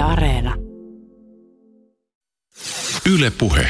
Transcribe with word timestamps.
Yle 0.00 0.06
Areena. 0.08 0.54
Yle 3.14 3.30
Puhe. 3.38 3.66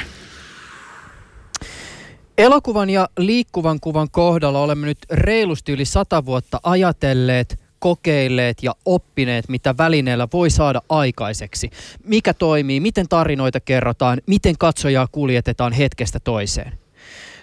Elokuvan 2.39 2.91
ja 2.91 3.09
liikkuvan 3.19 3.81
kuvan 3.81 4.11
kohdalla 4.11 4.61
olemme 4.61 4.87
nyt 4.87 4.99
reilusti 5.11 5.73
yli 5.73 5.85
sata 5.85 6.27
vuotta 6.27 6.61
ajatelleet, 6.63 7.61
kokeilleet 7.79 8.63
ja 8.63 8.75
oppineet, 8.85 9.49
mitä 9.49 9.75
välineellä 9.79 10.29
voi 10.33 10.51
saada 10.51 10.83
aikaiseksi. 10.89 11.71
Mikä 12.05 12.35
toimii, 12.35 12.81
miten 12.81 13.09
tarinoita 13.09 13.61
kerrotaan, 13.61 14.21
miten 14.27 14.59
katsojaa 14.59 15.07
kuljetetaan 15.13 15.73
hetkestä 15.73 16.21
toiseen. 16.21 16.79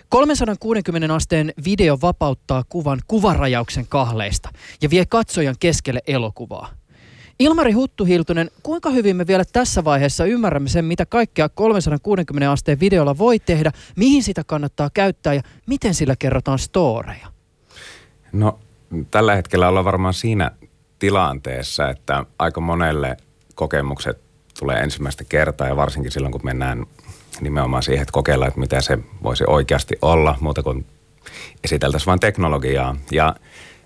360 0.10 1.16
asteen 1.16 1.54
video 1.66 1.98
vapauttaa 2.02 2.64
kuvan 2.70 3.00
kuvarajauksen 3.08 3.88
kahleista 3.88 4.50
ja 4.82 4.90
vie 4.90 5.06
katsojan 5.06 5.56
keskelle 5.60 6.02
elokuvaa. 6.08 6.77
Ilmari 7.40 7.72
Huttuhiltunen, 7.72 8.52
kuinka 8.64 8.90
hyvin 8.90 9.16
me 9.16 9.28
vielä 9.28 9.44
tässä 9.54 9.84
vaiheessa 9.84 10.26
ymmärrämme 10.26 10.70
sen, 10.70 10.86
mitä 10.86 11.06
kaikkea 11.06 11.50
360 11.50 12.52
asteen 12.52 12.80
videolla 12.80 13.18
voi 13.18 13.40
tehdä, 13.40 13.72
mihin 13.96 14.24
sitä 14.24 14.44
kannattaa 14.44 14.90
käyttää 14.94 15.34
ja 15.34 15.42
miten 15.66 15.94
sillä 15.94 16.16
kerrotaan 16.20 16.60
storeja? 16.60 17.28
No 18.32 18.60
tällä 19.12 19.36
hetkellä 19.36 19.70
ollaan 19.70 19.86
varmaan 19.86 20.14
siinä 20.14 20.52
tilanteessa, 21.00 21.90
että 21.90 22.26
aika 22.40 22.62
monelle 22.62 23.18
kokemukset 23.56 24.18
tulee 24.60 24.80
ensimmäistä 24.80 25.24
kertaa 25.24 25.68
ja 25.68 25.76
varsinkin 25.76 26.12
silloin, 26.12 26.32
kun 26.32 26.42
mennään 26.44 26.86
nimenomaan 27.42 27.84
siihen, 27.84 28.02
että 28.02 28.12
kokeillaan, 28.12 28.48
että 28.48 28.60
mitä 28.60 28.82
se 28.82 29.00
voisi 29.24 29.44
oikeasti 29.48 29.96
olla, 30.02 30.36
muuta 30.40 30.64
kuin 30.64 30.86
esiteltäisiin 31.64 32.08
vain 32.08 32.20
teknologiaa. 32.20 32.96
Ja 33.12 33.36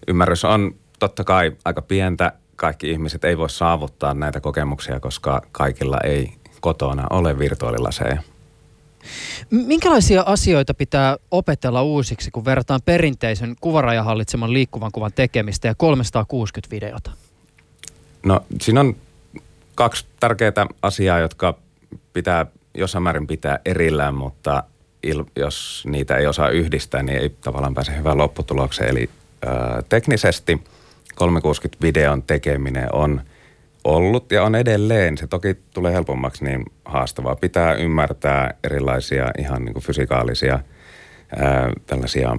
ymmärrys 0.07 0.45
on 0.45 0.75
totta 0.99 1.23
kai 1.23 1.51
aika 1.65 1.81
pientä. 1.81 2.31
Kaikki 2.61 2.91
ihmiset 2.91 3.23
ei 3.23 3.37
voi 3.37 3.49
saavuttaa 3.49 4.13
näitä 4.13 4.39
kokemuksia, 4.39 4.99
koska 4.99 5.41
kaikilla 5.51 5.97
ei 6.03 6.33
kotona 6.59 7.07
ole 7.09 7.39
virtuaalilaseja. 7.39 8.17
Minkälaisia 9.49 10.23
asioita 10.25 10.73
pitää 10.73 11.17
opetella 11.31 11.83
uusiksi, 11.83 12.31
kun 12.31 12.45
verrataan 12.45 12.79
perinteisen 12.85 13.55
kuvarajahallitseman 13.61 14.53
liikkuvan 14.53 14.91
kuvan 14.91 15.11
tekemistä 15.15 15.67
ja 15.67 15.75
360 15.75 16.75
videota? 16.75 17.11
No 18.25 18.41
siinä 18.61 18.79
on 18.79 18.95
kaksi 19.75 20.05
tärkeää 20.19 20.67
asiaa, 20.81 21.19
jotka 21.19 21.57
pitää 22.13 22.45
jossain 22.73 23.03
määrin 23.03 23.27
pitää 23.27 23.59
erillään, 23.65 24.15
mutta 24.15 24.63
il, 25.03 25.23
jos 25.35 25.83
niitä 25.87 26.15
ei 26.15 26.27
osaa 26.27 26.49
yhdistää, 26.49 27.03
niin 27.03 27.17
ei 27.17 27.29
tavallaan 27.29 27.73
pääse 27.73 27.97
hyvään 27.97 28.17
lopputulokseen. 28.17 28.89
Eli 28.89 29.09
ö, 29.43 29.47
teknisesti 29.89 30.63
360-videon 31.21 32.23
tekeminen 32.23 32.95
on 32.95 33.21
ollut 33.83 34.31
ja 34.31 34.43
on 34.43 34.55
edelleen. 34.55 35.17
Se 35.17 35.27
toki 35.27 35.57
tulee 35.73 35.93
helpommaksi 35.93 36.43
niin 36.43 36.65
haastavaa. 36.85 37.35
Pitää 37.35 37.73
ymmärtää 37.73 38.53
erilaisia 38.63 39.31
ihan 39.39 39.65
niin 39.65 39.73
kuin 39.73 39.83
fysikaalisia 39.83 40.59
ää, 41.35 41.71
tällaisia 41.87 42.37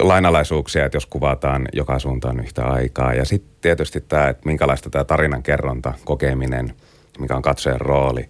lainalaisuuksia, 0.00 0.84
että 0.84 0.96
jos 0.96 1.06
kuvataan 1.06 1.68
joka 1.72 1.98
suuntaan 1.98 2.40
yhtä 2.40 2.64
aikaa. 2.64 3.14
Ja 3.14 3.24
sitten 3.24 3.50
tietysti 3.60 4.00
tämä, 4.00 4.28
että 4.28 4.46
minkälaista 4.46 4.90
tämä 4.90 5.04
tarinan 5.04 5.42
kerronta, 5.42 5.92
kokeminen, 6.04 6.74
mikä 7.18 7.36
on 7.36 7.42
katsojan 7.42 7.80
rooli. 7.80 8.28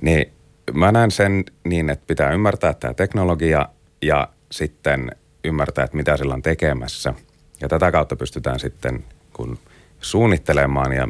Niin 0.00 0.32
mä 0.72 0.92
näen 0.92 1.10
sen 1.10 1.44
niin, 1.64 1.90
että 1.90 2.04
pitää 2.06 2.32
ymmärtää 2.32 2.74
tämä 2.74 2.94
teknologia 2.94 3.68
ja 4.02 4.28
sitten 4.52 5.10
ymmärtää, 5.44 5.84
että 5.84 5.96
mitä 5.96 6.16
sillä 6.16 6.34
on 6.34 6.42
tekemässä. 6.42 7.14
Ja 7.60 7.68
tätä 7.68 7.92
kautta 7.92 8.16
pystytään 8.16 8.60
sitten 8.60 9.04
kun 9.32 9.58
suunnittelemaan 10.00 10.92
ja 10.92 11.08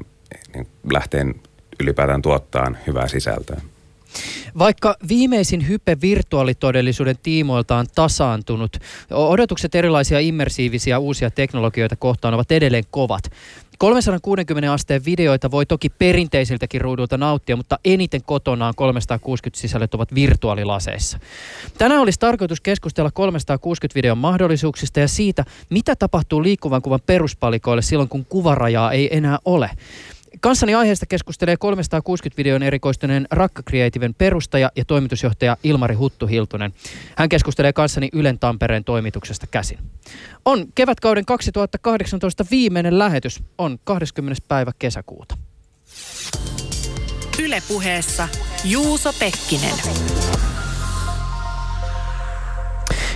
niin 0.54 0.66
lähteen 0.92 1.34
ylipäätään 1.80 2.22
tuottaa 2.22 2.72
hyvää 2.86 3.08
sisältöä. 3.08 3.60
Vaikka 4.58 4.96
viimeisin 5.08 5.68
hype 5.68 5.96
virtuaalitodellisuuden 6.00 7.16
tiimoilta 7.22 7.76
on 7.76 7.86
tasaantunut, 7.94 8.76
odotukset 9.10 9.74
erilaisia 9.74 10.18
immersiivisiä 10.18 10.98
uusia 10.98 11.30
teknologioita 11.30 11.96
kohtaan 11.96 12.34
ovat 12.34 12.52
edelleen 12.52 12.84
kovat. 12.90 13.24
360 13.78 14.72
asteen 14.72 15.04
videoita 15.04 15.50
voi 15.50 15.66
toki 15.66 15.88
perinteisiltäkin 15.88 16.80
ruudulta 16.80 17.18
nauttia, 17.18 17.56
mutta 17.56 17.78
eniten 17.84 18.22
kotonaan 18.22 18.74
360 18.76 19.60
sisällöt 19.60 19.94
ovat 19.94 20.14
virtuaalilaseissa. 20.14 21.18
Tänään 21.78 22.00
olisi 22.00 22.18
tarkoitus 22.18 22.60
keskustella 22.60 23.10
360 23.10 23.94
videon 23.94 24.18
mahdollisuuksista 24.18 25.00
ja 25.00 25.08
siitä, 25.08 25.44
mitä 25.70 25.96
tapahtuu 25.96 26.42
liikkuvan 26.42 26.82
kuvan 26.82 27.00
peruspalikoille 27.06 27.82
silloin, 27.82 28.08
kun 28.08 28.24
kuvarajaa 28.24 28.92
ei 28.92 29.16
enää 29.16 29.38
ole. 29.44 29.70
Kanssani 30.40 30.74
aiheesta 30.74 31.06
keskustelee 31.06 31.54
360-videon 31.54 32.62
erikoistuneen 32.62 33.26
Rakka 33.30 33.62
Creativen 33.62 34.14
perustaja 34.14 34.70
ja 34.76 34.84
toimitusjohtaja 34.84 35.56
Ilmari 35.64 35.94
Huttu-Hiltunen. 35.94 36.72
Hän 37.16 37.28
keskustelee 37.28 37.72
kanssani 37.72 38.08
Ylen 38.12 38.38
Tampereen 38.38 38.84
toimituksesta 38.84 39.46
käsin. 39.46 39.78
On 40.44 40.66
kevätkauden 40.74 41.24
2018 41.24 42.44
viimeinen 42.50 42.98
lähetys, 42.98 43.42
on 43.58 43.78
20. 43.84 44.42
päivä 44.48 44.72
kesäkuuta. 44.78 45.34
Ylepuheessa 47.42 48.28
Juuso 48.64 49.12
Pekkinen. 49.12 49.74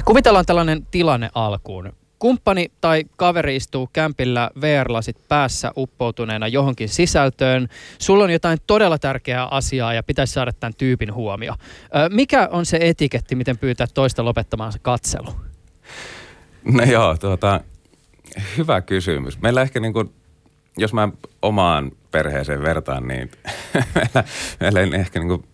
Kuvitellaan 0.04 0.46
tällainen 0.46 0.86
tilanne 0.90 1.30
alkuun. 1.34 1.92
Kumppani 2.22 2.72
tai 2.80 3.04
kaveri 3.16 3.56
istuu 3.56 3.88
kämpillä 3.92 4.50
VR-lasit 4.60 5.16
päässä 5.28 5.72
uppoutuneena 5.76 6.48
johonkin 6.48 6.88
sisältöön. 6.88 7.68
Sulla 7.98 8.24
on 8.24 8.30
jotain 8.30 8.58
todella 8.66 8.98
tärkeää 8.98 9.46
asiaa 9.46 9.94
ja 9.94 10.02
pitäisi 10.02 10.32
saada 10.32 10.52
tämän 10.52 10.74
tyypin 10.78 11.14
huomio. 11.14 11.54
Mikä 12.10 12.48
on 12.52 12.66
se 12.66 12.78
etiketti, 12.80 13.34
miten 13.34 13.58
pyytää 13.58 13.86
toista 13.94 14.24
lopettamaan 14.24 14.72
se 14.72 14.78
katselu? 14.78 15.34
No 16.64 16.84
joo, 16.84 17.16
tuota, 17.16 17.60
hyvä 18.58 18.80
kysymys. 18.80 19.40
Meillä 19.40 19.62
ehkä 19.62 19.80
niin 19.80 19.92
kuin, 19.92 20.14
jos 20.76 20.92
mä 20.92 21.08
omaan 21.42 21.92
perheeseen 22.10 22.62
vertaan, 22.62 23.08
niin 23.08 23.30
meillä, 23.94 24.24
meillä 24.60 24.96
ehkä 24.96 25.18
niin 25.18 25.28
kuin, 25.28 25.44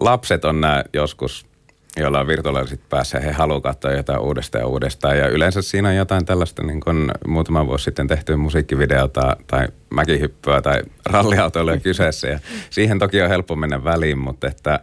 lapset 0.00 0.44
on 0.44 0.60
nämä 0.60 0.84
joskus 0.92 1.49
joilla 1.96 2.20
on 2.20 2.26
virtuaaliset 2.26 2.80
päässä 2.88 3.18
ja 3.18 3.24
he 3.24 3.32
haluavat 3.32 3.62
katsoa 3.62 3.92
jotain 3.92 4.20
uudestaan 4.20 4.62
ja 4.62 4.66
uudestaan. 4.66 5.18
Ja 5.18 5.28
yleensä 5.28 5.62
siinä 5.62 5.88
on 5.88 5.96
jotain 5.96 6.24
tällaista 6.24 6.62
niin 6.62 6.80
kuin 6.80 7.10
muutama 7.26 7.66
vuosi 7.66 7.84
sitten 7.84 8.06
tehtyä 8.06 8.36
musiikkivideota 8.36 9.36
tai 9.46 9.68
mäkihyppyä 9.90 10.62
tai 10.62 10.82
ralliautoilua 11.06 11.76
kyseessä. 11.88 12.28
Ja 12.28 12.38
siihen 12.70 12.98
toki 12.98 13.22
on 13.22 13.28
helppo 13.28 13.56
mennä 13.56 13.84
väliin, 13.84 14.18
mutta 14.18 14.46
että 14.46 14.80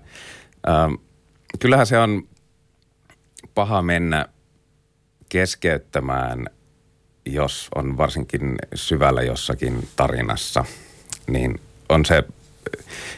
ähm, 0.69 0.94
kyllähän 1.59 1.85
se 1.85 1.97
on 1.97 2.28
paha 3.56 3.81
mennä 3.81 4.25
keskeyttämään, 5.29 6.45
jos 7.25 7.68
on 7.75 7.97
varsinkin 7.97 8.56
syvällä 8.75 9.22
jossakin 9.22 9.88
tarinassa, 9.95 10.66
niin 11.28 11.59
on 11.89 12.06
se 12.06 12.24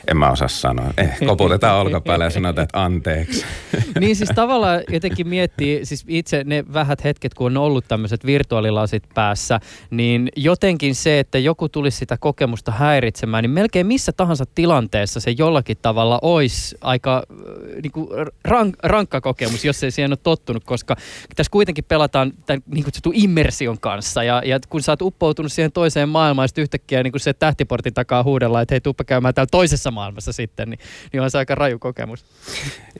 en 0.07 0.17
mä 0.17 0.31
osaa 0.31 0.47
sanoa. 0.47 0.93
Eh, 0.97 1.17
koputetaan 1.27 1.79
olkapäälle 1.79 2.23
ja 2.23 2.29
sanotaan, 2.29 2.63
että 2.63 2.83
anteeksi. 2.83 3.45
niin 3.99 4.15
siis 4.15 4.29
tavallaan 4.35 4.81
jotenkin 4.89 5.27
miettii, 5.27 5.85
siis 5.85 6.05
itse 6.07 6.43
ne 6.43 6.63
vähät 6.73 7.03
hetket, 7.03 7.33
kun 7.33 7.47
on 7.47 7.57
ollut 7.57 7.85
tämmöiset 7.87 8.25
virtuaalilasit 8.25 9.03
päässä, 9.13 9.59
niin 9.89 10.29
jotenkin 10.35 10.95
se, 10.95 11.19
että 11.19 11.37
joku 11.37 11.69
tulisi 11.69 11.97
sitä 11.97 12.17
kokemusta 12.17 12.71
häiritsemään, 12.71 13.43
niin 13.43 13.51
melkein 13.51 13.87
missä 13.87 14.11
tahansa 14.11 14.45
tilanteessa 14.55 15.19
se 15.19 15.31
jollakin 15.37 15.77
tavalla 15.81 16.19
olisi 16.21 16.77
aika 16.81 17.23
äh, 17.31 17.81
niin 17.83 17.91
kuin 17.91 18.07
rank, 18.43 18.75
rankka 18.83 19.21
kokemus, 19.21 19.65
jos 19.65 19.83
ei 19.83 19.91
siihen 19.91 20.11
ole 20.11 20.17
tottunut, 20.23 20.63
koska 20.63 20.95
tässä 21.35 21.51
kuitenkin 21.51 21.83
pelataan 21.83 22.33
tämän 22.45 22.61
niin 22.65 22.83
kutsutun 22.83 23.13
immersion 23.15 23.79
kanssa 23.79 24.23
ja, 24.23 24.41
ja 24.45 24.59
kun 24.69 24.81
sä 24.81 24.91
oot 24.91 25.01
uppoutunut 25.01 25.51
siihen 25.51 25.71
toiseen 25.71 26.09
maailmaan, 26.09 26.47
sitten 26.47 26.61
yhtäkkiä 26.61 27.03
niin 27.03 27.11
kuin 27.11 27.21
se 27.21 27.33
tähtiportin 27.33 27.93
takaa 27.93 28.23
huudella, 28.23 28.61
että 28.61 28.73
hei, 28.73 28.81
tuppa 28.81 29.03
käymään 29.03 29.33
täällä 29.39 29.49
toisessa 29.51 29.91
maailmassa 29.91 30.31
sitten, 30.31 30.69
niin, 30.69 30.79
niin 31.13 31.21
on 31.21 31.31
se 31.31 31.37
aika 31.37 31.55
raju 31.55 31.79
kokemus. 31.79 32.25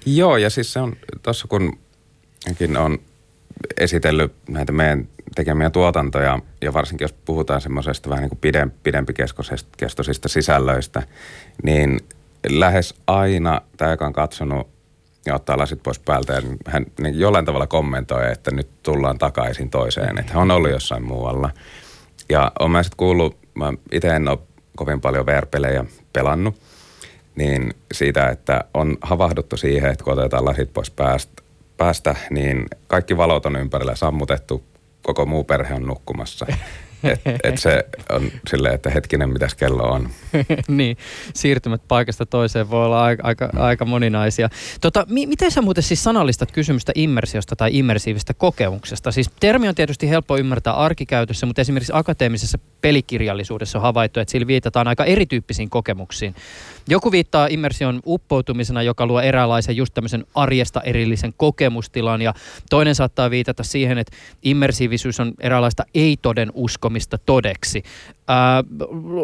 Joo, 0.05 0.37
ja 0.37 0.49
siis 0.49 0.73
se 0.73 0.79
on 0.79 0.95
tuossa 1.23 1.47
kun 1.47 1.77
on 2.77 2.99
esitellyt 3.77 4.33
näitä 4.49 4.71
meidän 4.71 5.07
tekemiä 5.35 5.69
tuotantoja, 5.69 6.39
ja 6.61 6.73
varsinkin 6.73 7.03
jos 7.03 7.13
puhutaan 7.13 7.61
semmoisesta 7.61 8.09
vähän 8.09 8.21
niin 8.21 8.29
kuin 8.29 8.39
pidempi, 8.39 8.77
pidempikestoisista 8.83 10.27
sisällöistä, 10.27 11.03
niin 11.63 11.99
lähes 12.49 12.93
aina 13.07 13.61
tämä, 13.77 13.91
joka 13.91 14.05
on 14.05 14.13
katsonut 14.13 14.67
ja 15.25 15.35
ottaa 15.35 15.57
lasit 15.57 15.83
pois 15.83 15.99
päältä 15.99 16.33
ja 16.33 16.41
hän 16.65 16.85
niin 17.01 17.19
jollain 17.19 17.45
tavalla 17.45 17.67
kommentoi, 17.67 18.31
että 18.31 18.51
nyt 18.51 18.69
tullaan 18.83 19.17
takaisin 19.17 19.69
toiseen, 19.69 20.19
että 20.19 20.33
hän 20.33 20.41
on 20.41 20.51
ollut 20.51 20.71
jossain 20.71 21.03
muualla. 21.03 21.49
Ja 22.29 22.51
olen 22.59 22.71
mä 22.71 22.83
sitten 22.83 22.97
kuullut, 22.97 23.37
mä 23.53 23.73
itse 23.91 24.07
en 24.07 24.27
ole 24.27 24.39
kovin 24.75 25.01
paljon 25.01 25.25
VR-pelejä 25.25 25.85
pelannut, 26.13 26.55
niin 27.35 27.73
siitä, 27.91 28.29
että 28.29 28.63
on 28.73 28.97
havahduttu 29.01 29.57
siihen, 29.57 29.91
että 29.91 30.03
kun 30.03 30.13
otetaan 30.13 30.45
lasit 30.45 30.73
pois 30.73 30.91
päästä, 30.91 31.43
päästä 31.77 32.15
niin 32.29 32.65
kaikki 32.87 33.17
valot 33.17 33.45
on 33.45 33.55
ympärillä 33.55 33.95
sammutettu, 33.95 34.63
koko 35.01 35.25
muu 35.25 35.43
perhe 35.43 35.73
on 35.73 35.85
nukkumassa. 35.85 36.45
Että 37.03 37.39
et 37.43 37.57
se 37.57 37.85
on 38.09 38.31
silleen, 38.49 38.75
että 38.75 38.89
hetkinen, 38.89 39.29
mitäs 39.29 39.55
kello 39.55 39.83
on. 39.83 40.09
niin, 40.67 40.97
siirtymät 41.33 41.81
paikasta 41.87 42.25
toiseen 42.25 42.69
voi 42.69 42.85
olla 42.85 43.03
aika, 43.03 43.23
aika, 43.27 43.49
aika 43.55 43.85
moninaisia. 43.85 44.49
Tota, 44.81 45.05
mi- 45.09 45.27
miten 45.27 45.51
sä 45.51 45.61
muuten 45.61 45.83
siis 45.83 46.03
sanallistat 46.03 46.51
kysymystä 46.51 46.91
immersiosta 46.95 47.55
tai 47.55 47.69
immersiivistä 47.73 48.33
kokemuksesta? 48.33 49.11
Siis 49.11 49.31
termi 49.39 49.67
on 49.67 49.75
tietysti 49.75 50.09
helppo 50.09 50.37
ymmärtää 50.37 50.73
arkikäytössä, 50.73 51.45
mutta 51.45 51.61
esimerkiksi 51.61 51.93
akateemisessa 51.95 52.59
pelikirjallisuudessa 52.81 53.77
on 53.77 53.81
havaittu, 53.81 54.19
että 54.19 54.31
sillä 54.31 54.47
viitataan 54.47 54.87
aika 54.87 55.05
erityyppisiin 55.05 55.69
kokemuksiin. 55.69 56.35
Joku 56.89 57.11
viittaa 57.11 57.47
immersion 57.47 57.99
uppoutumisena, 58.05 58.83
joka 58.83 59.05
luo 59.05 59.21
eräänlaisen 59.21 59.77
just 59.77 59.93
tämmöisen 59.93 60.25
arjesta 60.35 60.81
erillisen 60.81 61.33
kokemustilan 61.37 62.21
ja 62.21 62.33
toinen 62.69 62.95
saattaa 62.95 63.29
viitata 63.29 63.63
siihen, 63.63 63.97
että 63.97 64.17
immersiivisyys 64.43 65.19
on 65.19 65.33
eräänlaista 65.39 65.83
ei-toden 65.95 66.51
uskomista 66.53 67.17
todeksi. 67.25 67.83
Ää, 68.27 68.63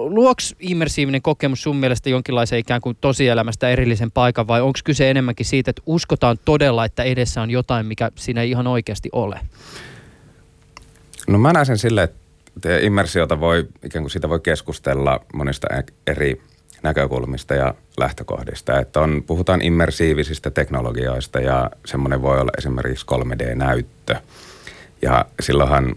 luoks 0.07 0.56
immersiivinen 0.59 1.21
kokemus 1.21 1.63
sun 1.63 1.75
mielestä 1.75 2.09
jonkinlaisen 2.09 2.59
ikään 2.59 2.81
kuin 2.81 2.97
tosielämästä 3.01 3.69
erillisen 3.69 4.11
paikan 4.11 4.47
vai 4.47 4.61
onko 4.61 4.79
kyse 4.83 5.09
enemmänkin 5.09 5.45
siitä, 5.45 5.69
että 5.69 5.81
uskotaan 5.85 6.38
todella, 6.45 6.85
että 6.85 7.03
edessä 7.03 7.41
on 7.41 7.51
jotain, 7.51 7.85
mikä 7.85 8.11
siinä 8.15 8.41
ei 8.41 8.50
ihan 8.50 8.68
oikeasti 8.68 9.09
ole? 9.11 9.39
No 11.27 11.38
mä 11.39 11.53
näen 11.53 11.65
sen 11.65 11.77
silleen, 11.77 12.03
että 12.03 12.77
immersiota 12.77 13.39
voi, 13.39 13.68
ikään 13.83 14.03
kuin 14.03 14.11
siitä 14.11 14.29
voi 14.29 14.39
keskustella 14.39 15.19
monista 15.33 15.68
eri 16.07 16.41
näkökulmista 16.85 17.53
ja 17.55 17.73
lähtökohdista. 17.97 18.79
Että 18.79 18.99
on, 18.99 19.23
puhutaan 19.27 19.61
immersiivisistä 19.61 20.49
teknologioista 20.49 21.39
ja 21.39 21.71
semmoinen 21.85 22.21
voi 22.21 22.39
olla 22.39 22.51
esimerkiksi 22.57 23.05
3D-näyttö. 23.05 24.15
Ja 25.01 25.25
silloinhan 25.39 25.95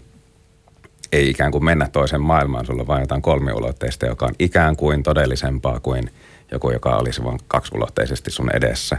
ei 1.11 1.29
ikään 1.29 1.51
kuin 1.51 1.65
mennä 1.65 1.87
toisen 1.91 2.21
maailmaan, 2.21 2.65
sulla 2.65 2.81
on 2.81 2.87
vain 2.87 3.01
jotain 3.01 3.21
kolmiulotteista, 3.21 4.05
joka 4.05 4.25
on 4.25 4.35
ikään 4.39 4.75
kuin 4.75 5.03
todellisempaa 5.03 5.79
kuin 5.79 6.11
joku, 6.51 6.71
joka 6.71 6.97
olisi 6.97 7.23
vain 7.23 7.39
kaksiulotteisesti 7.47 8.31
sun 8.31 8.55
edessä. 8.55 8.97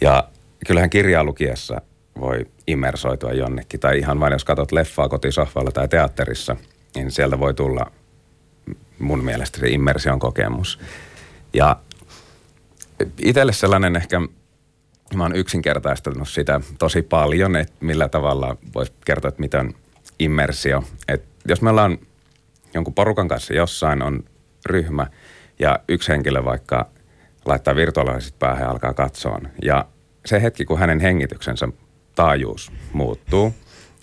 Ja 0.00 0.28
kyllähän 0.66 0.90
kirjaa 0.90 1.24
lukiessa 1.24 1.80
voi 2.20 2.46
immersoitua 2.66 3.32
jonnekin, 3.32 3.80
tai 3.80 3.98
ihan 3.98 4.20
vain 4.20 4.32
jos 4.32 4.44
katsot 4.44 4.72
leffaa 4.72 5.08
kotisohvalla 5.08 5.70
tai 5.70 5.88
teatterissa, 5.88 6.56
niin 6.94 7.10
sieltä 7.10 7.38
voi 7.38 7.54
tulla 7.54 7.90
mun 8.98 9.24
mielestä 9.24 9.60
se 9.60 9.68
immersion 9.68 10.18
kokemus. 10.18 10.78
Ja 11.54 11.76
itselle 13.18 13.52
sellainen 13.52 13.96
ehkä, 13.96 14.20
mä 15.14 15.22
oon 15.22 15.36
yksinkertaistanut 15.36 16.28
sitä 16.28 16.60
tosi 16.78 17.02
paljon, 17.02 17.56
että 17.56 17.74
millä 17.80 18.08
tavalla 18.08 18.56
voisi 18.74 18.92
kertoa, 19.04 19.28
että 19.28 19.40
mitä 19.40 19.60
on 19.60 19.74
immersio. 20.18 20.84
Että 21.08 21.28
jos 21.48 21.62
me 21.62 21.70
ollaan 21.70 21.98
jonkun 22.74 22.94
porukan 22.94 23.28
kanssa 23.28 23.54
jossain, 23.54 24.02
on 24.02 24.24
ryhmä 24.66 25.06
ja 25.58 25.80
yksi 25.88 26.12
henkilö 26.12 26.44
vaikka 26.44 26.88
laittaa 27.44 27.76
virtuaaliset 27.76 28.38
päähän 28.38 28.62
ja 28.62 28.70
alkaa 28.70 28.94
katsoa. 28.94 29.40
Ja 29.62 29.84
se 30.26 30.42
hetki, 30.42 30.64
kun 30.64 30.78
hänen 30.78 31.00
hengityksensä 31.00 31.68
taajuus 32.14 32.72
muuttuu, 32.92 33.54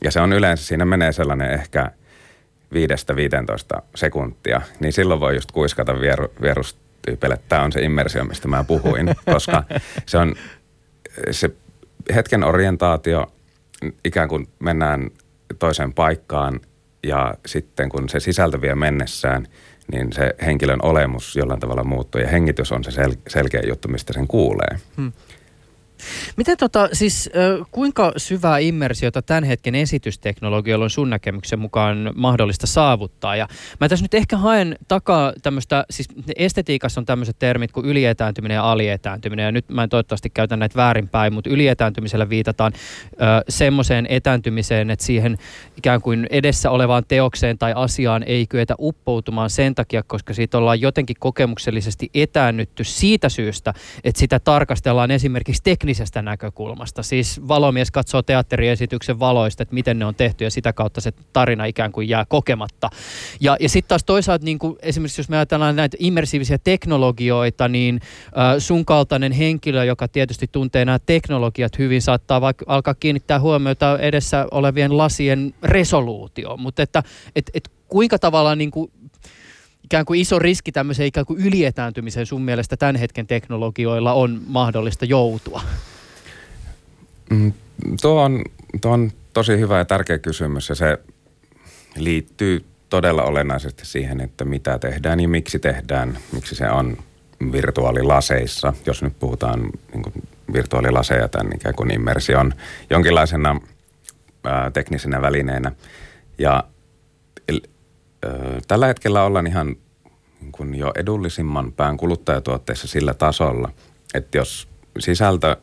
ja 0.03 0.11
se 0.11 0.21
on 0.21 0.33
yleensä, 0.33 0.65
siinä 0.65 0.85
menee 0.85 1.11
sellainen 1.11 1.51
ehkä 1.51 1.91
5-15 3.77 3.81
sekuntia, 3.95 4.61
niin 4.79 4.93
silloin 4.93 5.19
voi 5.19 5.35
just 5.35 5.51
kuiskata 5.51 5.99
vieru, 5.99 6.33
että 7.13 7.37
tämä 7.49 7.63
on 7.63 7.71
se 7.71 7.81
immersio, 7.81 8.23
mistä 8.23 8.47
mä 8.47 8.63
puhuin, 8.63 9.15
koska 9.33 9.63
se 10.05 10.17
on 10.17 10.35
se 11.31 11.49
hetken 12.15 12.43
orientaatio, 12.43 13.31
ikään 14.05 14.29
kuin 14.29 14.47
mennään 14.59 15.09
toiseen 15.59 15.93
paikkaan 15.93 16.59
ja 17.03 17.33
sitten 17.45 17.89
kun 17.89 18.09
se 18.09 18.19
sisältö 18.19 18.61
vie 18.61 18.75
mennessään, 18.75 19.47
niin 19.91 20.13
se 20.13 20.35
henkilön 20.45 20.79
olemus 20.81 21.35
jollain 21.35 21.59
tavalla 21.59 21.83
muuttuu 21.83 22.21
ja 22.21 22.27
hengitys 22.27 22.71
on 22.71 22.83
se 22.83 22.91
sel- 22.91 23.17
selkeä 23.27 23.61
juttu, 23.67 23.87
mistä 23.87 24.13
sen 24.13 24.27
kuulee. 24.27 24.77
Hmm. 24.97 25.11
Miten 26.37 26.57
tota, 26.57 26.89
siis 26.93 27.29
kuinka 27.71 28.11
syvää 28.17 28.57
immersiota 28.57 29.21
tämän 29.21 29.43
hetken 29.43 29.75
esitysteknologialla 29.75 30.83
on 30.85 30.89
sun 30.89 31.09
näkemyksen 31.09 31.59
mukaan 31.59 32.11
mahdollista 32.15 32.67
saavuttaa? 32.67 33.35
Ja 33.35 33.47
mä 33.79 33.89
tässä 33.89 34.03
nyt 34.03 34.13
ehkä 34.13 34.37
haen 34.37 34.75
takaa 34.87 35.33
tämmöistä, 35.41 35.85
siis 35.89 36.07
estetiikassa 36.35 37.01
on 37.01 37.05
tämmöiset 37.05 37.35
termit 37.39 37.71
kuin 37.71 37.85
ylietääntyminen 37.85 38.55
ja 38.55 38.71
alietääntyminen, 38.71 39.43
ja 39.45 39.51
nyt 39.51 39.69
mä 39.69 39.83
en 39.83 39.89
toivottavasti 39.89 40.29
käytä 40.29 40.57
näitä 40.57 40.75
väärinpäin, 40.75 41.33
mutta 41.33 41.49
ylietääntymisellä 41.49 42.29
viitataan 42.29 42.73
semmoiseen 43.49 44.05
etääntymiseen, 44.09 44.89
että 44.89 45.05
siihen 45.05 45.37
ikään 45.77 46.01
kuin 46.01 46.27
edessä 46.29 46.71
olevaan 46.71 47.03
teokseen 47.07 47.57
tai 47.57 47.73
asiaan 47.75 48.23
ei 48.23 48.47
kyetä 48.47 48.75
uppoutumaan 48.79 49.49
sen 49.49 49.75
takia, 49.75 50.03
koska 50.03 50.33
siitä 50.33 50.57
ollaan 50.57 50.81
jotenkin 50.81 51.15
kokemuksellisesti 51.19 52.09
etäännytty 52.13 52.83
siitä 52.83 53.29
syystä, 53.29 53.73
että 54.03 54.19
sitä 54.19 54.39
tarkastellaan 54.39 55.11
esimerkiksi 55.11 55.63
teknisesti 55.63 55.88
teknisestä 55.89 56.21
näkökulmasta. 56.21 57.03
Siis 57.03 57.41
valomies 57.47 57.91
katsoo 57.91 58.21
teatteriesityksen 58.21 59.19
valoista, 59.19 59.63
että 59.63 59.73
miten 59.73 59.99
ne 59.99 60.05
on 60.05 60.15
tehty 60.15 60.43
ja 60.43 60.51
sitä 60.51 60.73
kautta 60.73 61.01
se 61.01 61.11
tarina 61.33 61.65
ikään 61.65 61.91
kuin 61.91 62.09
jää 62.09 62.25
kokematta. 62.29 62.89
Ja, 63.39 63.57
ja 63.59 63.69
sitten 63.69 63.89
taas 63.89 64.03
toisaalta 64.03 64.45
niin 64.45 64.59
kuin 64.59 64.75
esimerkiksi 64.81 65.21
jos 65.21 65.29
me 65.29 65.37
ajatellaan 65.37 65.75
näitä 65.75 65.97
immersiivisiä 65.99 66.57
teknologioita, 66.57 67.67
niin 67.67 67.99
äh, 68.25 68.55
sun 68.59 68.85
kaltainen 68.85 69.31
henkilö, 69.31 69.83
joka 69.83 70.07
tietysti 70.07 70.47
tuntee 70.51 70.85
nämä 70.85 70.99
teknologiat 71.05 71.77
hyvin, 71.77 72.01
saattaa 72.01 72.41
vaikka 72.41 72.65
alkaa 72.67 72.93
kiinnittää 72.93 73.39
huomiota 73.39 73.99
edessä 73.99 74.45
olevien 74.51 74.97
lasien 74.97 75.53
resoluutioon. 75.63 76.61
Mutta 76.61 76.83
että 76.83 77.03
et, 77.35 77.49
et 77.53 77.71
kuinka 77.87 78.19
tavallaan 78.19 78.57
niin 78.57 78.71
kuin 78.71 78.91
ikään 79.89 80.05
kuin 80.05 80.19
iso 80.19 80.39
riski 80.39 80.71
tämmöiseen 80.71 81.07
ikään 81.07 81.25
kuin 81.25 81.45
ylietääntymiseen 81.45 82.25
sun 82.25 82.41
mielestä 82.41 82.77
tämän 82.77 82.95
hetken 82.95 83.27
teknologioilla 83.27 84.13
on 84.13 84.41
mahdollista 84.47 85.05
joutua? 85.05 85.61
Mm, 87.29 87.53
tuo, 88.01 88.21
on, 88.21 88.43
tuo 88.81 88.91
on 88.91 89.11
tosi 89.33 89.59
hyvä 89.59 89.77
ja 89.77 89.85
tärkeä 89.85 90.17
kysymys 90.17 90.69
ja 90.69 90.75
se 90.75 90.97
liittyy 91.95 92.65
todella 92.89 93.23
olennaisesti 93.23 93.85
siihen, 93.85 94.21
että 94.21 94.45
mitä 94.45 94.79
tehdään 94.79 95.19
ja 95.19 95.29
miksi 95.29 95.59
tehdään, 95.59 96.17
miksi 96.31 96.55
se 96.55 96.69
on 96.69 96.97
virtuaalilaseissa, 97.51 98.73
jos 98.85 99.03
nyt 99.03 99.19
puhutaan 99.19 99.69
niin 99.93 100.03
kuin 100.03 100.13
virtuaalilaseja 100.53 101.27
tämän 101.27 101.55
ikään 101.55 101.75
kuin 101.75 101.91
immersion 101.91 102.53
jonkinlaisena 102.89 103.61
ää, 104.43 104.71
teknisenä 104.71 105.21
välineenä. 105.21 105.71
Ja 106.37 106.63
tällä 108.67 108.87
hetkellä 108.87 109.23
ollaan 109.23 109.47
ihan 109.47 109.75
niin 110.41 110.51
kuin 110.51 110.75
jo 110.75 110.91
edullisimman 110.95 111.71
pään 111.71 111.97
kuluttajatuotteissa 111.97 112.87
sillä 112.87 113.13
tasolla, 113.13 113.71
että 114.13 114.37
jos 114.37 114.67
sisältö 114.99 115.57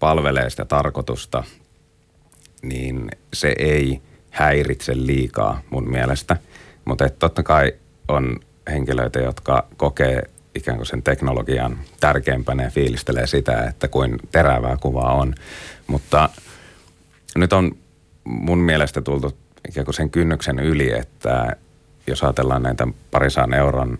palvelee 0.00 0.50
sitä 0.50 0.64
tarkoitusta, 0.64 1.44
niin 2.62 3.10
se 3.32 3.54
ei 3.58 4.00
häiritse 4.30 4.92
liikaa 4.96 5.60
mun 5.70 5.90
mielestä. 5.90 6.36
Mutta 6.84 7.08
totta 7.08 7.42
kai 7.42 7.72
on 8.08 8.40
henkilöitä, 8.70 9.20
jotka 9.20 9.66
kokee 9.76 10.22
ikään 10.54 10.76
kuin 10.76 10.86
sen 10.86 11.02
teknologian 11.02 11.78
tärkeimpänä 12.00 12.62
ja 12.62 12.70
fiilistelee 12.70 13.26
sitä, 13.26 13.64
että 13.64 13.88
kuin 13.88 14.18
terävää 14.32 14.76
kuvaa 14.80 15.12
on. 15.14 15.34
Mutta 15.86 16.28
nyt 17.36 17.52
on 17.52 17.76
mun 18.24 18.58
mielestä 18.58 19.00
tultu 19.00 19.38
ikään 19.68 19.84
kuin 19.84 19.94
sen 19.94 20.10
kynnyksen 20.10 20.58
yli, 20.58 20.92
että 20.92 21.56
jos 22.06 22.24
ajatellaan 22.24 22.62
näitä 22.62 22.86
parisaan 23.10 23.54
euron 23.54 23.98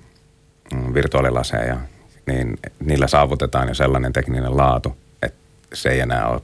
mm, 0.74 0.94
virtuaalilaseja, 0.94 1.76
niin 2.26 2.58
niillä 2.80 3.06
saavutetaan 3.06 3.68
jo 3.68 3.74
sellainen 3.74 4.12
tekninen 4.12 4.56
laatu, 4.56 4.96
että 5.22 5.38
se 5.74 5.90
ei 5.90 6.00
enää 6.00 6.28
ole 6.28 6.42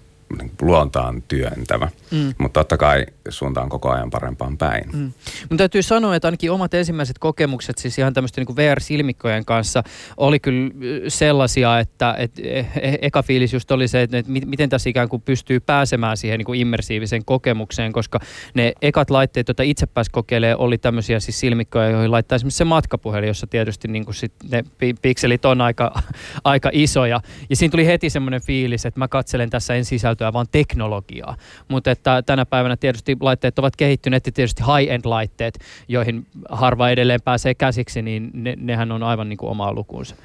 luontaan 0.61 1.23
työntävä. 1.23 1.89
Mm. 2.11 2.35
Mutta 2.39 2.61
totta 2.61 2.77
kai 2.77 3.07
suunta 3.29 3.63
on 3.63 3.69
koko 3.69 3.91
ajan 3.91 4.11
parempaan 4.11 4.59
päin. 4.59 4.85
Mm. 4.93 5.13
Mun 5.51 5.57
täytyy 5.57 5.83
sanoa, 5.83 6.17
että 6.17 6.29
ainakin 6.29 6.53
omat 6.53 6.75
ensimmäiset 6.75 7.19
kokemukset 7.19 7.79
siis 7.79 7.99
ihan 7.99 8.15
tämmöisten 8.15 8.45
niin 8.45 8.57
VR-silmikkojen 8.57 9.45
kanssa 9.45 9.83
oli 10.17 10.41
kyllä 10.41 10.71
sellaisia, 11.09 11.79
että 11.79 12.15
et, 12.19 12.39
e, 12.39 12.59
e, 12.59 12.99
eka 13.03 13.23
fiilis 13.23 13.53
just 13.53 13.71
oli 13.71 13.89
se, 13.89 14.03
että, 14.03 14.19
että 14.19 14.33
miten 14.33 14.69
tässä 14.69 14.91
ikään 14.91 15.09
kuin 15.09 15.23
pystyy 15.23 15.61
pääsemään 15.61 16.17
siihen 16.17 16.39
niin 16.39 16.47
kuin 16.47 16.61
immersiiviseen 16.61 17.25
kokemukseen, 17.25 17.93
koska 17.93 18.21
ne 18.55 18.73
ekat 18.83 19.11
laitteet, 19.11 19.49
joita 19.49 19.63
itse 19.63 19.87
pääsi 19.87 20.11
kokeilemaan, 20.11 20.61
oli 20.61 20.79
tämmöisiä 20.79 21.21
siis 21.21 21.41
silmikkoja, 21.41 21.91
joihin 21.91 22.11
laittaa 22.11 22.37
esimerkiksi 22.37 22.59
se 22.59 22.65
matkapuhelin, 22.65 23.29
jossa 23.29 23.47
tietysti 23.47 23.89
niin 23.89 24.05
kuin 24.05 24.15
sit 24.15 24.33
ne 24.51 24.65
pikselit 25.03 25.45
on 25.45 25.61
aika, 25.61 26.03
aika 26.45 26.71
isoja. 26.73 27.21
Ja 27.51 27.57
siinä 27.57 27.71
tuli 27.71 27.87
heti 27.87 28.11
semmoinen 28.11 28.43
fiilis, 28.43 28.87
että 28.87 29.01
mä 29.01 29.09
katselen 29.09 29.51
tässä 29.51 29.75
en 29.75 29.85
sisältöä, 29.85 30.20
vaan 30.33 30.47
teknologiaa. 30.53 31.37
Mutta 31.69 31.91
että 31.91 32.23
tänä 32.23 32.47
päivänä 32.47 32.77
tietysti 32.77 33.17
laitteet 33.21 33.59
ovat 33.59 33.77
kehittyneet 33.77 34.27
ja 34.27 34.33
tietysti 34.33 34.63
high-end-laitteet, 34.63 35.59
joihin 35.89 36.27
harva 36.51 36.91
edelleen 36.91 37.23
pääsee 37.23 37.55
käsiksi, 37.55 38.03
niin 38.03 38.31
ne, 38.35 38.55
nehän 38.57 38.93
on 38.93 39.03
aivan 39.03 39.29
niin 39.29 39.37
kuin 39.37 39.51
omaa 39.51 39.73
lukuunsa. 39.73 40.17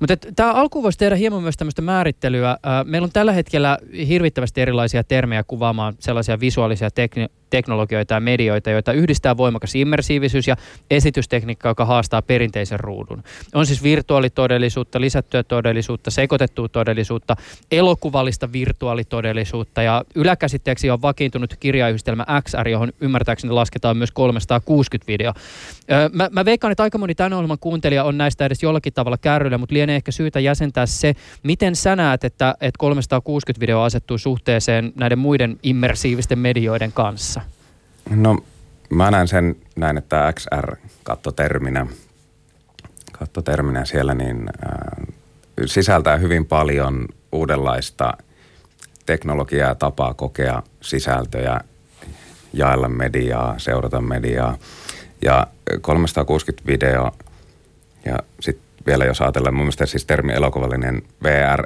Mutta 0.00 0.16
tämä 0.36 0.52
alku 0.52 0.82
voisi 0.82 0.98
tehdä 0.98 1.16
hieman 1.16 1.42
myös 1.42 1.56
tämmöistä 1.56 1.82
määrittelyä. 1.82 2.58
Meillä 2.84 3.04
on 3.04 3.12
tällä 3.12 3.32
hetkellä 3.32 3.78
hirvittävästi 4.08 4.60
erilaisia 4.60 5.04
termejä 5.04 5.44
kuvaamaan 5.44 5.94
sellaisia 5.98 6.40
visuaalisia 6.40 6.88
tekni- 6.90 7.28
teknologioita 7.50 8.14
ja 8.14 8.20
medioita, 8.20 8.70
joita 8.70 8.92
yhdistää 8.92 9.36
voimakas 9.36 9.74
immersiivisyys 9.74 10.48
ja 10.48 10.56
esitystekniikka, 10.90 11.68
joka 11.68 11.84
haastaa 11.84 12.22
perinteisen 12.22 12.80
ruudun. 12.80 13.22
On 13.54 13.66
siis 13.66 13.82
virtuaalitodellisuutta, 13.82 15.00
lisättyä 15.00 15.42
todellisuutta, 15.42 16.10
sekoitettua 16.10 16.68
todellisuutta, 16.68 17.36
elokuvallista 17.70 18.52
virtuaalitodellisuutta 18.52 19.82
ja 19.82 20.04
yläkäsitteeksi 20.14 20.90
on 20.90 21.02
vakiintunut 21.02 21.56
kirjayhdistelmä 21.60 22.26
XR, 22.44 22.68
johon 22.68 22.92
ymmärtääkseni 23.00 23.52
lasketaan 23.52 23.96
myös 23.96 24.10
360 24.12 25.06
video. 25.12 25.32
Mä, 26.12 26.28
mä 26.32 26.44
veikkaan, 26.44 26.72
että 26.72 26.82
aika 26.82 26.98
moni 26.98 27.14
tämän 27.14 27.32
ohjelman 27.32 27.58
kuuntelija 27.58 28.04
on 28.04 28.18
näistä 28.18 28.46
edes 28.46 28.62
jollakin 28.62 28.92
tavalla 28.92 29.18
kärryillä, 29.18 29.58
mutta 29.58 29.74
lienee 29.76 29.96
ehkä 29.96 30.12
syytä 30.12 30.40
jäsentää 30.40 30.86
se, 30.86 31.14
miten 31.42 31.76
sä 31.76 31.96
näet, 31.96 32.24
että, 32.24 32.54
että 32.60 32.78
360 32.78 33.60
video 33.60 33.80
asettuu 33.80 34.18
suhteeseen 34.18 34.92
näiden 34.94 35.18
muiden 35.18 35.58
immersiivisten 35.62 36.38
medioiden 36.38 36.92
kanssa? 36.92 37.40
No 38.10 38.38
mä 38.90 39.10
näen 39.10 39.28
sen 39.28 39.56
näin, 39.76 39.96
että 39.96 40.32
XR 40.36 40.76
kattoterminä, 41.02 41.86
kattoterminä 43.12 43.84
siellä 43.84 44.14
niin 44.14 44.48
äh, 44.66 45.06
sisältää 45.66 46.16
hyvin 46.16 46.46
paljon 46.46 47.08
uudenlaista 47.32 48.12
teknologiaa, 49.06 49.74
tapaa 49.74 50.14
kokea 50.14 50.62
sisältöjä, 50.80 51.60
jaella 52.52 52.88
mediaa, 52.88 53.58
seurata 53.58 54.00
mediaa. 54.00 54.58
Ja 55.22 55.46
360 55.80 56.66
video 56.66 57.10
ja 58.04 58.18
sitten 58.40 58.65
vielä 58.86 59.04
jos 59.04 59.20
ajatellaan, 59.20 59.54
mun 59.54 59.64
mielestä 59.64 59.86
siis 59.86 60.04
termi 60.04 60.32
elokuvallinen 60.32 61.02
VR 61.22 61.62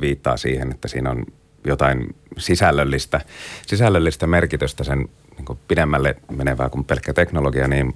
viittaa 0.00 0.36
siihen, 0.36 0.70
että 0.70 0.88
siinä 0.88 1.10
on 1.10 1.26
jotain 1.64 2.14
sisällöllistä, 2.38 3.20
sisällöllistä 3.66 4.26
merkitystä 4.26 4.84
sen 4.84 5.08
niin 5.38 5.58
pidemmälle 5.68 6.16
menevää 6.30 6.68
kuin 6.68 6.84
pelkkä 6.84 7.12
teknologia, 7.12 7.68
niin 7.68 7.94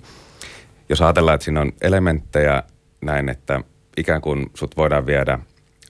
jos 0.89 1.03
ajatellaan, 1.03 1.35
että 1.35 1.45
siinä 1.45 1.61
on 1.61 1.73
elementtejä 1.83 2.63
näin, 3.01 3.29
että 3.29 3.61
ikään 3.97 4.21
kuin 4.21 4.51
sut 4.55 4.77
voidaan 4.77 5.07
viedä 5.07 5.39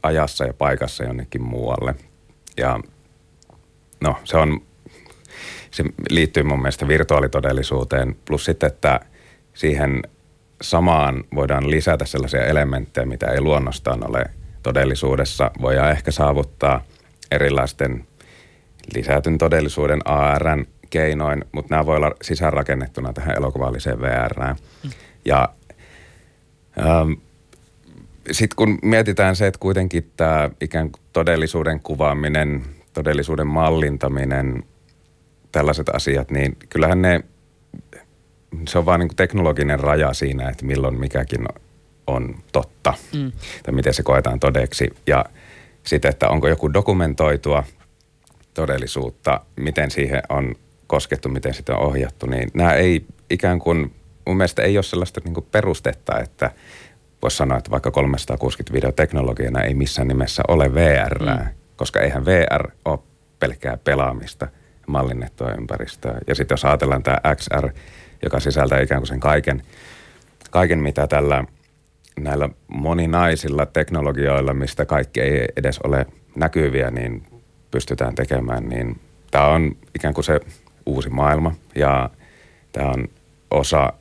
ajassa 0.03 0.45
ja 0.45 0.55
paikassa 0.55 1.05
jonnekin 1.05 1.43
muualle. 1.43 1.95
Ja 2.57 2.81
no, 4.01 4.17
se 4.25 4.37
on, 4.37 4.61
se 5.71 5.85
liittyy 6.11 6.43
mun 6.43 6.63
mielestä 6.63 6.89
virtuaalitodellisuuteen, 6.89 8.17
plus 8.25 8.45
sitten, 8.45 8.67
että 8.67 9.01
siihen 9.55 10.03
samaan 10.63 11.25
voidaan 11.35 11.71
lisätä 11.71 12.05
sellaisia 12.05 12.45
elementtejä, 12.45 13.07
mitä 13.07 13.27
ei 13.27 13.41
luonnostaan 13.41 14.09
ole 14.09 14.25
todellisuudessa. 14.63 15.51
Voidaan 15.61 15.91
ehkä 15.91 16.11
saavuttaa 16.11 16.83
erilaisten 17.31 18.07
lisätyn 18.95 19.39
todellisuuden 19.39 20.09
ARn 20.09 20.67
keinoin, 20.91 21.45
mutta 21.53 21.75
nämä 21.75 21.87
voi 21.87 21.97
olla 21.97 22.11
sisäänrakennettuna 22.23 23.13
tähän 23.13 23.37
elokuvalliseen 23.37 24.01
VRään. 24.01 24.57
Ja 25.25 25.49
ähm, 26.79 27.13
sitten 28.31 28.57
kun 28.57 28.79
mietitään 28.83 29.37
se, 29.37 29.47
että 29.47 29.59
kuitenkin 29.59 30.13
tämä 30.17 30.51
ikään 30.61 30.91
kuin 30.91 31.03
todellisuuden 31.13 31.81
kuvaaminen, 31.81 32.65
todellisuuden 32.93 33.47
mallintaminen, 33.47 34.63
tällaiset 35.53 35.89
asiat, 35.89 36.31
niin 36.31 36.57
kyllähän 36.69 37.03
ne, 37.03 37.21
se 38.69 38.79
on 38.79 38.87
vaan 38.87 39.01
niin 39.01 39.17
teknologinen 39.17 39.81
raja 39.81 40.13
siinä, 40.13 40.49
että 40.49 40.67
milloin 40.67 41.01
mikäkin 41.01 41.49
on 42.07 42.35
totta 42.53 42.95
mm. 43.15 43.33
tai 43.63 43.75
miten 43.75 43.95
se 43.95 44.03
koetaan 44.03 44.41
todeksi. 44.41 44.91
Ja 45.07 45.25
sitten, 45.83 46.09
että 46.09 46.29
onko 46.29 46.49
joku 46.49 46.73
dokumentoitua 46.73 47.65
todellisuutta, 48.55 49.41
miten 49.57 49.91
siihen 49.91 50.23
on 50.29 50.55
koskettu, 50.87 51.29
miten 51.29 51.55
sitä 51.55 51.77
on 51.77 51.87
ohjattu, 51.87 52.27
niin 52.27 52.51
nämä 52.55 52.73
ei 52.73 53.05
ikään 53.31 53.59
kuin, 53.59 53.95
mun 54.27 54.37
mielestä 54.37 54.63
ei 54.63 54.77
ole 54.77 54.83
sellaista 54.83 55.21
niin 55.25 55.35
kuin 55.35 55.47
perustetta, 55.53 56.21
että 56.21 56.51
voisi 57.23 57.37
sanoa, 57.37 57.59
että 57.59 57.71
vaikka 57.71 57.91
360 57.91 58.73
videoteknologiana 58.73 59.63
ei 59.63 59.75
missään 59.75 60.09
nimessä 60.09 60.43
ole 60.49 60.75
VR, 60.75 61.19
mm. 61.25 61.47
koska 61.77 62.01
eihän 62.01 62.25
VR 62.25 62.71
ole 62.85 62.99
pelkkää 63.39 63.77
pelaamista, 63.77 64.49
mallinnettua 64.87 65.53
ympäristöä. 65.53 66.19
Ja 66.27 66.35
sitten 66.35 66.53
jos 66.53 66.65
ajatellaan 66.65 67.03
tämä 67.03 67.35
XR, 67.35 67.71
joka 68.23 68.41
sisältää 68.41 68.81
ikään 68.81 69.01
kuin 69.01 69.09
sen 69.09 69.21
kaiken, 69.21 69.63
kaiken 70.51 70.79
mitä 70.79 71.07
tällä 71.07 71.45
näillä 72.21 72.49
moninaisilla 72.69 73.67
teknologioilla, 73.67 74.55
mistä 74.55 74.85
kaikki 74.85 75.21
ei 75.21 75.49
edes 75.57 75.79
ole 75.79 76.07
näkyviä, 76.37 76.91
niin 76.91 77.23
pystytään 77.71 78.15
tekemään, 78.15 78.69
niin 78.69 79.01
tämä 79.31 79.47
on 79.47 79.77
ikään 79.95 80.15
kuin 80.15 80.25
se 80.25 80.41
uusi 80.87 81.11
maailma 81.11 81.55
ja 81.75 82.11
tämä 82.73 82.89
on 82.89 83.09
osa 83.51 83.93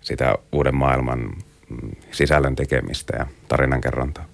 sitä 0.00 0.34
uuden 0.52 0.74
maailman 0.74 1.20
mm, 1.20 1.90
sisällön 2.10 2.56
tekemistä 2.56 3.16
ja 3.16 3.26
tarinankerrontaa. 3.48 4.24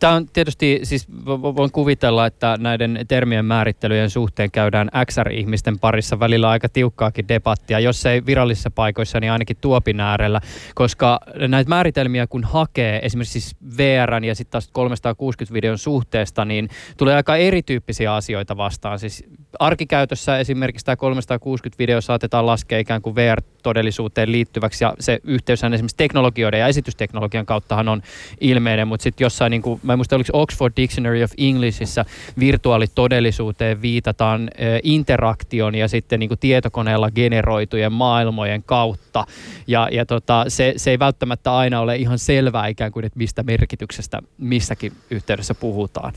Tämä 0.00 0.12
on 0.12 0.26
tietysti, 0.32 0.80
siis 0.82 1.06
voin 1.26 1.72
kuvitella, 1.72 2.26
että 2.26 2.56
näiden 2.60 3.00
termien 3.08 3.44
määrittelyjen 3.44 4.10
suhteen 4.10 4.50
käydään 4.50 4.90
XR-ihmisten 5.06 5.78
parissa 5.78 6.20
välillä 6.20 6.50
aika 6.50 6.68
tiukkaakin 6.68 7.28
debattia, 7.28 7.80
jos 7.80 8.06
ei 8.06 8.26
virallisissa 8.26 8.70
paikoissa, 8.70 9.20
niin 9.20 9.32
ainakin 9.32 9.56
tuopin 9.60 10.00
äärellä, 10.00 10.40
koska 10.74 11.20
näitä 11.48 11.68
määritelmiä 11.68 12.26
kun 12.26 12.44
hakee 12.44 13.00
esimerkiksi 13.02 13.40
siis 13.40 13.56
VRn 13.76 14.24
ja 14.24 14.34
sitten 14.34 14.52
taas 14.52 14.68
360 14.72 15.54
videon 15.54 15.78
suhteesta, 15.78 16.44
niin 16.44 16.68
tulee 16.96 17.14
aika 17.14 17.36
erityyppisiä 17.36 18.14
asioita 18.14 18.56
vastaan. 18.56 18.98
Siis 18.98 19.24
arkikäytössä 19.58 20.38
esimerkiksi 20.38 20.86
tämä 20.86 20.96
360 20.96 21.78
video 21.78 22.00
saatetaan 22.00 22.46
laskea 22.46 22.78
ikään 22.78 23.02
kuin 23.02 23.16
VR-todellisuuteen 23.16 24.32
liittyväksi 24.32 24.84
ja 24.84 24.94
se 25.00 25.20
yhteys 25.24 25.64
esimerkiksi 25.64 25.96
teknologioiden 25.96 26.60
ja 26.60 26.66
esitysteknologian 26.66 27.46
kauttahan 27.46 27.88
on 27.88 28.02
ilmeinen, 28.40 28.88
mutta 28.88 29.02
sitten 29.02 29.24
jossain, 29.24 29.47
niin 29.48 29.62
kuin, 29.62 29.80
mä 29.82 29.92
en 29.92 29.98
muista 29.98 30.16
oliko 30.16 30.30
Oxford 30.32 30.72
Dictionary 30.76 31.22
of 31.22 31.32
Englishissa 31.38 32.04
virtuaalitodellisuuteen 32.38 33.82
viitataan 33.82 34.50
interaktion 34.82 35.74
ja 35.74 35.88
sitten 35.88 36.20
niin 36.20 36.28
kuin 36.28 36.38
tietokoneella 36.38 37.10
generoitujen 37.10 37.92
maailmojen 37.92 38.62
kautta. 38.62 39.24
Ja, 39.66 39.88
ja 39.92 40.06
tota, 40.06 40.44
se, 40.48 40.74
se 40.76 40.90
ei 40.90 40.98
välttämättä 40.98 41.56
aina 41.56 41.80
ole 41.80 41.96
ihan 41.96 42.18
selvää 42.18 42.66
ikään 42.66 42.92
kuin, 42.92 43.04
että 43.04 43.18
mistä 43.18 43.42
merkityksestä 43.42 44.22
missäkin 44.38 44.92
yhteydessä 45.10 45.54
puhutaan. 45.54 46.12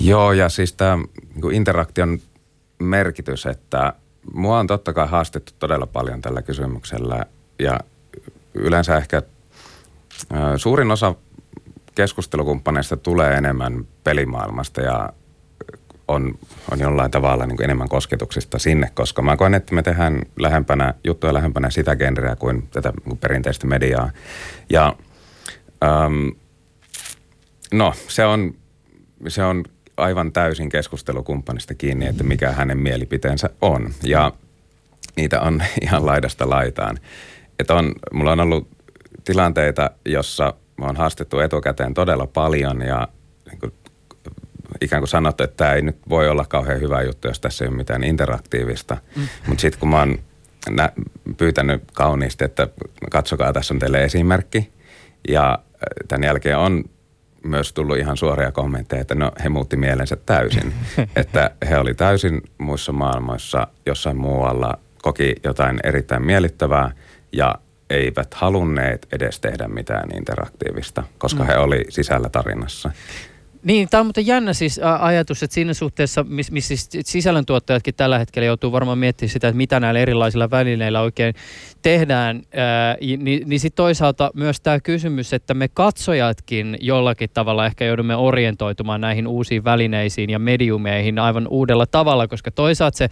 Joo, 0.00 0.32
ja 0.32 0.48
siis 0.48 0.72
tämä 0.72 0.98
niin 1.34 1.52
interaktion 1.52 2.18
merkitys, 2.78 3.46
että 3.46 3.92
mua 4.34 4.58
on 4.58 4.66
totta 4.66 4.92
kai 4.92 5.08
haastettu 5.08 5.52
todella 5.58 5.86
paljon 5.86 6.20
tällä 6.20 6.42
kysymyksellä 6.42 7.24
ja 7.58 7.80
yleensä 8.54 8.96
ehkä 8.96 9.22
suurin 10.56 10.90
osa 10.90 11.14
keskustelukumppaneista 11.94 12.96
tulee 12.96 13.34
enemmän 13.34 13.86
pelimaailmasta 14.04 14.80
ja 14.80 15.12
on, 16.08 16.38
on 16.70 16.80
jollain 16.80 17.10
tavalla 17.10 17.46
niin 17.46 17.62
enemmän 17.62 17.88
kosketuksista 17.88 18.58
sinne, 18.58 18.90
koska 18.94 19.22
mä 19.22 19.36
koen, 19.36 19.54
että 19.54 19.74
me 19.74 19.82
tehdään 19.82 20.22
lähempänä, 20.38 20.94
juttuja 21.04 21.34
lähempänä 21.34 21.70
sitä 21.70 21.96
genreä 21.96 22.36
kuin 22.36 22.68
tätä 22.72 22.90
niin 22.90 23.02
kuin 23.08 23.18
perinteistä 23.18 23.66
mediaa. 23.66 24.10
Ja 24.70 24.96
äm, 25.84 26.32
no, 27.72 27.92
se 28.08 28.24
on, 28.24 28.54
se 29.28 29.44
on 29.44 29.64
aivan 29.96 30.32
täysin 30.32 30.68
keskustelukumppanista 30.68 31.74
kiinni, 31.74 32.06
että 32.06 32.24
mikä 32.24 32.52
hänen 32.52 32.78
mielipiteensä 32.78 33.50
on. 33.60 33.90
Ja 34.02 34.32
niitä 35.16 35.40
on 35.40 35.62
ihan 35.82 36.06
laidasta 36.06 36.50
laitaan. 36.50 36.98
Että 37.58 37.74
on, 37.74 37.92
mulla 38.12 38.32
on 38.32 38.40
ollut 38.40 38.68
tilanteita, 39.24 39.90
jossa 40.04 40.54
mä 40.80 40.86
oon 40.86 40.96
haastettu 40.96 41.38
etukäteen 41.38 41.94
todella 41.94 42.26
paljon 42.26 42.82
ja 42.82 43.08
niin 43.50 43.60
kuin, 43.60 43.72
ikään 44.80 45.00
kuin 45.00 45.08
sanottu, 45.08 45.42
että 45.42 45.56
tämä 45.56 45.72
ei 45.72 45.82
nyt 45.82 45.96
voi 46.08 46.28
olla 46.28 46.44
kauhean 46.44 46.80
hyvä 46.80 47.02
juttu, 47.02 47.28
jos 47.28 47.40
tässä 47.40 47.64
ei 47.64 47.68
ole 47.68 47.76
mitään 47.76 48.04
interaktiivista. 48.04 48.96
Mm. 49.16 49.28
Mutta 49.46 49.60
sitten 49.60 49.80
kun 49.80 49.88
mä 49.88 49.98
oon 49.98 50.18
nä- 50.70 50.92
pyytänyt 51.36 51.82
kauniisti, 51.94 52.44
että 52.44 52.68
katsokaa, 53.10 53.52
tässä 53.52 53.74
on 53.74 53.80
teille 53.80 54.04
esimerkki. 54.04 54.72
Ja 55.28 55.52
äh, 55.52 55.58
tämän 56.08 56.26
jälkeen 56.26 56.58
on 56.58 56.84
myös 57.44 57.72
tullut 57.72 57.98
ihan 57.98 58.16
suoria 58.16 58.52
kommentteja, 58.52 59.02
että 59.02 59.14
no 59.14 59.32
he 59.44 59.48
muutti 59.48 59.76
mielensä 59.76 60.16
täysin. 60.16 60.72
että 61.16 61.50
he 61.68 61.78
oli 61.78 61.94
täysin 61.94 62.42
muissa 62.58 62.92
maailmoissa 62.92 63.66
jossain 63.86 64.16
muualla, 64.16 64.78
koki 65.02 65.34
jotain 65.44 65.80
erittäin 65.84 66.26
miellyttävää 66.26 66.90
ja 67.32 67.54
eivät 67.90 68.34
halunneet 68.34 69.06
edes 69.12 69.40
tehdä 69.40 69.68
mitään 69.68 70.16
interaktiivista, 70.16 71.02
koska 71.18 71.42
mm. 71.42 71.46
he 71.46 71.56
oli 71.56 71.84
sisällä 71.88 72.28
tarinassa. 72.28 72.90
Niin, 73.62 73.88
tämä 73.88 74.00
on 74.00 74.06
muuten 74.06 74.26
jännä 74.26 74.52
siis 74.52 74.80
ajatus, 75.00 75.42
että 75.42 75.54
siinä 75.54 75.74
suhteessa, 75.74 76.24
missä 76.24 76.52
miss 76.52 76.68
siis 76.68 76.88
sisällöntuottajatkin 77.04 77.94
tällä 77.94 78.18
hetkellä 78.18 78.46
joutuu 78.46 78.72
varmaan 78.72 78.98
miettimään 78.98 79.30
sitä, 79.30 79.48
että 79.48 79.56
mitä 79.56 79.80
näillä 79.80 80.00
erilaisilla 80.00 80.50
välineillä 80.50 81.00
oikein 81.00 81.34
tehdään, 81.82 82.42
ää, 82.54 82.96
niin, 83.00 83.48
niin 83.48 83.60
sitten 83.60 83.76
toisaalta 83.76 84.30
myös 84.34 84.60
tämä 84.60 84.80
kysymys, 84.80 85.32
että 85.32 85.54
me 85.54 85.68
katsojatkin 85.68 86.78
jollakin 86.80 87.30
tavalla 87.34 87.66
ehkä 87.66 87.84
joudumme 87.84 88.16
orientoitumaan 88.16 89.00
näihin 89.00 89.26
uusiin 89.26 89.64
välineisiin 89.64 90.30
ja 90.30 90.38
mediumeihin 90.38 91.18
aivan 91.18 91.48
uudella 91.48 91.86
tavalla, 91.86 92.28
koska 92.28 92.50
toisaalta 92.50 92.98
se 92.98 93.08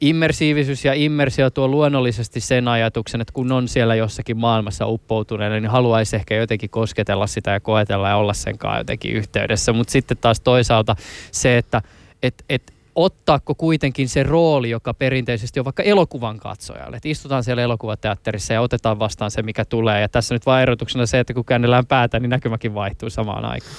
immersiivisyys 0.00 0.84
ja 0.84 0.94
immersio 0.94 1.50
tuo 1.50 1.68
luonnollisesti 1.68 2.40
sen 2.40 2.68
ajatuksen, 2.68 3.20
että 3.20 3.32
kun 3.32 3.52
on 3.52 3.68
siellä 3.68 3.94
jossakin 3.94 4.36
maailmassa 4.36 4.86
uppoutuneena, 4.86 5.54
niin 5.54 5.70
haluaisi 5.70 6.16
ehkä 6.16 6.34
jotenkin 6.34 6.70
kosketella 6.70 7.26
sitä 7.26 7.50
ja 7.50 7.60
koetella 7.60 8.08
ja 8.08 8.16
olla 8.16 8.34
sen 8.34 8.58
kanssa 8.58 8.80
jotenkin 8.80 9.12
yhteydessä. 9.12 9.72
Mutta 9.72 9.90
sitten 9.90 10.16
taas 10.16 10.40
toisaalta 10.40 10.96
se, 11.32 11.58
että 11.58 11.82
et, 12.22 12.44
et, 12.48 12.72
ottaako 12.94 13.54
kuitenkin 13.54 14.08
se 14.08 14.22
rooli, 14.22 14.70
joka 14.70 14.94
perinteisesti 14.94 15.60
on 15.60 15.64
vaikka 15.64 15.82
elokuvan 15.82 16.38
katsojalle. 16.38 16.96
Että 16.96 17.08
istutaan 17.08 17.44
siellä 17.44 17.62
elokuvateatterissa 17.62 18.54
ja 18.54 18.60
otetaan 18.60 18.98
vastaan 18.98 19.30
se, 19.30 19.42
mikä 19.42 19.64
tulee. 19.64 20.00
Ja 20.00 20.08
tässä 20.08 20.34
nyt 20.34 20.46
vain 20.46 20.62
erotuksena 20.62 21.06
se, 21.06 21.18
että 21.18 21.34
kun 21.34 21.44
käännellään 21.44 21.86
päätä, 21.86 22.20
niin 22.20 22.30
näkymäkin 22.30 22.74
vaihtuu 22.74 23.10
samaan 23.10 23.44
aikaan. 23.44 23.74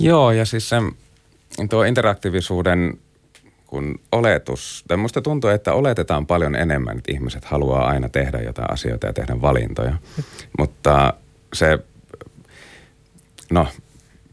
Joo, 0.00 0.30
ja 0.30 0.44
siis 0.44 0.68
se, 0.68 0.76
tuo 1.70 1.82
interaktiivisuuden 1.82 2.98
kun 3.68 4.00
oletus, 4.12 4.84
tai 4.88 4.96
musta 4.96 5.22
tuntuu, 5.22 5.50
että 5.50 5.72
oletetaan 5.72 6.26
paljon 6.26 6.54
enemmän, 6.54 6.98
että 6.98 7.12
ihmiset 7.12 7.44
haluaa 7.44 7.88
aina 7.88 8.08
tehdä 8.08 8.38
jotain 8.38 8.70
asioita 8.70 9.06
ja 9.06 9.12
tehdä 9.12 9.40
valintoja. 9.42 9.94
Mutta 10.58 11.14
se, 11.52 11.78
no 13.50 13.66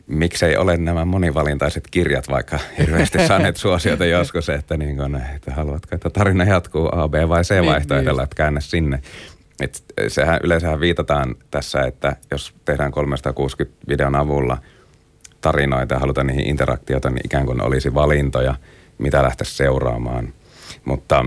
miksei 0.08 0.58
ole 0.58 0.78
nämä 0.78 1.06
monivalintaiset 1.06 1.88
kirjat 1.92 2.30
vaikka 2.30 2.60
hirveästi 2.78 3.18
saaneet 3.28 3.58
suosiota 3.58 4.06
joskus, 4.06 4.50
että, 4.50 4.78
niin 4.78 4.98
kun, 4.98 5.22
että 5.36 5.54
haluatko, 5.54 5.96
että 5.96 6.10
tarina 6.10 6.44
jatkuu 6.44 6.90
A, 6.92 7.10
B 7.10 7.14
vai 7.14 7.44
C 7.44 7.52
niin, 7.52 7.66
vaihtoehdolla, 7.66 8.22
niin. 8.22 8.24
että 8.24 8.36
käännä 8.36 8.60
sinne. 8.60 9.00
Et 9.60 9.84
sehän 10.08 10.40
yleensähän 10.44 10.80
viitataan 10.80 11.36
tässä, 11.52 11.82
että 11.82 12.16
jos 12.32 12.54
tehdään 12.66 12.92
360 12.92 13.78
videon 13.88 14.16
avulla 14.16 14.58
tarinoita 15.42 15.94
ja 15.94 16.00
halutaan 16.00 16.28
niihin 16.28 16.48
interaktiota, 16.48 17.10
niin 17.10 17.26
ikään 17.26 17.46
kuin 17.46 17.62
olisi 17.62 17.94
valintoja, 17.94 18.56
mitä 18.98 19.24
lähteä 19.24 19.46
seuraamaan. 19.46 20.34
Mutta 20.86 21.26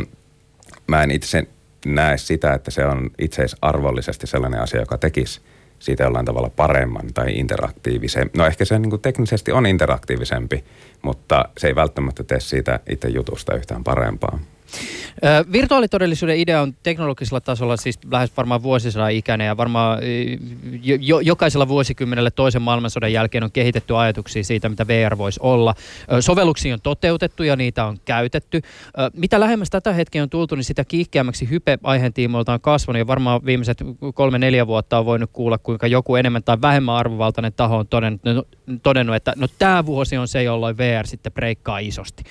mä 0.86 1.02
en 1.02 1.10
itse 1.10 1.46
näe 1.86 2.18
sitä, 2.18 2.54
että 2.54 2.70
se 2.70 2.86
on 2.86 3.10
itseisarvollisesti 3.18 4.26
sellainen 4.26 4.60
asia, 4.60 4.80
joka 4.80 4.98
tekisi– 4.98 5.40
siitä 5.78 6.04
jollain 6.04 6.24
tavalla 6.24 6.50
paremman 6.50 7.12
tai 7.14 7.38
interaktiivisempi. 7.38 8.38
No 8.38 8.46
ehkä 8.46 8.64
se 8.64 8.78
niin 8.78 9.00
teknisesti 9.00 9.52
on 9.52 9.66
interaktiivisempi, 9.66 10.64
mutta 11.02 11.48
se 11.58 11.66
ei 11.66 11.74
välttämättä 11.74 12.24
tee 12.24 12.40
siitä 12.40 12.80
itse 12.88 13.08
jutusta 13.08 13.54
yhtään 13.54 13.84
parempaa. 13.84 14.38
Virtuaalitodellisuuden 15.52 16.38
idea 16.38 16.62
on 16.62 16.74
teknologisella 16.82 17.40
tasolla 17.40 17.76
siis 17.76 17.98
lähes 18.10 18.36
varmaan 18.36 18.62
vuosisadan 18.62 19.12
ikäinen 19.12 19.46
ja 19.46 19.56
varmaan 19.56 19.98
jo, 20.82 21.20
jokaisella 21.20 21.68
vuosikymmenellä 21.68 22.30
toisen 22.30 22.62
maailmansodan 22.62 23.12
jälkeen 23.12 23.44
on 23.44 23.52
kehitetty 23.52 23.96
ajatuksia 23.96 24.44
siitä, 24.44 24.68
mitä 24.68 24.86
VR 24.86 25.18
voisi 25.18 25.40
olla. 25.42 25.74
Sovelluksia 26.20 26.74
on 26.74 26.80
toteutettu 26.80 27.42
ja 27.42 27.56
niitä 27.56 27.84
on 27.84 27.98
käytetty. 28.04 28.62
Mitä 29.12 29.40
lähemmäs 29.40 29.70
tätä 29.70 29.92
hetkeä 29.92 30.22
on 30.22 30.30
tultu, 30.30 30.54
niin 30.54 30.64
sitä 30.64 30.84
kiihkeämmäksi 30.84 31.50
hype 31.50 31.78
aiheen 31.82 32.12
tiimoilta 32.12 32.52
on 32.52 32.60
kasvanut 32.60 32.98
ja 32.98 33.06
varmaan 33.06 33.44
viimeiset 33.44 33.78
kolme-neljä 34.14 34.66
vuotta 34.66 34.98
on 34.98 35.06
voinut 35.06 35.30
kuulla, 35.32 35.58
kuinka 35.58 35.86
joku 35.86 36.16
enemmän 36.16 36.42
tai 36.42 36.56
vähemmän 36.62 36.94
arvovaltainen 36.94 37.52
taho 37.52 37.76
on 37.76 37.86
todennut, 37.86 38.20
no, 38.24 38.44
todennut 38.82 39.16
että 39.16 39.32
no 39.36 39.46
tämä 39.58 39.86
vuosi 39.86 40.16
on 40.16 40.28
se, 40.28 40.42
jolloin 40.42 40.78
VR 40.78 41.06
sitten 41.06 41.32
breikkaa 41.32 41.78
isosti. 41.78 42.24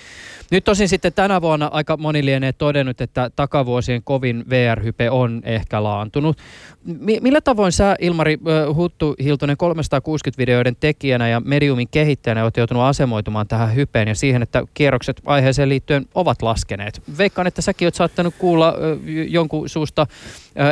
Nyt 0.51 0.63
tosin 0.63 0.89
sitten 0.89 1.13
tänä 1.13 1.41
vuonna 1.41 1.67
aika 1.67 1.97
moni 1.97 2.25
lienee 2.27 2.53
todennut, 2.53 3.01
että 3.01 3.31
takavuosien 3.35 4.03
kovin 4.03 4.45
VR-hype 4.49 5.09
on 5.11 5.41
ehkä 5.45 5.83
laantunut. 5.83 6.37
M- 6.85 7.21
millä 7.21 7.41
tavoin 7.41 7.71
sä, 7.71 7.95
Ilmari 7.99 8.37
Huttu 8.75 9.15
Hiltonen, 9.23 9.57
360-videoiden 9.63 10.75
tekijänä 10.79 11.27
ja 11.29 11.39
Mediumin 11.39 11.87
kehittäjänä 11.91 12.43
olet 12.43 12.57
joutunut 12.57 12.83
asemoitumaan 12.83 13.47
tähän 13.47 13.75
hypeen 13.75 14.07
ja 14.07 14.15
siihen, 14.15 14.41
että 14.41 14.63
kierrokset 14.73 15.21
aiheeseen 15.25 15.69
liittyen 15.69 16.05
ovat 16.15 16.41
laskeneet? 16.41 17.01
Veikkaan, 17.17 17.47
että 17.47 17.61
säkin 17.61 17.85
oot 17.85 17.95
saattanut 17.95 18.35
kuulla 18.37 18.73
jonkun 19.27 19.69
suusta 19.69 20.07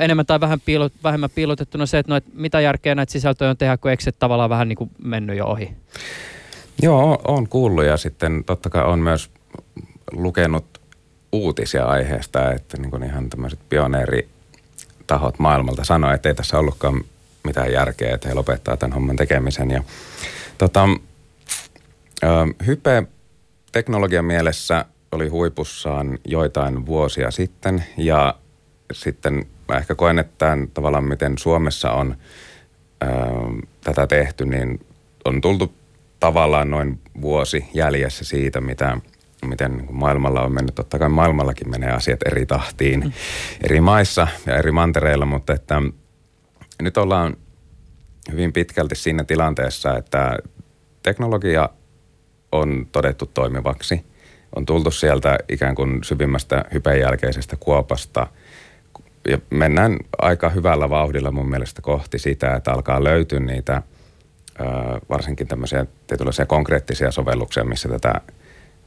enemmän 0.02 0.26
tai 0.26 0.40
vähän 0.40 0.60
piilot, 0.66 0.94
vähemmän 1.04 1.30
piilotettuna 1.36 1.86
se, 1.86 2.00
että, 2.00 2.12
no, 2.12 2.16
että 2.16 2.30
mitä 2.34 2.62
järkeä 2.62 2.96
näitä 2.96 3.12
sisältöjä 3.12 3.52
on 3.52 3.58
tehdä, 3.58 3.78
kun 3.78 3.92
Exit 3.92 4.20
tavallaan 4.20 4.50
vähän 4.50 4.70
niin 4.70 4.78
kuin 4.78 4.90
mennyt 5.04 5.38
jo 5.38 5.46
ohi. 5.46 5.72
Joo, 6.82 7.22
on 7.28 7.50
kuullut 7.50 7.86
ja 7.86 7.98
sitten 7.98 8.44
totta 8.44 8.70
kai 8.70 8.84
on 8.84 9.00
myös 9.00 9.30
lukenut 10.12 10.66
uutisia 11.36 11.86
aiheesta, 11.86 12.52
että 12.52 12.78
niin 12.78 12.92
kuin 12.92 13.04
ihan 13.04 13.30
tämmöiset 13.30 13.60
pioneeritahot 13.70 15.40
maailmalta 15.40 15.84
sanoi, 15.84 16.16
että 16.16 16.30
ei 16.30 16.36
tässä 16.36 16.60
ollutkaan 16.60 17.04
mitään 17.44 17.72
järkeä, 17.72 18.16
että 18.16 18.28
he 18.28 18.34
lopettaa 18.34 18.78
tämän 18.78 18.94
homman 18.94 19.16
tekemisen. 19.16 19.72
Ja, 19.72 19.84
tota, 20.58 20.88
hype 22.66 23.04
teknologian 23.72 24.26
mielessä 24.26 24.86
oli 25.12 25.28
huipussaan 25.28 26.20
joitain 26.26 26.86
vuosia 26.86 27.32
sitten 27.32 27.84
ja 27.98 28.36
sitten 28.94 29.46
mä 29.68 29.78
ehkä 29.78 29.96
koen, 29.96 30.20
että 30.20 30.34
tämän, 30.38 30.68
tavallaan 30.68 31.04
miten 31.04 31.38
Suomessa 31.38 31.92
on 31.92 32.18
ää, 33.02 33.10
tätä 33.84 34.08
tehty, 34.08 34.46
niin 34.46 34.86
on 35.26 35.42
tultu 35.42 35.74
tavallaan 36.20 36.70
noin 36.70 37.00
vuosi 37.22 37.66
jäljessä 37.74 38.26
siitä, 38.26 38.62
mitä– 38.62 38.98
miten 39.46 39.78
niin 39.78 39.96
maailmalla 39.96 40.42
on 40.42 40.52
mennyt. 40.52 40.76
Totta 40.76 41.00
kai 41.00 41.10
maailmallakin 41.10 41.70
menee 41.70 41.92
asiat 41.92 42.20
eri 42.26 42.46
tahtiin 42.46 43.00
mm. 43.00 43.12
eri 43.64 43.82
maissa 43.82 44.28
ja 44.46 44.56
eri 44.56 44.72
mantereilla, 44.72 45.26
mutta 45.26 45.54
että 45.54 45.82
nyt 46.82 46.98
ollaan 46.98 47.38
hyvin 48.32 48.54
pitkälti 48.54 48.96
siinä 48.96 49.24
tilanteessa, 49.24 49.98
että 49.98 50.38
teknologia 51.04 51.70
on 52.52 52.88
todettu 52.92 53.26
toimivaksi. 53.26 54.06
On 54.56 54.66
tultu 54.66 54.92
sieltä 54.92 55.38
ikään 55.50 55.76
kuin 55.76 56.04
syvimmästä 56.04 56.66
hypen 56.74 57.00
jälkeisestä 57.00 57.56
kuopasta 57.60 58.28
ja 59.28 59.38
mennään 59.50 59.98
aika 60.18 60.50
hyvällä 60.50 60.90
vauhdilla 60.90 61.32
mun 61.32 61.50
mielestä 61.50 61.82
kohti 61.82 62.20
sitä, 62.20 62.56
että 62.56 62.72
alkaa 62.72 63.04
löytyä 63.04 63.40
niitä 63.40 63.82
varsinkin 65.10 65.48
tämmöisiä 65.48 65.86
tietynlaisia 66.08 66.46
konkreettisia 66.46 67.12
sovelluksia, 67.12 67.64
missä 67.64 67.90
tätä 67.90 68.22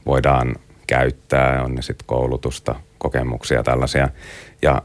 voidaan 0.09 0.55
käyttää, 0.87 1.63
on 1.63 1.75
ne 1.75 1.81
sitten 1.81 2.07
koulutusta, 2.07 2.75
kokemuksia 2.97 3.63
tällaisia. 3.63 4.09
Ja 4.61 4.81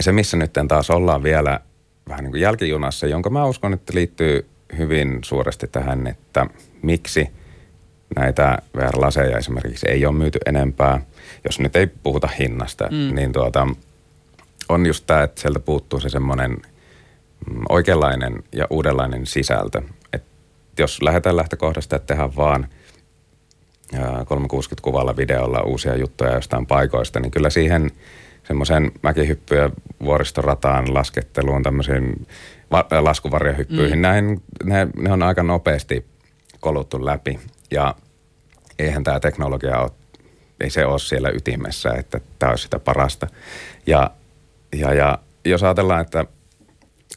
se, 0.00 0.12
missä 0.12 0.36
nyt 0.36 0.52
taas 0.68 0.90
ollaan 0.90 1.22
vielä 1.22 1.60
vähän 2.08 2.24
niin 2.24 2.32
kuin 2.32 2.40
jälkijunassa, 2.40 3.06
jonka 3.06 3.30
mä 3.30 3.46
uskon, 3.46 3.72
että 3.72 3.92
liittyy 3.94 4.46
hyvin 4.78 5.18
suuresti 5.24 5.66
tähän, 5.66 6.06
että 6.06 6.46
miksi 6.82 7.28
näitä 8.16 8.58
VR-laseja 8.76 9.38
esimerkiksi 9.38 9.88
ei 9.90 10.06
ole 10.06 10.14
myyty 10.14 10.38
enempää, 10.46 11.00
jos 11.44 11.60
nyt 11.60 11.76
ei 11.76 11.86
puhuta 11.86 12.28
hinnasta, 12.38 12.88
mm. 12.90 13.14
niin 13.14 13.32
tuota, 13.32 13.66
on 14.68 14.86
just 14.86 15.06
tämä, 15.06 15.22
että 15.22 15.40
sieltä 15.40 15.60
puuttuu 15.60 16.00
se 16.00 16.08
semmoinen 16.08 16.50
mm, 16.50 17.62
oikeanlainen 17.68 18.42
ja 18.52 18.66
uudenlainen 18.70 19.26
sisältö. 19.26 19.82
Et 20.12 20.22
jos 20.78 21.02
lähdetään 21.02 21.36
lähtökohdasta, 21.36 21.96
että 21.96 22.06
tehdään 22.06 22.36
vaan– 22.36 22.68
360-kuvalla 23.94 25.16
videolla 25.16 25.62
uusia 25.62 25.96
juttuja 25.96 26.34
jostain 26.34 26.66
paikoista, 26.66 27.20
niin 27.20 27.30
kyllä 27.30 27.50
siihen 27.50 27.90
semmoisen 28.44 28.92
mäkihyppyä 29.02 29.70
vuoristorataan, 30.04 30.94
lasketteluun, 30.94 31.62
tämmöisiin 31.62 32.26
va- 32.70 32.86
laskuvarjohyppyihin, 33.00 33.98
mm. 33.98 34.02
näin, 34.02 34.42
ne, 34.64 34.88
ne 34.96 35.12
on 35.12 35.22
aika 35.22 35.42
nopeasti 35.42 36.04
koluttu 36.60 37.04
läpi. 37.04 37.38
Ja 37.70 37.94
eihän 38.78 39.04
tämä 39.04 39.20
teknologia 39.20 39.78
ole, 39.78 39.90
ei 40.60 40.70
se 40.70 40.86
ole 40.86 40.98
siellä 40.98 41.30
ytimessä, 41.30 41.90
että 41.92 42.20
tämä 42.38 42.50
olisi 42.50 42.62
sitä 42.62 42.78
parasta. 42.78 43.26
Ja, 43.86 44.10
ja, 44.76 44.94
ja 44.94 45.18
jos 45.44 45.62
ajatellaan, 45.62 46.00
että 46.00 46.24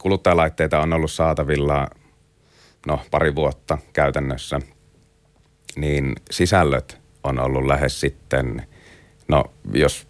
kuluttajalaitteita 0.01 0.79
on 0.79 0.93
ollut 0.93 1.11
saatavilla 1.11 1.87
no 2.87 2.99
pari 3.11 3.35
vuotta 3.35 3.77
käytännössä– 3.93 4.59
niin 5.75 6.15
sisällöt 6.31 7.01
on 7.23 7.39
ollut 7.39 7.65
lähes 7.65 7.99
sitten, 7.99 8.67
no 9.27 9.43
jos 9.73 10.07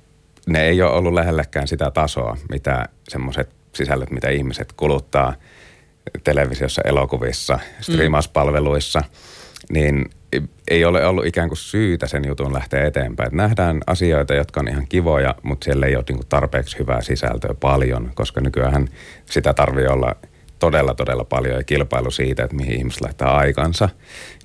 ne 0.48 0.64
ei 0.64 0.82
ole 0.82 0.92
ollut 0.92 1.14
lähellekään 1.14 1.68
sitä 1.68 1.92
tasoa, 1.92 2.38
mitä 2.50 2.90
semmoiset 3.10 3.50
sisällöt, 3.74 4.12
mitä 4.12 4.30
ihmiset 4.30 4.74
kuluttaa 4.74 5.34
televisiossa, 6.24 6.82
elokuvissa, 6.86 7.60
striimauspalveluissa, 7.82 9.00
mm. 9.00 9.74
niin 9.74 10.06
ei 10.68 10.86
ole 10.86 11.06
ollut 11.06 11.26
ikään 11.26 11.50
kuin 11.50 11.58
syytä 11.58 12.08
sen 12.08 12.24
jutun 12.28 12.54
lähteä 12.54 12.86
eteenpäin. 12.86 13.28
Et 13.28 13.34
nähdään 13.34 13.82
asioita, 13.88 14.34
jotka 14.34 14.60
on 14.60 14.68
ihan 14.68 14.88
kivoja, 14.88 15.36
mutta 15.44 15.66
siellä 15.66 15.86
ei 15.86 15.96
ole 15.96 16.04
niin 16.10 16.20
tarpeeksi 16.30 16.80
hyvää 16.80 17.02
sisältöä 17.02 17.54
paljon, 17.60 18.12
koska 18.16 18.42
nykyään 18.42 18.88
sitä 19.26 19.54
tarvii 19.54 19.88
olla– 19.88 20.16
todella, 20.62 20.94
todella 20.94 21.24
paljon 21.24 21.56
ja 21.56 21.64
kilpailu 21.64 22.12
siitä, 22.12 22.44
että 22.44 22.56
mihin 22.56 22.78
ihmiset 22.78 23.02
laittaa 23.02 23.38
aikansa, 23.38 23.90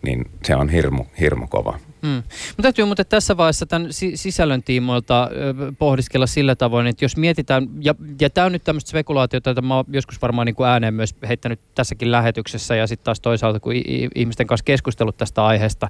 niin 0.02 0.24
se 0.44 0.56
on 0.56 0.68
hirmu, 0.68 1.04
hirmu 1.20 1.46
kova. 1.46 1.78
Hmm. 2.06 2.22
Mutta 2.48 2.62
täytyy 2.62 2.84
muuten 2.84 3.06
tässä 3.08 3.36
vaiheessa 3.36 3.66
tämän 3.66 3.88
sisällön 4.14 4.62
tiimoilta 4.62 5.30
pohdiskella 5.78 6.26
sillä 6.26 6.54
tavoin, 6.54 6.86
että 6.86 7.04
jos 7.04 7.16
mietitään, 7.16 7.68
ja, 7.80 7.94
ja 8.20 8.30
tämä 8.30 8.44
on 8.44 8.52
nyt 8.52 8.64
tämmöistä 8.64 8.88
spekulaatiota, 8.88 9.50
jota 9.50 9.62
mä 9.62 9.76
oon 9.76 9.84
joskus 9.88 10.22
varmaan 10.22 10.46
niin 10.46 10.54
kuin 10.54 10.68
ääneen 10.68 10.94
myös 10.94 11.14
heittänyt 11.28 11.60
tässäkin 11.74 12.12
lähetyksessä, 12.12 12.76
ja 12.76 12.86
sitten 12.86 13.04
taas 13.04 13.20
toisaalta, 13.20 13.60
kun 13.60 13.72
ihmisten 14.14 14.46
kanssa 14.46 14.64
keskustellut 14.64 15.16
tästä 15.16 15.44
aiheesta, 15.44 15.88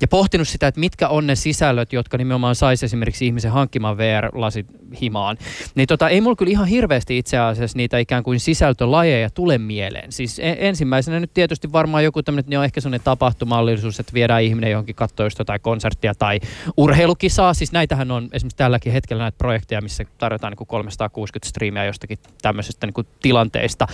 ja 0.00 0.08
pohtinut 0.08 0.48
sitä, 0.48 0.66
että 0.66 0.80
mitkä 0.80 1.08
on 1.08 1.26
ne 1.26 1.34
sisällöt, 1.34 1.92
jotka 1.92 2.18
nimenomaan 2.18 2.54
saisi 2.54 2.84
esimerkiksi 2.84 3.26
ihmisen 3.26 3.52
hankkimaan 3.52 3.98
VR-lasit 3.98 4.66
himaan, 5.00 5.36
niin 5.74 5.86
tota, 5.86 6.08
ei 6.08 6.20
mulla 6.20 6.36
kyllä 6.36 6.50
ihan 6.50 6.66
hirveästi 6.68 7.18
itse 7.18 7.38
asiassa 7.38 7.76
niitä 7.76 7.98
ikään 7.98 8.22
kuin 8.22 8.40
sisältölajeja 8.40 9.30
tule 9.30 9.58
mieleen. 9.58 10.12
Siis 10.12 10.38
e- 10.38 10.56
ensimmäisenä 10.58 11.20
nyt 11.20 11.34
tietysti 11.34 11.72
varmaan 11.72 12.04
joku 12.04 12.22
tämmöinen, 12.22 12.50
ne 12.50 12.58
on 12.58 12.64
ehkä 12.64 12.80
sellainen 12.80 13.04
tapahtumallisuus, 13.04 14.00
että 14.00 14.12
viedään 14.14 14.42
ihminen 14.42 14.70
johonkin 14.70 14.94
katsoa 14.94 15.26
tai 15.54 15.58
konserttia 15.58 16.14
tai 16.14 16.40
urheilukisaa. 16.76 17.54
Siis 17.54 17.72
näitähän 17.72 18.10
on 18.10 18.28
esimerkiksi 18.32 18.56
tälläkin 18.56 18.92
hetkellä 18.92 19.22
näitä 19.22 19.38
projekteja, 19.38 19.80
missä 19.80 20.04
tarjotaan 20.18 20.50
niin 20.50 20.58
kuin 20.58 20.68
360 20.68 21.48
striimiä 21.48 21.84
jostakin 21.84 22.18
tämmöisestä 22.42 22.86
niin 22.86 22.94
kuin 22.94 23.06
tilanteista. 23.22 23.86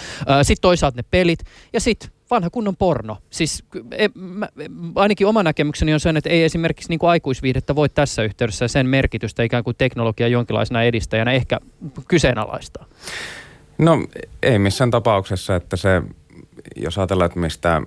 Sitten 0.42 0.62
toisaalta 0.62 0.96
ne 0.96 1.05
pelit 1.11 1.38
ja 1.73 1.81
sitten 1.81 2.11
vanha 2.31 2.51
kunnon 2.51 2.77
porno. 2.77 3.16
Siis 3.31 3.64
e, 3.90 4.09
mä, 4.14 4.49
ainakin 4.94 5.27
oma 5.27 5.42
näkemykseni 5.42 5.94
on 5.94 6.01
se, 6.01 6.11
että 6.16 6.31
ei 6.31 6.44
esimerkiksi 6.44 6.88
niin 6.88 6.99
kuin 6.99 7.11
aikuisviihdettä 7.11 7.75
voi 7.75 7.88
tässä 7.88 8.23
yhteydessä 8.23 8.68
sen 8.68 8.87
merkitystä 8.87 9.42
ikään 9.42 9.64
kuin 9.64 9.77
teknologia 9.79 10.29
jonkinlaisena 10.29 10.83
edistäjänä 10.83 11.33
ehkä 11.33 11.61
kyseenalaistaa. 12.09 12.87
No 13.79 14.07
ei 14.42 14.59
missään 14.59 14.90
tapauksessa, 14.90 15.57
että 15.57 15.77
se, 15.77 16.03
jos 16.77 16.99
ajatellaan, 16.99 17.27
että 17.27 17.40
mistä 17.40 17.83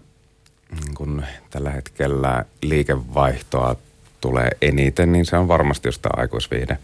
niin 0.75 0.95
kun 0.95 1.23
tällä 1.49 1.69
hetkellä 1.69 2.45
liikevaihtoa 2.62 3.75
tulee 4.21 4.49
eniten, 4.62 5.12
niin 5.12 5.25
se 5.25 5.38
on 5.38 5.47
varmasti 5.47 5.89
tämä 6.01 6.21
aikuisviihde. 6.21 6.77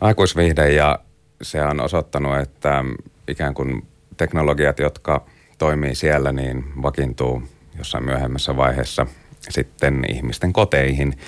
Aikuisviihde 0.00 0.72
ja 0.72 0.98
se 1.42 1.62
on 1.62 1.80
osoittanut, 1.80 2.38
että 2.38 2.84
ikään 3.28 3.54
kuin 3.54 3.86
teknologiat, 4.16 4.78
jotka 4.78 5.26
toimii 5.58 5.94
siellä, 5.94 6.32
niin 6.32 6.82
vakiintuu 6.82 7.42
jossain 7.78 8.04
myöhemmässä 8.04 8.56
vaiheessa 8.56 9.06
sitten 9.50 10.04
ihmisten 10.08 10.52
koteihin. 10.52 11.18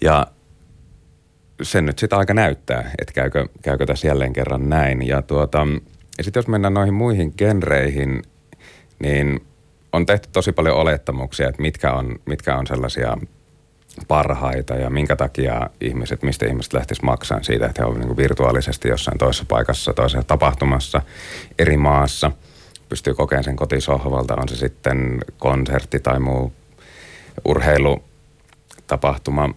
Ja 0.00 0.26
sen 1.62 1.86
nyt 1.86 1.98
sitä 1.98 2.16
aika 2.16 2.34
näyttää, 2.34 2.90
että 2.98 3.12
käykö, 3.12 3.46
käykö 3.62 3.86
tässä 3.86 4.06
jälleen 4.06 4.32
kerran 4.32 4.68
näin. 4.68 5.06
Ja, 5.06 5.22
tuota, 5.22 5.66
ja 6.18 6.24
sitten 6.24 6.38
jos 6.40 6.48
mennään 6.48 6.74
noihin 6.74 6.94
muihin 6.94 7.34
genreihin, 7.38 8.22
niin 8.98 9.40
on 9.92 10.06
tehty 10.06 10.28
tosi 10.32 10.52
paljon 10.52 10.76
olettamuksia, 10.76 11.48
että 11.48 11.62
mitkä 11.62 11.92
on, 11.92 12.16
mitkä 12.26 12.56
on 12.56 12.66
sellaisia 12.66 13.16
parhaita 14.08 14.74
ja 14.74 14.90
minkä 14.90 15.16
takia 15.16 15.70
ihmiset, 15.80 16.22
mistä 16.22 16.46
ihmiset 16.46 16.72
lähtisivät 16.72 17.06
maksamaan 17.06 17.44
siitä, 17.44 17.66
että 17.66 17.82
he 17.82 17.86
ovat 17.86 17.98
niin 17.98 18.16
virtuaalisesti 18.16 18.88
jossain 18.88 19.18
toisessa 19.18 19.44
paikassa, 19.48 19.92
toisessa 19.92 20.26
tapahtumassa, 20.26 21.02
eri 21.58 21.76
maassa. 21.76 22.30
Pystyy 22.88 23.14
kokemaan 23.14 23.44
sen 23.44 23.56
kotisohvalta, 23.56 24.36
on 24.36 24.48
se 24.48 24.56
sitten 24.56 25.20
konsertti 25.38 26.00
tai 26.00 26.20
muu 26.20 26.52
urheilutapahtuma. 27.44 29.50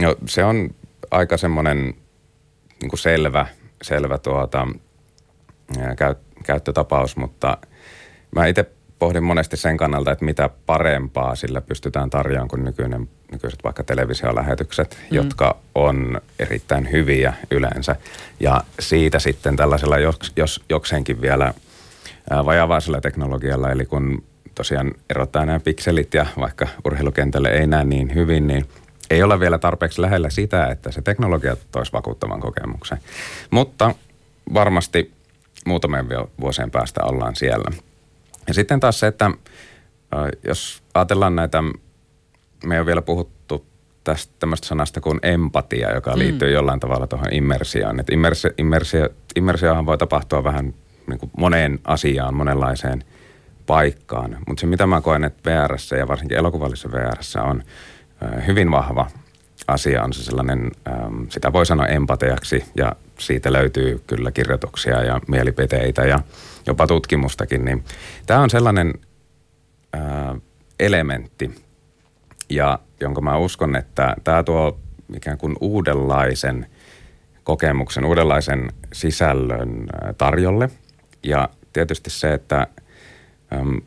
No, 0.00 0.16
se 0.26 0.44
on 0.44 0.70
aika 1.10 1.36
semmoinen 1.36 1.94
niin 2.82 2.98
selvä, 2.98 3.46
selvä 3.82 4.18
tuota, 4.18 4.68
käyt, 5.96 6.18
käyttötapaus, 6.44 7.16
mutta 7.16 7.58
mä 8.36 8.46
itse 8.46 8.70
pohdin 8.98 9.24
monesti 9.24 9.56
sen 9.56 9.76
kannalta, 9.76 10.12
että 10.12 10.24
mitä 10.24 10.50
parempaa 10.66 11.34
sillä 11.34 11.60
pystytään 11.60 12.10
tarjoamaan 12.10 12.48
kuin 12.48 12.64
nykyinen, 12.64 13.08
nykyiset 13.32 13.64
vaikka 13.64 13.82
televisiolähetykset, 13.82 14.98
mm. 15.10 15.16
jotka 15.16 15.56
on 15.74 16.20
erittäin 16.38 16.92
hyviä 16.92 17.34
yleensä. 17.50 17.96
Ja 18.40 18.64
siitä 18.80 19.18
sitten 19.18 19.56
tällaisella 19.56 19.98
jos, 19.98 20.32
jos 20.36 20.64
jokseenkin 20.68 21.20
vielä 21.20 21.54
vajavaisella 22.44 23.00
teknologialla, 23.00 23.70
eli 23.70 23.86
kun 23.86 24.24
tosiaan 24.54 24.94
erottaa 25.10 25.46
nämä 25.46 25.60
pikselit 25.60 26.14
ja 26.14 26.26
vaikka 26.40 26.68
urheilukentälle 26.84 27.48
ei 27.48 27.66
näe 27.66 27.84
niin 27.84 28.14
hyvin, 28.14 28.46
niin 28.46 28.64
ei 29.10 29.22
ole 29.22 29.40
vielä 29.40 29.58
tarpeeksi 29.58 30.02
lähellä 30.02 30.30
sitä, 30.30 30.66
että 30.66 30.92
se 30.92 31.02
teknologia 31.02 31.56
toisi 31.72 31.92
vakuuttavan 31.92 32.40
kokemuksen. 32.40 32.98
Mutta 33.50 33.94
varmasti 34.54 35.12
muutamien 35.66 36.08
vuosien 36.40 36.70
päästä 36.70 37.04
ollaan 37.04 37.36
siellä. 37.36 37.87
Ja 38.48 38.54
sitten 38.54 38.80
taas 38.80 39.00
se, 39.00 39.06
että 39.06 39.30
jos 40.44 40.82
ajatellaan 40.94 41.36
näitä, 41.36 41.62
me 42.64 42.74
ei 42.74 42.80
ole 42.80 42.86
vielä 42.86 43.02
puhuttu 43.02 43.66
tästä 44.04 44.34
tämmöistä 44.38 44.66
sanasta 44.66 45.00
kuin 45.00 45.18
empatia, 45.22 45.94
joka 45.94 46.12
mm. 46.12 46.18
liittyy 46.18 46.50
jollain 46.50 46.80
tavalla 46.80 47.06
tuohon 47.06 47.32
immersioon. 47.32 48.00
Että 48.00 48.14
immersio, 48.14 48.50
immersio, 48.58 49.08
immersiohan 49.36 49.86
voi 49.86 49.98
tapahtua 49.98 50.44
vähän 50.44 50.74
niin 51.06 51.18
kuin 51.18 51.30
moneen 51.36 51.78
asiaan, 51.84 52.34
monenlaiseen 52.34 53.04
paikkaan. 53.66 54.38
Mutta 54.46 54.60
se, 54.60 54.66
mitä 54.66 54.86
mä 54.86 55.00
koen, 55.00 55.24
että 55.24 55.50
VR 55.50 55.76
ja 55.98 56.08
varsinkin 56.08 56.38
elokuvallisessa 56.38 56.92
VR 56.92 57.18
on 57.50 57.62
hyvin 58.46 58.70
vahva 58.70 59.06
asia, 59.66 60.02
on 60.02 60.12
se 60.12 60.22
sellainen, 60.22 60.70
sitä 61.28 61.52
voi 61.52 61.66
sanoa 61.66 61.86
empatiaksi 61.86 62.64
ja 62.74 62.96
siitä 63.18 63.52
löytyy 63.52 64.02
kyllä 64.06 64.30
kirjoituksia 64.30 65.02
ja 65.02 65.20
mielipiteitä 65.28 66.02
ja 66.02 66.20
jopa 66.68 66.86
tutkimustakin, 66.86 67.64
niin 67.64 67.84
tämä 68.26 68.40
on 68.40 68.50
sellainen 68.50 68.94
ää, 69.92 70.36
elementti, 70.80 71.54
ja 72.48 72.78
jonka 73.00 73.20
mä 73.20 73.36
uskon, 73.36 73.76
että 73.76 74.16
tämä 74.24 74.42
tuo 74.42 74.78
ikään 75.16 75.38
kuin 75.38 75.56
uudenlaisen 75.60 76.66
kokemuksen, 77.44 78.04
uudenlaisen 78.04 78.72
sisällön 78.92 79.86
tarjolle. 80.18 80.70
Ja 81.22 81.48
tietysti 81.72 82.10
se, 82.10 82.34
että 82.34 82.66
äm, 83.52 83.80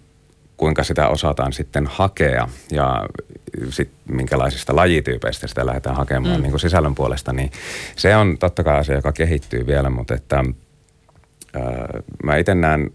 kuinka 0.58 0.84
sitä 0.84 1.08
osataan 1.08 1.54
sitten 1.54 1.88
hakea 1.88 2.48
ja 2.72 3.06
sit 3.70 3.90
minkälaisista 4.10 4.76
lajityypeistä 4.76 5.48
sitä 5.48 5.66
lähdetään 5.66 5.96
hakemaan 5.96 6.36
mm. 6.36 6.42
niin 6.42 6.52
kuin 6.52 6.60
sisällön 6.60 6.96
puolesta, 6.96 7.34
niin 7.34 7.52
se 7.96 8.16
on 8.16 8.38
totta 8.38 8.64
kai 8.64 8.78
asia, 8.78 8.96
joka 8.96 9.12
kehittyy 9.12 9.68
vielä, 9.68 9.90
mutta 9.90 10.14
että 10.14 10.44
mä 12.24 12.38
itse 12.38 12.56
näen 12.56 12.92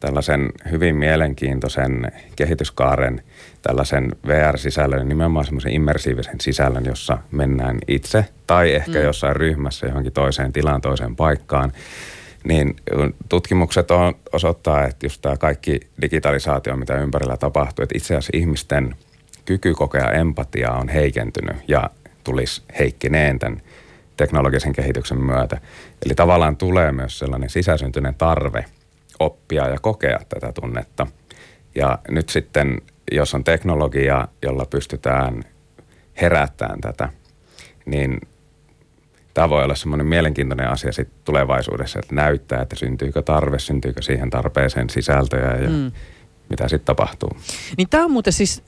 tällaisen 0.00 0.52
hyvin 0.70 0.96
mielenkiintoisen 0.96 2.12
kehityskaaren, 2.36 3.22
tällaisen 3.62 4.12
VR-sisällön, 4.26 5.08
nimenomaan 5.08 5.44
semmoisen 5.44 5.72
immersiivisen 5.72 6.40
sisällön, 6.40 6.84
jossa 6.84 7.18
mennään 7.30 7.78
itse 7.88 8.24
tai 8.46 8.74
ehkä 8.74 8.98
mm. 8.98 9.04
jossain 9.04 9.36
ryhmässä 9.36 9.86
johonkin 9.86 10.12
toiseen 10.12 10.52
tilaan, 10.52 10.80
toiseen 10.80 11.16
paikkaan. 11.16 11.72
Niin 12.44 12.76
tutkimukset 13.28 13.90
on, 13.90 14.14
osoittaa, 14.32 14.84
että 14.84 15.06
just 15.06 15.22
tämä 15.22 15.36
kaikki 15.36 15.80
digitalisaatio, 16.02 16.76
mitä 16.76 16.98
ympärillä 16.98 17.36
tapahtuu, 17.36 17.82
että 17.82 17.98
itse 17.98 18.14
asiassa 18.14 18.30
ihmisten 18.34 18.96
kyky 19.44 19.74
kokea 19.74 20.10
empatiaa 20.10 20.78
on 20.78 20.88
heikentynyt 20.88 21.56
ja 21.68 21.90
tulisi 22.24 22.62
heikkineen 22.78 23.38
tämän 23.38 23.62
teknologisen 24.20 24.72
kehityksen 24.72 25.24
myötä. 25.24 25.60
Eli 26.06 26.14
tavallaan 26.14 26.56
tulee 26.56 26.92
myös 26.92 27.18
sellainen 27.18 27.50
sisäsyntyinen 27.50 28.14
tarve 28.14 28.64
oppia 29.18 29.68
ja 29.68 29.78
kokea 29.80 30.18
tätä 30.28 30.52
tunnetta. 30.52 31.06
Ja 31.74 31.98
nyt 32.08 32.28
sitten, 32.28 32.80
jos 33.12 33.34
on 33.34 33.44
teknologia, 33.44 34.28
jolla 34.42 34.64
pystytään 34.64 35.44
herättämään 36.20 36.80
tätä, 36.80 37.08
niin 37.86 38.20
tämä 39.34 39.48
voi 39.48 39.64
olla 39.64 39.74
semmoinen 39.74 40.06
mielenkiintoinen 40.06 40.68
asia 40.68 40.92
sitten 40.92 41.18
tulevaisuudessa, 41.24 41.98
että 41.98 42.14
näyttää, 42.14 42.62
että 42.62 42.76
syntyykö 42.76 43.22
tarve, 43.22 43.58
syntyykö 43.58 44.02
siihen 44.02 44.30
tarpeeseen 44.30 44.90
sisältöjä 44.90 45.56
ja 45.56 45.70
mm 45.70 45.92
mitä 46.50 46.68
sitten 46.68 46.86
tapahtuu. 46.86 47.30
Niin 47.76 47.88
tämä 47.88 48.04
on 48.04 48.10
muuten 48.10 48.32
siis, 48.32 48.62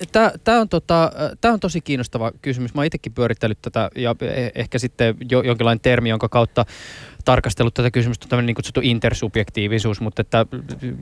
tämä 0.45 0.61
on, 0.61 0.69
tota, 0.69 1.13
on 1.53 1.61
tosi 1.61 1.81
kiinnostava 1.81 2.33
kysymys. 2.43 2.75
Mä 2.75 2.81
oon 2.81 2.87
itsekin 2.87 3.13
pyörittänyt 3.13 3.59
tätä 3.63 3.91
ja 3.97 4.15
e, 4.21 4.51
ehkä 4.55 4.79
sitten 4.79 5.17
jo, 5.31 5.43
jonkinlainen 5.43 5.81
termi, 5.81 6.09
jonka 6.09 6.29
kautta 6.29 6.65
tarkastellut 7.25 7.75
tätä 7.75 7.91
kysymystä, 7.91 8.27
tämmöinen 8.29 8.47
niin 8.47 8.55
kutsuttu 8.55 8.81
intersubjektiivisuus, 8.83 10.01
mutta 10.01 10.21
että 10.21 10.47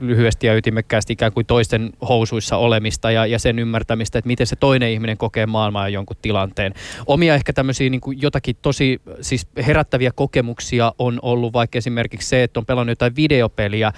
lyhyesti 0.01 0.47
ja 0.47 0.55
ytimekkäästi 0.55 1.13
ikään 1.13 1.33
kuin 1.33 1.45
toisten 1.45 1.89
housuissa 2.09 2.57
olemista 2.57 3.11
ja, 3.11 3.25
ja 3.25 3.39
sen 3.39 3.59
ymmärtämistä, 3.59 4.19
että 4.19 4.27
miten 4.27 4.47
se 4.47 4.55
toinen 4.55 4.89
ihminen 4.91 5.17
kokee 5.17 5.45
maailmaa 5.45 5.89
ja 5.89 5.93
jonkun 5.93 6.17
tilanteen. 6.21 6.73
Omia 7.05 7.35
ehkä 7.35 7.53
tämmöisiä 7.53 7.89
niin 7.89 8.01
kuin 8.01 8.21
jotakin 8.21 8.55
tosi 8.61 9.01
siis 9.21 9.47
herättäviä 9.65 10.11
kokemuksia 10.15 10.93
on 10.99 11.19
ollut 11.21 11.53
vaikka 11.53 11.77
esimerkiksi 11.77 12.29
se, 12.29 12.43
että 12.43 12.59
on 12.59 12.65
pelannut 12.65 12.91
jotain 12.91 13.15
videopeliä, 13.15 13.91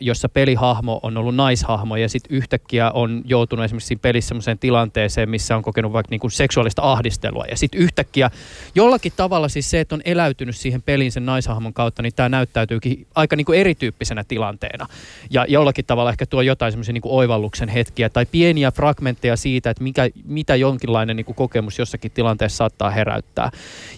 jossa 0.00 0.28
pelihahmo 0.28 1.00
on 1.02 1.16
ollut 1.16 1.34
naishahmo 1.34 1.96
ja 1.96 2.08
sitten 2.08 2.36
yhtäkkiä 2.36 2.90
on 2.90 3.22
joutunut 3.24 3.64
esimerkiksi 3.64 3.86
siinä 3.86 4.00
pelissä 4.02 4.28
sellaiseen 4.28 4.58
tilanteeseen, 4.58 5.30
missä 5.30 5.56
on 5.56 5.62
kokenut 5.62 5.92
vaikka 5.92 6.10
niin 6.10 6.20
kuin 6.20 6.30
seksuaalista 6.30 6.82
ahdistelua 6.92 7.44
ja 7.50 7.56
sitten 7.56 7.80
yhtäkkiä 7.80 8.30
jollakin 8.74 9.12
tavalla 9.16 9.48
siis 9.48 9.70
se, 9.70 9.80
että 9.80 9.94
on 9.94 10.02
eläytynyt 10.04 10.56
siihen 10.56 10.82
peliin 10.82 11.12
sen 11.12 11.26
naishahmon 11.26 11.45
naishahmon 11.46 11.74
kautta, 11.74 12.02
niin 12.02 12.14
tämä 12.16 12.28
näyttäytyykin 12.28 13.06
aika 13.14 13.36
niin 13.36 13.44
kuin 13.44 13.58
erityyppisenä 13.58 14.24
tilanteena. 14.24 14.86
Ja 15.30 15.46
jollakin 15.48 15.84
tavalla 15.84 16.10
ehkä 16.10 16.26
tuo 16.26 16.42
jotain 16.42 16.72
semmoisia 16.72 16.92
niin 16.92 17.02
oivalluksen 17.04 17.68
hetkiä 17.68 18.08
tai 18.08 18.26
pieniä 18.26 18.70
fragmentteja 18.70 19.36
siitä, 19.36 19.70
että 19.70 19.82
mikä, 19.82 20.08
mitä 20.24 20.56
jonkinlainen 20.56 21.16
niin 21.16 21.24
kuin 21.24 21.36
kokemus 21.36 21.78
jossakin 21.78 22.10
tilanteessa 22.10 22.56
saattaa 22.56 22.90
heräyttää. 22.90 23.50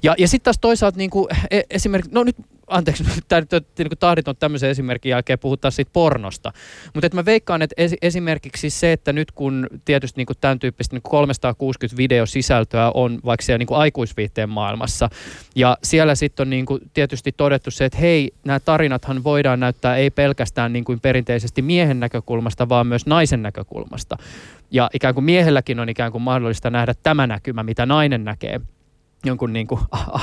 Ja, 0.02 0.14
ja 0.18 0.28
sitten 0.28 0.44
taas 0.44 0.58
toisaalta 0.60 0.98
niin 0.98 1.10
kuin, 1.10 1.26
e, 1.50 1.60
esimerkiksi, 1.70 2.14
no 2.14 2.24
nyt 2.24 2.36
anteeksi, 2.68 3.04
tämä 3.28 3.40
nyt 3.40 3.50
niin 3.78 3.88
kuin 3.88 3.98
tahditon 3.98 4.36
tämmöisen 4.36 4.70
esimerkin 4.70 5.10
jälkeen 5.10 5.38
puhutaan 5.38 5.72
siitä 5.72 5.90
pornosta. 5.92 6.52
Mutta 6.94 7.06
että 7.06 7.16
mä 7.16 7.24
veikkaan, 7.24 7.62
että 7.62 7.74
esi- 7.76 7.96
esimerkiksi 8.02 8.70
se, 8.70 8.92
että 8.92 9.12
nyt 9.12 9.32
kun 9.32 9.66
tietysti 9.84 10.18
niin 10.20 10.26
kuin 10.26 10.36
tämän 10.40 10.58
tyyppistä 10.58 10.96
niin 10.96 11.02
kuin 11.02 11.10
360 11.10 11.96
videosisältöä 11.96 12.90
on 12.94 13.20
vaikka 13.24 13.44
siellä 13.44 13.58
niin 13.58 13.66
kuin 13.66 14.48
maailmassa, 14.48 15.10
ja 15.56 15.78
siellä 15.82 16.14
sitten 16.14 16.44
on 16.44 16.50
niin 16.50 16.66
kuin 16.66 16.80
tietysti 16.94 17.32
todettu 17.32 17.70
se, 17.70 17.84
että 17.84 17.98
hei, 17.98 18.30
nämä 18.44 18.60
tarinathan 18.60 19.24
voidaan 19.24 19.60
näyttää 19.60 19.96
ei 19.96 20.10
pelkästään 20.10 20.72
niin 20.72 20.84
kuin 20.84 21.00
perinteisesti 21.00 21.62
miehen 21.62 22.00
näkökulmasta, 22.00 22.68
vaan 22.68 22.86
myös 22.86 23.06
naisen 23.06 23.42
näkökulmasta. 23.42 24.16
Ja 24.70 24.90
ikään 24.94 25.14
kuin 25.14 25.24
miehelläkin 25.24 25.80
on 25.80 25.88
ikään 25.88 26.12
kuin 26.12 26.22
mahdollista 26.22 26.70
nähdä 26.70 26.94
tämä 27.02 27.26
näkymä, 27.26 27.62
mitä 27.62 27.86
nainen 27.86 28.24
näkee 28.24 28.60
jonkun 29.24 29.52
niin 29.52 29.66
kuin 29.66 29.80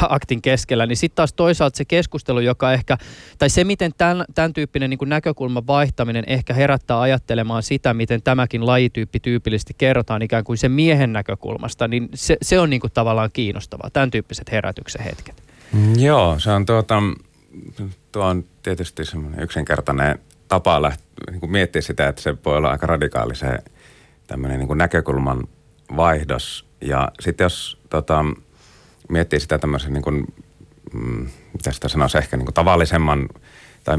aktin 0.09 0.41
keskellä, 0.41 0.85
niin 0.85 0.97
sitten 0.97 1.15
taas 1.15 1.33
toisaalta 1.33 1.77
se 1.77 1.85
keskustelu, 1.85 2.39
joka 2.39 2.73
ehkä, 2.73 2.97
tai 3.37 3.49
se 3.49 3.63
miten 3.63 3.91
tämän, 3.97 4.25
tämän 4.35 4.53
tyyppinen 4.53 4.89
niin 4.89 4.97
kuin 4.97 5.09
näkökulman 5.09 5.67
vaihtaminen 5.67 6.23
ehkä 6.27 6.53
herättää 6.53 7.01
ajattelemaan 7.01 7.63
sitä, 7.63 7.93
miten 7.93 8.21
tämäkin 8.23 8.65
lajityyppi 8.65 9.19
tyypillisesti 9.19 9.73
kerrotaan 9.77 10.21
ikään 10.21 10.43
kuin 10.43 10.57
sen 10.57 10.71
miehen 10.71 11.13
näkökulmasta, 11.13 11.87
niin 11.87 12.09
se, 12.13 12.37
se 12.41 12.59
on 12.59 12.69
niin 12.69 12.81
kuin 12.81 12.93
tavallaan 12.93 13.29
kiinnostavaa, 13.33 13.89
tämän 13.89 14.11
tyyppiset 14.11 14.51
herätyksen 14.51 15.03
hetket. 15.03 15.43
Mm, 15.73 15.99
joo, 15.99 16.39
se 16.39 16.51
on 16.51 16.65
tuota, 16.65 17.03
tuo 18.11 18.25
on 18.25 18.45
tietysti 18.63 19.05
semmoinen 19.05 19.39
yksinkertainen 19.39 20.19
tapa 20.47 20.79
läht- 20.89 21.31
niin 21.31 21.39
kuin 21.39 21.51
miettiä 21.51 21.81
sitä, 21.81 22.07
että 22.07 22.21
se 22.21 22.35
voi 22.45 22.57
olla 22.57 22.71
aika 22.71 22.87
radikaali 22.87 23.35
se 23.35 23.59
tämmöinen 24.27 24.59
niin 24.59 24.67
kuin 24.67 24.77
näkökulman 24.77 25.47
vaihdos. 25.95 26.65
Ja 26.81 27.11
sitten 27.19 27.45
jos 27.45 27.79
tota, 27.89 28.25
miettii 29.09 29.39
sitä 29.39 29.57
tämmöisen 29.57 29.93
niin 29.93 30.03
kuin, 30.03 30.25
mm, 30.93 31.27
mitä 31.53 31.71
sitä 31.71 31.87
sanoisi, 31.87 32.17
ehkä 32.17 32.37
niin 32.37 32.45
kuin 32.45 32.53
tavallisemman 32.53 33.29
tai 33.83 33.97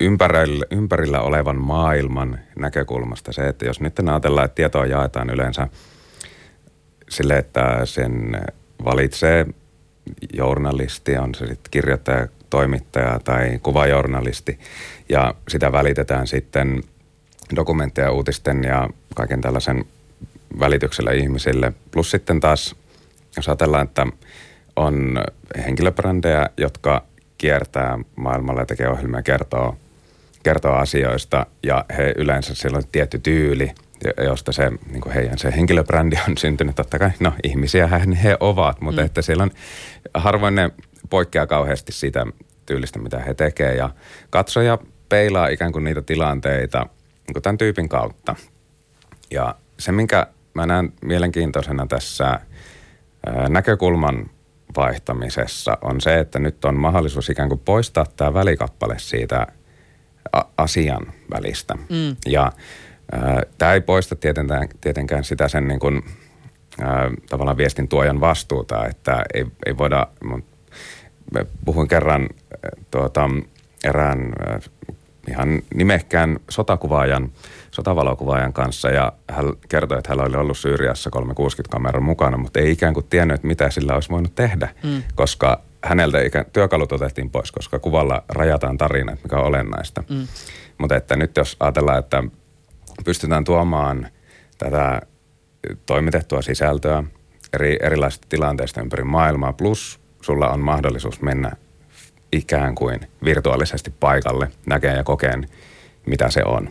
ympärillä, 0.00 0.64
ympärillä 0.70 1.20
olevan 1.20 1.56
maailman 1.56 2.38
näkökulmasta 2.58 3.32
se, 3.32 3.48
että 3.48 3.64
jos 3.66 3.80
nyt 3.80 3.98
ajatellaan, 3.98 4.44
että 4.44 4.54
tietoa 4.54 4.86
jaetaan 4.86 5.30
yleensä 5.30 5.68
sille, 7.08 7.38
että 7.38 7.80
sen 7.84 8.40
valitsee 8.84 9.46
journalisti, 10.32 11.16
on 11.16 11.34
se 11.34 11.46
sitten 11.46 11.70
kirjoittaja, 11.70 12.28
toimittaja 12.50 13.20
tai 13.24 13.58
kuvajournalisti, 13.62 14.58
ja 15.08 15.34
sitä 15.48 15.72
välitetään 15.72 16.26
sitten 16.26 16.82
dokumentteja, 17.56 18.12
uutisten 18.12 18.64
ja 18.64 18.88
kaiken 19.14 19.40
tällaisen 19.40 19.84
välityksellä 20.60 21.12
ihmisille. 21.12 21.72
Plus 21.90 22.10
sitten 22.10 22.40
taas 22.40 22.76
jos 23.36 23.48
ajatellaan, 23.48 23.86
että 23.86 24.06
on 24.76 25.24
henkilöbrändejä, 25.66 26.50
jotka 26.56 27.04
kiertää 27.38 27.98
maailmalla 28.16 28.60
ja 28.60 28.66
tekee 28.66 28.88
ohjelmia 28.88 29.22
kertoo, 29.22 29.76
kertoo 30.42 30.72
asioista 30.72 31.46
ja 31.62 31.84
he 31.96 32.14
yleensä 32.16 32.54
sillä 32.54 32.76
on 32.76 32.82
tietty 32.92 33.18
tyyli, 33.18 33.72
josta 34.24 34.52
se 34.52 34.70
niin 34.90 35.00
kuin 35.00 35.14
heidän 35.14 35.38
se 35.38 35.52
henkilöbrändi 35.56 36.16
on 36.28 36.38
syntynyt. 36.38 36.76
Totta 36.76 36.98
kai, 36.98 37.10
no 37.20 37.32
ihmisiä 37.44 37.88
he 38.22 38.36
ovat, 38.40 38.80
mutta 38.80 39.00
mm. 39.00 39.06
että 39.06 39.22
siellä 39.22 39.42
on 39.42 39.50
harvoin 40.14 40.54
ne 40.54 40.70
poikkeaa 41.10 41.46
kauheasti 41.46 41.92
siitä 41.92 42.26
tyylistä, 42.66 42.98
mitä 42.98 43.18
he 43.18 43.34
tekee 43.34 43.74
ja 43.74 43.90
katsoja 44.30 44.78
peilaa 45.08 45.48
ikään 45.48 45.72
kuin 45.72 45.84
niitä 45.84 46.02
tilanteita 46.02 46.86
niin 47.26 47.32
kuin 47.32 47.42
tämän 47.42 47.58
tyypin 47.58 47.88
kautta. 47.88 48.36
Ja 49.30 49.54
se, 49.78 49.92
minkä 49.92 50.26
mä 50.54 50.66
näen 50.66 50.92
mielenkiintoisena 51.02 51.86
tässä– 51.86 52.40
näkökulman 53.48 54.30
vaihtamisessa 54.76 55.78
on 55.82 56.00
se, 56.00 56.18
että 56.18 56.38
nyt 56.38 56.64
on 56.64 56.74
mahdollisuus 56.74 57.30
ikään 57.30 57.48
kuin 57.48 57.60
poistaa 57.64 58.06
tämä 58.16 58.34
välikappale 58.34 58.94
siitä 58.98 59.46
asian 60.56 61.06
välistä. 61.30 61.74
Mm. 61.74 62.16
Ja 62.26 62.52
äh, 63.14 63.22
tämä 63.58 63.72
ei 63.72 63.80
poista 63.80 64.16
tietenkään, 64.16 64.68
tietenkään 64.80 65.24
sitä 65.24 65.48
sen 65.48 65.68
niin 65.68 65.80
kuin, 65.80 66.02
äh, 66.82 66.88
tavallaan 67.30 67.56
viestin 67.56 67.88
tuojan 67.88 68.20
vastuuta, 68.20 68.86
että 68.86 69.24
ei, 69.34 69.44
ei 69.66 69.78
voida, 69.78 70.06
puhuin 71.64 71.88
kerran 71.88 72.22
äh, 72.22 72.84
tuota, 72.90 73.30
erään 73.84 74.32
äh, 74.48 74.60
ihan 75.28 75.62
nimekkään 75.74 76.38
sotakuvaajan, 76.50 77.32
sotavalokuvaajan 77.74 78.52
kanssa 78.52 78.90
ja 78.90 79.12
hän 79.30 79.44
kertoi, 79.68 79.98
että 79.98 80.10
hän 80.10 80.26
oli 80.26 80.36
ollut 80.36 80.58
Syyriassa 80.58 81.10
360-kameran 81.16 82.02
mukana, 82.02 82.36
mutta 82.36 82.60
ei 82.60 82.70
ikään 82.70 82.94
kuin 82.94 83.06
tiennyt, 83.10 83.34
että 83.34 83.46
mitä 83.46 83.70
sillä 83.70 83.94
olisi 83.94 84.10
voinut 84.10 84.34
tehdä, 84.34 84.68
mm. 84.82 85.02
koska 85.14 85.60
häneltä 85.84 86.20
ikään, 86.20 86.46
työkalut 86.52 86.92
otettiin 86.92 87.30
pois, 87.30 87.52
koska 87.52 87.78
kuvalla 87.78 88.24
rajataan 88.28 88.78
tarinat, 88.78 89.18
mikä 89.22 89.36
on 89.36 89.46
olennaista. 89.46 90.02
Mm. 90.10 90.26
Mutta 90.78 90.96
että 90.96 91.16
nyt 91.16 91.36
jos 91.36 91.56
ajatellaan, 91.60 91.98
että 91.98 92.24
pystytään 93.04 93.44
tuomaan 93.44 94.08
tätä 94.58 95.02
toimitettua 95.86 96.42
sisältöä 96.42 97.04
eri, 97.52 97.76
erilaisista 97.82 98.26
tilanteista 98.30 98.80
ympäri 98.80 99.04
maailmaa, 99.04 99.52
plus 99.52 100.00
sulla 100.20 100.48
on 100.48 100.60
mahdollisuus 100.60 101.22
mennä 101.22 101.52
ikään 102.32 102.74
kuin 102.74 103.00
virtuaalisesti 103.24 103.90
paikalle, 104.00 104.50
näkee 104.66 104.96
ja 104.96 105.04
kokeen, 105.04 105.48
mitä 106.06 106.30
se 106.30 106.42
on. 106.44 106.68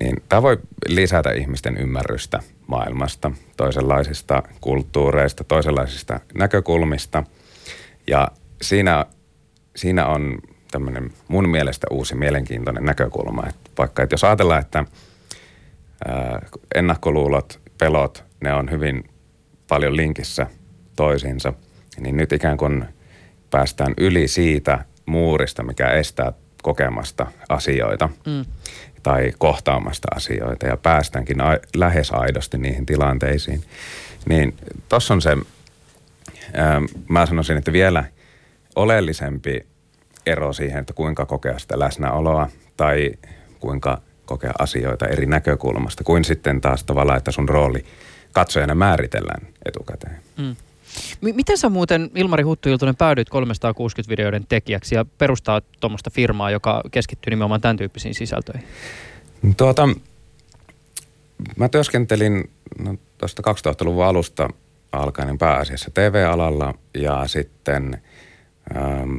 Niin 0.00 0.22
tämä 0.28 0.42
voi 0.42 0.58
lisätä 0.88 1.30
ihmisten 1.30 1.76
ymmärrystä 1.76 2.40
maailmasta, 2.66 3.30
toisenlaisista 3.56 4.42
kulttuureista, 4.60 5.44
toisenlaisista 5.44 6.20
näkökulmista. 6.34 7.24
Ja 8.06 8.28
siinä, 8.62 9.06
siinä 9.76 10.06
on 10.06 10.38
tämmöinen 10.70 11.10
mun 11.28 11.48
mielestä 11.48 11.86
uusi 11.90 12.14
mielenkiintoinen 12.14 12.84
näkökulma. 12.84 13.46
Että 13.48 13.70
vaikka 13.78 14.02
että 14.02 14.14
jos 14.14 14.24
ajatellaan, 14.24 14.60
että 14.60 14.84
ennakkoluulot, 16.74 17.60
pelot, 17.78 18.24
ne 18.40 18.54
on 18.54 18.70
hyvin 18.70 19.04
paljon 19.68 19.96
linkissä 19.96 20.46
toisiinsa, 20.96 21.52
niin 22.00 22.16
nyt 22.16 22.32
ikään 22.32 22.56
kuin– 22.56 22.84
päästään 23.52 23.94
yli 23.98 24.28
siitä 24.28 24.84
muurista, 25.06 25.62
mikä 25.62 25.88
estää 25.88 26.32
kokemasta 26.62 27.26
asioita 27.48 28.08
mm. 28.26 28.44
Tai 29.02 29.32
kohtaamasta 29.38 30.08
asioita 30.16 30.66
ja 30.66 30.76
päästäänkin 30.76 31.40
a- 31.40 31.58
lähes 31.76 32.10
aidosti 32.10 32.58
niihin 32.58 32.86
tilanteisiin. 32.86 33.62
Niin 34.28 34.54
tuossa 34.88 35.14
on 35.14 35.22
se, 35.22 35.36
ää, 36.54 36.80
mä 37.08 37.26
sanoisin, 37.26 37.56
että 37.56 37.72
vielä 37.72 38.04
oleellisempi 38.76 39.66
ero 40.26 40.52
siihen, 40.52 40.78
että 40.78 40.92
kuinka 40.92 41.26
kokea 41.26 41.58
sitä 41.58 41.78
läsnäoloa 41.78 42.48
tai 42.76 43.12
kuinka 43.60 44.00
kokea 44.24 44.52
asioita 44.58 45.06
eri 45.06 45.26
näkökulmasta, 45.26 46.04
kuin 46.04 46.24
sitten 46.24 46.60
taas 46.60 46.84
tavallaan, 46.84 47.18
että 47.18 47.30
sun 47.30 47.48
rooli 47.48 47.84
katsojana 48.32 48.74
määritellään 48.74 49.46
etukäteen. 49.64 50.20
Mm. 50.36 50.56
Miten 51.20 51.58
sä 51.58 51.68
muuten, 51.68 52.10
Ilmari 52.14 52.42
Huttuiltunen, 52.42 52.96
päädyit 52.96 53.28
360-videoiden 53.28 54.46
tekijäksi 54.48 54.94
ja 54.94 55.04
perustaa 55.18 55.60
tuommoista 55.80 56.10
firmaa, 56.10 56.50
joka 56.50 56.82
keskittyy 56.90 57.30
nimenomaan 57.30 57.60
tämän 57.60 57.76
tyyppisiin 57.76 58.14
sisältöihin? 58.14 58.66
Tuota, 59.56 59.88
mä 61.56 61.68
työskentelin 61.68 62.50
no, 62.78 62.94
tuosta 63.18 63.42
2000-luvun 63.52 64.04
alusta 64.04 64.48
alkaen 64.92 65.38
pääasiassa 65.38 65.90
TV-alalla 65.94 66.74
ja 66.94 67.26
sitten 67.26 68.02
ähm, 68.76 69.18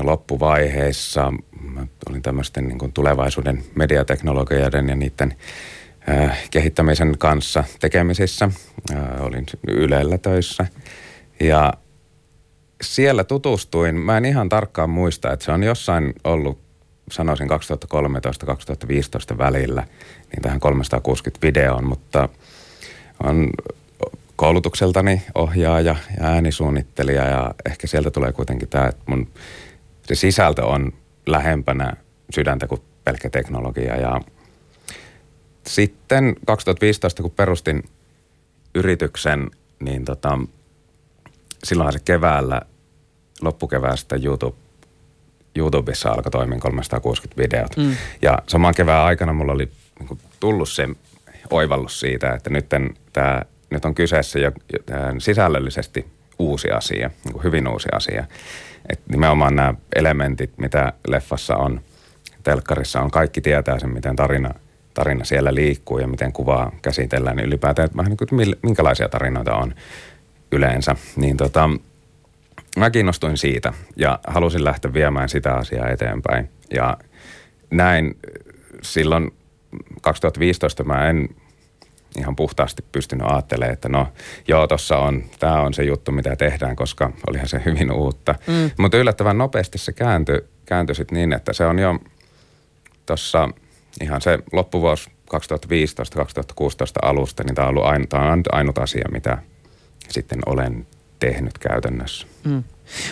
loppuvaiheissa 0.00 1.32
mä 1.60 1.86
olin 2.10 2.22
tämmöisten 2.22 2.68
niin 2.68 2.92
tulevaisuuden 2.92 3.64
mediateknologioiden 3.74 4.88
ja 4.88 4.96
niiden 4.96 5.30
äh, 5.30 5.36
kehittämisen 6.50 7.18
kanssa 7.18 7.64
tekemisissä. 7.80 8.50
Äh, 8.92 9.22
olin 9.22 9.46
Ylellä 9.68 10.18
töissä– 10.18 10.66
ja 11.40 11.72
siellä 12.82 13.24
tutustuin, 13.24 13.94
mä 13.94 14.16
en 14.16 14.24
ihan 14.24 14.48
tarkkaan 14.48 14.90
muista, 14.90 15.32
että 15.32 15.44
se 15.44 15.52
on 15.52 15.62
jossain 15.62 16.12
ollut, 16.24 16.58
sanoisin 17.10 17.48
2013-2015 17.50 19.38
välillä, 19.38 19.86
niin 20.30 20.42
tähän 20.42 20.60
360 20.60 21.46
videoon, 21.46 21.84
mutta 21.86 22.28
on 23.24 23.50
koulutukseltani 24.36 25.22
ohjaaja 25.34 25.96
ja 26.20 26.26
äänisuunnittelija 26.26 27.24
ja 27.24 27.54
ehkä 27.66 27.86
sieltä 27.86 28.10
tulee 28.10 28.32
kuitenkin 28.32 28.68
tämä, 28.68 28.86
että 28.86 29.02
mun 29.06 29.28
se 30.02 30.14
sisältö 30.14 30.64
on 30.64 30.92
lähempänä 31.26 31.92
sydäntä 32.34 32.66
kuin 32.66 32.80
pelkkä 33.04 33.30
teknologia 33.30 33.96
ja 33.96 34.20
sitten 35.66 36.36
2015, 36.46 37.22
kun 37.22 37.30
perustin 37.30 37.82
yrityksen, 38.74 39.50
niin 39.80 40.04
tota, 40.04 40.38
silloinhan 41.64 41.92
se 41.92 41.98
keväällä 42.04 42.60
loppukeväästä 43.40 44.16
YouTube, 44.22 44.56
YouTubessa 45.56 46.10
alkoi 46.10 46.30
toimia 46.30 46.58
360 46.58 47.42
videot. 47.42 47.76
Mm. 47.76 47.96
Ja 48.22 48.38
saman 48.46 48.74
kevään 48.74 49.06
aikana 49.06 49.32
mulla 49.32 49.52
oli 49.52 49.68
niin 49.98 50.08
kuin, 50.08 50.20
tullut 50.40 50.68
se 50.68 50.88
oivallus 51.50 52.00
siitä, 52.00 52.34
että 52.34 52.50
nyt, 52.50 52.66
tää, 53.12 53.44
nyt 53.70 53.84
on 53.84 53.94
kyseessä 53.94 54.38
jo, 54.38 54.52
sisällöllisesti 55.18 56.06
uusi 56.38 56.70
asia, 56.70 57.10
niin 57.24 57.32
kuin 57.32 57.44
hyvin 57.44 57.68
uusi 57.68 57.88
asia. 57.92 58.24
Et 58.88 59.00
nimenomaan 59.08 59.56
nämä 59.56 59.74
elementit, 59.96 60.50
mitä 60.56 60.92
leffassa 61.08 61.56
on, 61.56 61.80
telkkarissa 62.42 63.00
on, 63.00 63.10
kaikki 63.10 63.40
tietää 63.40 63.78
sen, 63.78 63.90
miten 63.90 64.16
tarina, 64.16 64.54
tarina 64.94 65.24
siellä 65.24 65.54
liikkuu 65.54 65.98
ja 65.98 66.08
miten 66.08 66.32
kuvaa 66.32 66.72
käsitellään, 66.82 67.36
niin 67.36 67.46
ylipäätään 67.46 67.88
vähän 67.96 68.10
niin 68.10 68.28
kuin, 68.28 68.56
minkälaisia 68.62 69.08
tarinoita 69.08 69.54
on 69.54 69.74
yleensä. 70.52 70.96
Niin 71.16 71.36
tota, 71.36 71.70
mä 72.76 72.90
kiinnostuin 72.90 73.38
siitä 73.38 73.72
ja 73.96 74.18
halusin 74.26 74.64
lähteä 74.64 74.92
viemään 74.92 75.28
sitä 75.28 75.54
asiaa 75.54 75.88
eteenpäin. 75.88 76.50
Ja 76.74 76.96
näin 77.70 78.16
silloin 78.82 79.30
2015 80.02 80.84
mä 80.84 81.08
en 81.08 81.28
ihan 82.18 82.36
puhtaasti 82.36 82.84
pystynyt 82.92 83.26
ajattelemaan, 83.30 83.72
että 83.72 83.88
no 83.88 84.08
joo, 84.48 84.66
tuossa 84.66 84.98
on, 84.98 85.24
tämä 85.38 85.60
on 85.60 85.74
se 85.74 85.84
juttu, 85.84 86.12
mitä 86.12 86.36
tehdään, 86.36 86.76
koska 86.76 87.12
olihan 87.28 87.48
se 87.48 87.62
hyvin 87.64 87.92
uutta. 87.92 88.34
Mm. 88.46 88.70
Mutta 88.78 88.96
yllättävän 88.96 89.38
nopeasti 89.38 89.78
se 89.78 89.92
kääntyi, 89.92 90.44
kääntyi 90.66 90.94
sit 90.94 91.10
niin, 91.10 91.32
että 91.32 91.52
se 91.52 91.66
on 91.66 91.78
jo 91.78 91.98
tuossa 93.06 93.48
ihan 94.02 94.20
se 94.20 94.38
loppuvuosi 94.52 95.10
2015-2016 95.34 95.36
alusta, 97.02 97.44
niin 97.44 97.54
tämä 97.54 97.68
on 97.68 97.70
ollut 97.70 97.84
ainut, 97.84 98.46
ainut 98.52 98.78
asia, 98.78 99.08
mitä 99.12 99.38
sitten 100.08 100.38
olen 100.46 100.86
tehnyt 101.18 101.58
käytännössä. 101.58 102.26
Mm. 102.44 102.64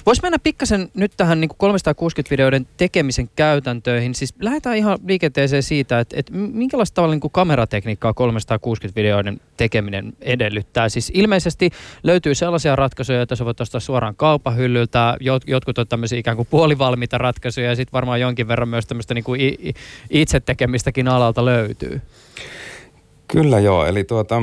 Voisi 0.06 0.22
mennä 0.22 0.38
pikkasen 0.38 0.88
nyt 0.94 1.12
tähän 1.16 1.40
niin 1.40 1.50
360-videoiden 1.50 2.66
tekemisen 2.76 3.30
käytäntöihin. 3.36 4.14
Siis 4.14 4.34
lähdetään 4.40 4.76
ihan 4.76 4.98
liikenteeseen 5.06 5.62
siitä, 5.62 6.00
että, 6.00 6.16
että 6.18 6.32
minkälaista 6.32 6.94
tavalla 6.94 7.14
niin 7.14 7.30
kameratekniikkaa 7.32 8.12
360-videoiden 8.12 9.40
tekeminen 9.56 10.12
edellyttää. 10.20 10.88
Siis 10.88 11.10
ilmeisesti 11.14 11.70
löytyy 12.02 12.34
sellaisia 12.34 12.76
ratkaisuja, 12.76 13.18
joita 13.18 13.36
sä 13.36 13.44
voit 13.44 13.60
ostaa 13.60 13.80
suoraan 13.80 14.16
kaupahyllyltä. 14.16 15.16
Jot, 15.20 15.42
jotkut 15.46 15.78
on 15.78 15.88
tämmöisiä 15.88 16.18
ikään 16.18 16.36
kuin 16.36 16.48
puolivalmiita 16.50 17.18
ratkaisuja 17.18 17.68
ja 17.68 17.76
sitten 17.76 17.92
varmaan 17.92 18.20
jonkin 18.20 18.48
verran 18.48 18.68
myös 18.68 18.86
tämmöistä 18.86 19.14
niin 19.14 19.74
itse 20.10 20.40
tekemistäkin 20.40 21.08
alalta 21.08 21.44
löytyy. 21.44 22.00
Kyllä 23.28 23.60
joo, 23.60 23.86
eli 23.86 24.04
tuota, 24.04 24.42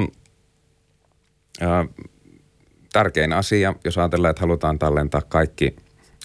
tärkein 2.93 3.33
asia, 3.33 3.73
jos 3.83 3.97
ajatellaan, 3.97 4.29
että 4.29 4.41
halutaan 4.41 4.79
tallentaa 4.79 5.21
kaikki 5.21 5.75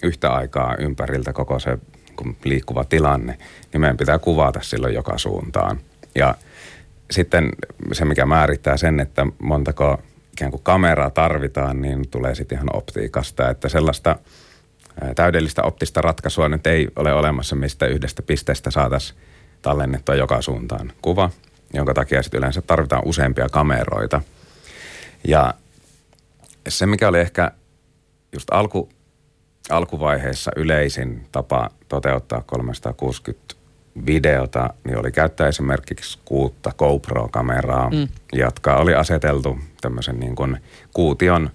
yhtä 0.03 0.31
aikaa 0.31 0.77
ympäriltä 0.79 1.33
koko 1.33 1.59
se 1.59 1.79
liikkuva 2.45 2.85
tilanne, 2.85 3.39
niin 3.73 3.81
meidän 3.81 3.97
pitää 3.97 4.19
kuvata 4.19 4.61
silloin 4.63 4.95
joka 4.95 5.19
suuntaan. 5.19 5.81
Ja 6.15 6.35
sitten 7.11 7.49
se, 7.93 8.05
mikä 8.05 8.27
määrittää 8.27 8.77
sen, 8.77 9.01
että 9.01 9.27
montako 9.43 9.99
ikään 10.33 10.51
kuin 10.51 10.63
kameraa 10.63 11.11
tarvitaan, 11.11 11.83
niin 11.83 12.09
tulee 12.11 12.35
sitten 12.35 12.57
ihan 12.57 12.77
optiikasta, 12.77 13.51
että 13.51 13.69
sellaista 13.69 14.17
täydellistä 15.15 15.63
optista 15.63 16.01
ratkaisua 16.01 16.49
nyt 16.49 16.67
ei 16.67 16.89
ole 16.97 17.13
olemassa, 17.13 17.57
mistä 17.57 17.87
yhdestä 17.87 18.23
pisteestä 18.23 18.71
saataisiin 18.71 19.19
tallennettua 19.63 20.15
joka 20.15 20.43
suuntaan 20.43 20.93
kuva, 21.03 21.31
jonka 21.73 21.95
takia 21.95 22.23
sitten 22.23 22.39
yleensä 22.39 22.63
tarvitaan 22.63 23.03
useampia 23.05 23.49
kameroita. 23.49 24.21
Ja 25.29 25.55
se, 26.69 26.87
mikä 26.87 27.09
oli 27.09 27.21
ehkä 27.21 27.51
just 28.33 28.49
alku, 28.51 28.89
alkuvaiheessa 29.71 30.51
yleisin 30.57 31.27
tapa 31.33 31.71
toteuttaa 31.89 32.43
360 32.47 33.55
videota, 34.07 34.75
niin 34.85 34.99
oli 34.99 35.13
käyttää 35.13 35.49
esimerkiksi 35.49 36.19
kuutta 36.25 36.73
GoPro-kameraa, 36.79 37.91
mm. 37.91 38.09
jotka 38.33 38.77
oli 38.77 38.95
aseteltu 38.95 39.59
tämmöisen 39.81 40.21
niin 40.21 40.37
kuin 40.37 40.57
kuution, 40.93 41.51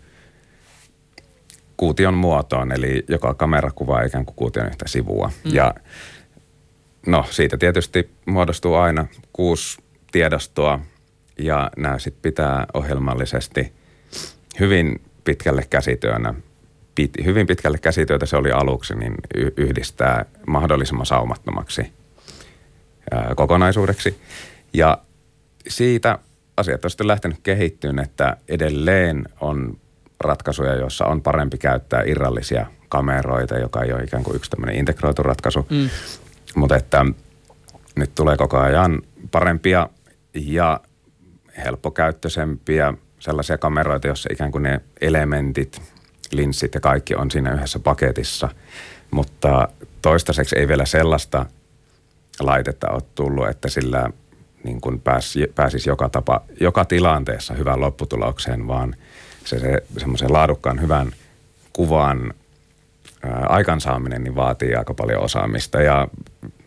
kuution 1.78 2.14
muotoon, 2.14 2.72
eli 2.72 3.04
joka 3.08 3.34
kamera 3.34 3.72
kuvaa 3.72 4.02
ikään 4.02 4.26
kuin 4.26 4.36
kuution 4.36 4.68
yhtä 4.68 4.88
sivua. 4.88 5.32
Mm. 5.46 5.54
Ja 5.54 5.74
no 7.06 7.26
siitä 7.30 7.58
tietysti 7.58 8.10
muodostuu 8.26 8.76
aina 8.76 9.08
kuusi 9.34 9.82
tiedostoa, 10.12 10.80
ja 11.40 11.72
nämä 11.78 12.00
sitten 12.00 12.22
pitää 12.22 12.66
ohjelmallisesti– 12.74 13.74
hyvin 14.60 15.02
pitkälle 15.24 15.66
käsityönä, 15.70 16.34
pit, 16.96 17.12
hyvin 17.26 17.48
pitkälle 17.48 17.78
käsityötä 17.78 18.26
se 18.26 18.38
oli 18.38 18.52
aluksi, 18.52 18.96
niin 18.96 19.16
yhdistää 19.58 20.26
mahdollisimman 20.48 21.06
saumattomaksi 21.06 21.94
ää, 23.12 23.34
kokonaisuudeksi. 23.36 24.22
Ja 24.74 24.98
siitä 25.68 26.20
asiat 26.58 26.86
on 26.86 26.92
sitten 26.92 27.08
lähtenyt 27.08 27.40
kehittyyn, 27.44 28.00
että 28.00 28.38
edelleen 28.48 29.26
on 29.42 29.78
ratkaisuja, 30.20 30.76
joissa 30.76 31.06
on 31.06 31.22
parempi 31.22 31.58
käyttää 31.58 32.04
irrallisia 32.06 32.66
kameroita, 32.90 33.58
joka 33.58 33.84
ei 33.84 33.94
ole 33.94 34.04
ikään 34.04 34.24
kuin 34.24 34.36
yksi 34.36 34.52
tämmöinen 34.52 34.76
integroitu 34.76 35.24
ratkaisu. 35.24 35.68
Mm. 35.70 35.90
Mutta 36.56 36.76
että 36.76 37.06
nyt 37.96 38.16
tulee 38.16 38.38
koko 38.38 38.58
ajan 38.58 39.02
parempia 39.32 39.90
ja 40.34 40.80
helppokäyttöisempiä 41.58 42.94
sellaisia 43.20 43.58
kameroita, 43.58 44.08
joissa 44.08 44.30
ikään 44.32 44.52
kuin 44.52 44.64
ne 44.64 44.82
elementit, 45.02 45.82
linssit 46.32 46.74
ja 46.74 46.80
kaikki 46.80 47.16
on 47.16 47.32
siinä 47.32 47.54
yhdessä 47.54 47.80
paketissa. 47.80 48.50
Mutta 49.12 49.68
toistaiseksi 50.02 50.60
ei 50.60 50.68
vielä 50.68 50.86
sellaista 50.86 51.46
laitetta 52.40 52.92
ole 52.92 53.02
tullut, 53.16 53.48
että 53.48 53.70
sillä 53.70 54.10
niin 54.64 54.82
kuin 54.82 55.02
pääsi, 55.02 55.52
pääsisi 55.56 55.90
joka, 55.90 56.10
tapa, 56.10 56.42
joka 56.60 56.86
tilanteessa 56.86 57.54
hyvään 57.54 57.82
lopputulokseen, 57.82 58.68
vaan 58.68 58.96
se, 59.46 59.60
se 59.60 59.84
semmoisen 59.98 60.34
laadukkaan 60.34 60.82
hyvän 60.82 61.12
kuvan 61.74 62.34
ää, 63.24 63.46
aikansaaminen 63.50 64.24
niin 64.24 64.36
vaatii 64.36 64.76
aika 64.76 64.94
paljon 64.94 65.24
osaamista 65.24 65.82
ja 65.82 66.08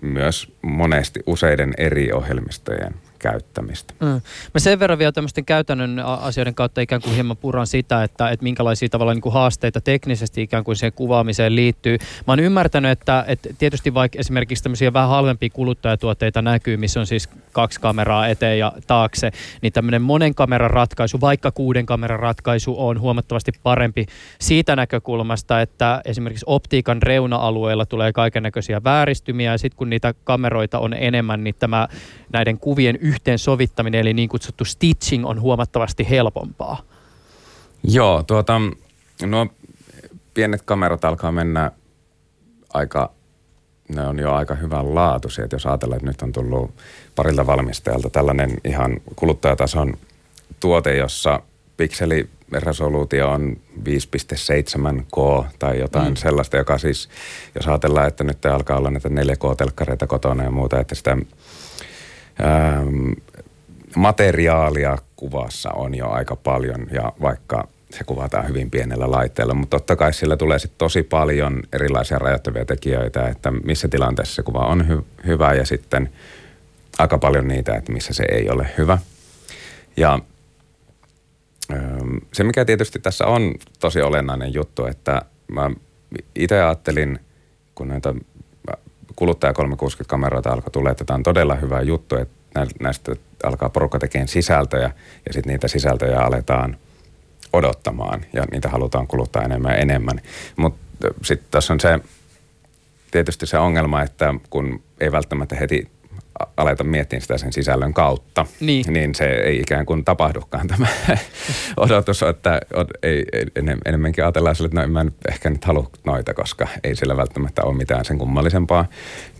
myös 0.00 0.52
monesti 0.62 1.20
useiden 1.26 1.74
eri 1.78 2.12
ohjelmistojen 2.12 2.94
käyttämistä. 3.22 3.94
Mm. 4.00 4.20
Mä 4.54 4.58
sen 4.58 4.80
verran 4.80 4.98
vielä 4.98 5.12
tämmöisten 5.12 5.44
käytännön 5.44 5.98
asioiden 5.98 6.54
kautta 6.54 6.80
ikään 6.80 7.02
kuin 7.02 7.14
hieman 7.14 7.36
puran 7.36 7.66
sitä, 7.66 8.02
että, 8.02 8.30
että 8.30 8.42
minkälaisia 8.42 8.88
tavalla 8.88 9.14
niin 9.14 9.22
kuin 9.22 9.32
haasteita 9.32 9.80
teknisesti 9.80 10.42
ikään 10.42 10.64
kuin 10.64 10.76
siihen 10.76 10.92
kuvaamiseen 10.92 11.56
liittyy. 11.56 11.98
Mä 12.26 12.32
oon 12.32 12.40
ymmärtänyt, 12.40 12.90
että, 12.90 13.24
että 13.28 13.48
tietysti 13.58 13.94
vaikka 13.94 14.18
esimerkiksi 14.18 14.62
tämmöisiä 14.62 14.92
vähän 14.92 15.08
halvempia 15.08 15.50
kuluttajatuotteita 15.52 16.42
näkyy, 16.42 16.76
missä 16.76 17.00
on 17.00 17.06
siis 17.06 17.28
kaksi 17.52 17.80
kameraa 17.80 18.28
eteen 18.28 18.58
ja 18.58 18.72
taakse, 18.86 19.30
niin 19.62 19.72
tämmöinen 19.72 20.02
monen 20.02 20.34
kameran 20.34 20.70
ratkaisu, 20.70 21.20
vaikka 21.20 21.50
kuuden 21.50 21.86
kameran 21.86 22.20
ratkaisu 22.20 22.74
on 22.86 23.00
huomattavasti 23.00 23.52
parempi 23.62 24.06
siitä 24.40 24.76
näkökulmasta, 24.76 25.60
että 25.60 26.00
esimerkiksi 26.04 26.44
optiikan 26.48 27.02
reuna-alueilla 27.02 27.86
tulee 27.86 28.12
kaiken 28.12 28.42
näköisiä 28.42 28.84
vääristymiä 28.84 29.52
ja 29.52 29.58
sitten 29.58 29.76
kun 29.76 29.90
niitä 29.90 30.14
kameroita 30.24 30.78
on 30.78 30.94
enemmän, 30.94 31.44
niin 31.44 31.54
tämä 31.58 31.88
näiden 32.32 32.58
kuvien 32.58 32.98
yhteensovittaminen, 33.12 34.00
eli 34.00 34.12
niin 34.12 34.28
kutsuttu 34.28 34.64
stitching, 34.64 35.26
on 35.26 35.40
huomattavasti 35.40 36.10
helpompaa. 36.10 36.82
Joo, 37.84 38.22
tuota, 38.22 38.60
nuo 39.26 39.46
pienet 40.34 40.62
kamerat 40.62 41.04
alkaa 41.04 41.32
mennä 41.32 41.70
aika, 42.74 43.10
ne 43.88 44.06
on 44.06 44.18
jo 44.18 44.32
aika 44.32 44.54
hyvän 44.54 44.94
laatuisia. 44.94 45.44
Että 45.44 45.56
jos 45.56 45.66
ajatellaan, 45.66 45.96
että 45.96 46.06
nyt 46.10 46.22
on 46.22 46.32
tullut 46.32 46.74
parilta 47.14 47.46
valmistajalta 47.46 48.10
tällainen 48.10 48.50
ihan 48.64 48.96
kuluttajatason 49.16 49.94
tuote, 50.60 50.96
jossa 50.96 51.40
pikseliresoluutio 51.76 53.30
on 53.30 53.56
5.7K 53.88 55.44
tai 55.58 55.78
jotain 55.78 56.12
mm. 56.12 56.16
sellaista, 56.16 56.56
joka 56.56 56.78
siis, 56.78 57.08
jos 57.54 57.68
ajatellaan, 57.68 58.08
että 58.08 58.24
nyt 58.24 58.46
alkaa 58.46 58.78
olla 58.78 58.90
näitä 58.90 59.08
4K-telkkareita 59.08 60.06
kotona 60.06 60.44
ja 60.44 60.50
muuta, 60.50 60.80
että 60.80 60.94
sitä 60.94 61.16
materiaalia 63.96 64.98
kuvassa 65.16 65.70
on 65.70 65.94
jo 65.94 66.08
aika 66.08 66.36
paljon 66.36 66.86
ja 66.92 67.12
vaikka 67.20 67.68
se 67.90 68.04
kuvataan 68.04 68.48
hyvin 68.48 68.70
pienellä 68.70 69.10
laitteella, 69.10 69.54
mutta 69.54 69.76
totta 69.76 69.96
kai 69.96 70.12
sillä 70.12 70.36
tulee 70.36 70.58
sitten 70.58 70.78
tosi 70.78 71.02
paljon 71.02 71.62
erilaisia 71.72 72.18
rajoittavia 72.18 72.64
tekijöitä, 72.64 73.28
että 73.28 73.50
missä 73.50 73.88
tilanteessa 73.88 74.34
se 74.34 74.42
kuva 74.42 74.58
on 74.58 74.80
hy- 74.80 75.26
hyvä 75.26 75.54
ja 75.54 75.66
sitten 75.66 76.10
aika 76.98 77.18
paljon 77.18 77.48
niitä, 77.48 77.74
että 77.76 77.92
missä 77.92 78.14
se 78.14 78.24
ei 78.32 78.50
ole 78.50 78.68
hyvä. 78.78 78.98
Ja 79.96 80.18
ähm, 81.72 82.16
se, 82.32 82.44
mikä 82.44 82.64
tietysti 82.64 82.98
tässä 82.98 83.26
on 83.26 83.54
tosi 83.80 84.02
olennainen 84.02 84.54
juttu, 84.54 84.86
että 84.86 85.22
mä 85.48 85.70
itse 86.34 86.62
ajattelin, 86.62 87.18
kun 87.74 87.88
näitä 87.88 88.14
kuluttaja 89.16 89.52
360-kameroita 89.52 90.52
alkoi 90.52 90.70
tulla, 90.70 90.90
että 90.90 91.04
tämä 91.04 91.14
on 91.14 91.22
todella 91.22 91.54
hyvä 91.54 91.80
juttu, 91.80 92.16
että 92.16 92.66
näistä 92.80 93.12
alkaa 93.44 93.68
porukka 93.68 93.98
tekemään 93.98 94.28
sisältöjä 94.28 94.90
ja 95.26 95.32
sitten 95.32 95.52
niitä 95.52 95.68
sisältöjä 95.68 96.20
aletaan 96.20 96.76
odottamaan 97.52 98.24
ja 98.32 98.44
niitä 98.52 98.68
halutaan 98.68 99.06
kuluttaa 99.06 99.42
enemmän 99.42 99.72
ja 99.72 99.78
enemmän. 99.78 100.20
Mutta 100.56 101.08
sitten 101.22 101.48
tässä 101.50 101.72
on 101.72 101.80
se 101.80 102.00
tietysti 103.10 103.46
se 103.46 103.58
ongelma, 103.58 104.02
että 104.02 104.34
kun 104.50 104.82
ei 105.00 105.12
välttämättä 105.12 105.56
heti 105.56 105.88
aleta 106.56 106.84
miettiä 106.84 107.20
sitä 107.20 107.38
sen 107.38 107.52
sisällön 107.52 107.94
kautta, 107.94 108.46
Niin. 108.60 108.84
niin 108.92 109.14
se 109.14 109.24
ei 109.24 109.60
ikään 109.60 109.86
kuin 109.86 110.04
tapahdukaan 110.04 110.68
tämä 110.68 110.86
odotus, 111.76 112.22
että 112.22 112.60
ei, 113.02 113.24
ei, 113.32 113.46
enemmänkin 113.84 114.24
ajatellaan 114.24 114.56
sille, 114.56 114.66
että 114.66 114.80
no, 114.80 114.88
mä 114.88 115.00
en 115.00 115.12
ehkä 115.28 115.50
nyt 115.50 115.64
halua 115.64 115.90
noita, 116.04 116.34
koska 116.34 116.68
ei 116.84 116.96
sillä 116.96 117.16
välttämättä 117.16 117.62
ole 117.64 117.76
mitään 117.76 118.04
sen 118.04 118.18
kummallisempaa. 118.18 118.88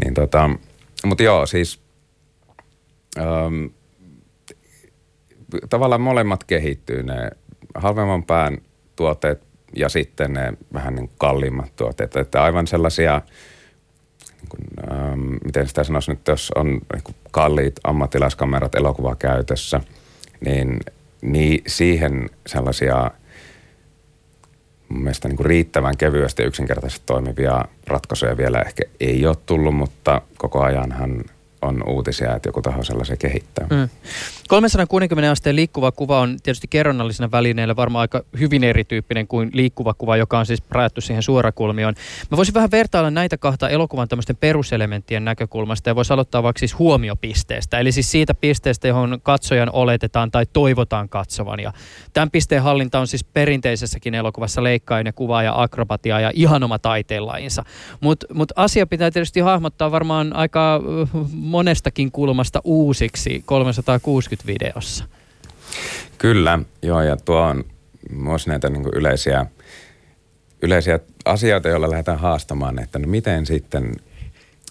Niin 0.05 0.15
tota, 0.15 0.51
mutta 1.05 1.23
joo, 1.23 1.47
siis 1.47 1.81
ähm, 3.19 3.65
tavallaan 5.71 6.01
molemmat 6.01 6.45
kehittyy, 6.45 7.03
ne 7.03 7.31
halvemman 7.75 8.25
pään 8.25 8.59
tuotteet 8.97 9.43
ja 9.77 9.89
sitten 9.89 10.33
ne 10.33 10.53
vähän 10.75 10.95
niin 10.95 11.11
kalliimmat 11.19 11.77
tuotteet, 11.77 12.17
että 12.17 12.43
aivan 12.43 12.67
sellaisia– 12.67 13.23
kuin, 14.57 14.93
ähm, 14.93 15.35
miten 15.45 15.69
sitä 15.69 15.85
sanoisi 15.85 16.11
nyt, 16.11 16.29
jos 16.29 16.53
on 16.55 16.67
niin 16.67 17.15
kalliit 17.31 17.81
ammattilaiskamerat 17.85 18.75
elokuvakäytössä, 18.75 19.81
niin, 20.45 20.81
niin 21.23 21.63
siihen 21.67 22.31
sellaisia 22.47 23.11
mun 24.89 25.03
mielestä 25.03 25.29
niin 25.29 25.37
kuin 25.37 25.47
riittävän 25.47 25.97
kevyesti 25.97 26.43
yksinkertaisesti 26.43 27.03
toimivia 27.07 27.65
ratkaisuja 27.87 28.37
vielä 28.37 28.61
ehkä 28.61 28.83
ei 29.01 29.27
ole 29.27 29.37
tullut, 29.47 29.75
mutta 29.75 30.23
koko 30.39 30.63
ajanhan 30.63 31.25
on 31.63 31.83
uutisia, 31.89 32.37
että 32.37 32.49
joku 32.49 32.63
taho 32.63 32.83
sellaisia 32.83 33.17
kehittää. 33.17 33.67
Mm. 33.71 33.89
360 34.49 35.31
asteen 35.31 35.57
liikkuva 35.57 35.93
kuva 35.93 36.21
on 36.21 36.37
tietysti 36.43 36.67
kerronnallisena 36.69 37.31
välineellä 37.31 37.77
varmaan 37.77 38.01
aika 38.01 38.23
hyvin 38.39 38.65
erityyppinen 38.65 39.27
kuin 39.27 39.51
liikkuva 39.53 39.95
kuva, 39.95 40.17
joka 40.17 40.39
on 40.39 40.47
siis 40.47 40.63
rajattu 40.71 41.01
siihen 41.01 41.23
suorakulmioon. 41.23 41.95
Mä 42.31 42.37
voisin 42.37 42.55
vähän 42.55 42.71
vertailla 42.71 43.11
näitä 43.11 43.39
kahta 43.39 43.69
elokuvan 43.69 44.09
tämmöisten 44.09 44.37
peruselementtien 44.37 45.25
näkökulmasta 45.25 45.91
ja 45.91 45.97
voisi 45.97 46.13
aloittaa 46.13 46.43
vaikka 46.43 46.59
siis 46.59 46.79
huomiopisteestä, 46.79 47.79
eli 47.79 47.93
siis 47.93 48.11
siitä 48.11 48.35
pisteestä, 48.35 48.89
johon 48.89 49.19
katsojan 49.23 49.71
oletetaan 49.73 50.31
tai 50.31 50.47
toivotaan 50.53 51.09
katsovan. 51.09 51.61
Ja 51.61 51.73
tämän 52.13 52.31
pisteen 52.31 52.63
hallinta 52.63 53.01
on 53.01 53.07
siis 53.07 53.25
perinteisessäkin 53.25 54.15
elokuvassa 54.15 54.63
leikkaajan 54.63 55.07
ja 55.07 55.43
ja 55.43 55.63
akrobatia 55.63 56.21
ja 56.21 56.31
ihan 56.35 56.63
oma 56.63 56.79
taiteenlajinsa. 56.79 57.65
Mutta 58.01 58.27
mut 58.35 58.53
asia 58.57 58.87
pitää 58.87 59.11
tietysti 59.11 59.41
hahmottaa 59.41 59.91
varmaan 59.91 60.37
aika 60.37 60.81
monestakin 61.53 62.13
kulmasta 62.13 62.61
uusiksi 62.65 63.43
360 63.47 64.47
videossa. 64.47 65.05
Kyllä, 66.19 66.59
joo, 66.83 67.01
ja 67.01 67.17
tuo 67.17 67.41
on 67.41 67.65
myös 68.11 68.47
näitä 68.47 68.71
niin 68.71 68.85
yleisiä, 68.93 69.47
yleisiä 70.63 70.99
asioita, 71.25 71.69
joilla 71.69 71.91
lähdetään 71.91 72.19
haastamaan, 72.19 72.79
että 72.79 72.99
no 72.99 73.07
miten 73.07 73.47
sitten 73.47 73.93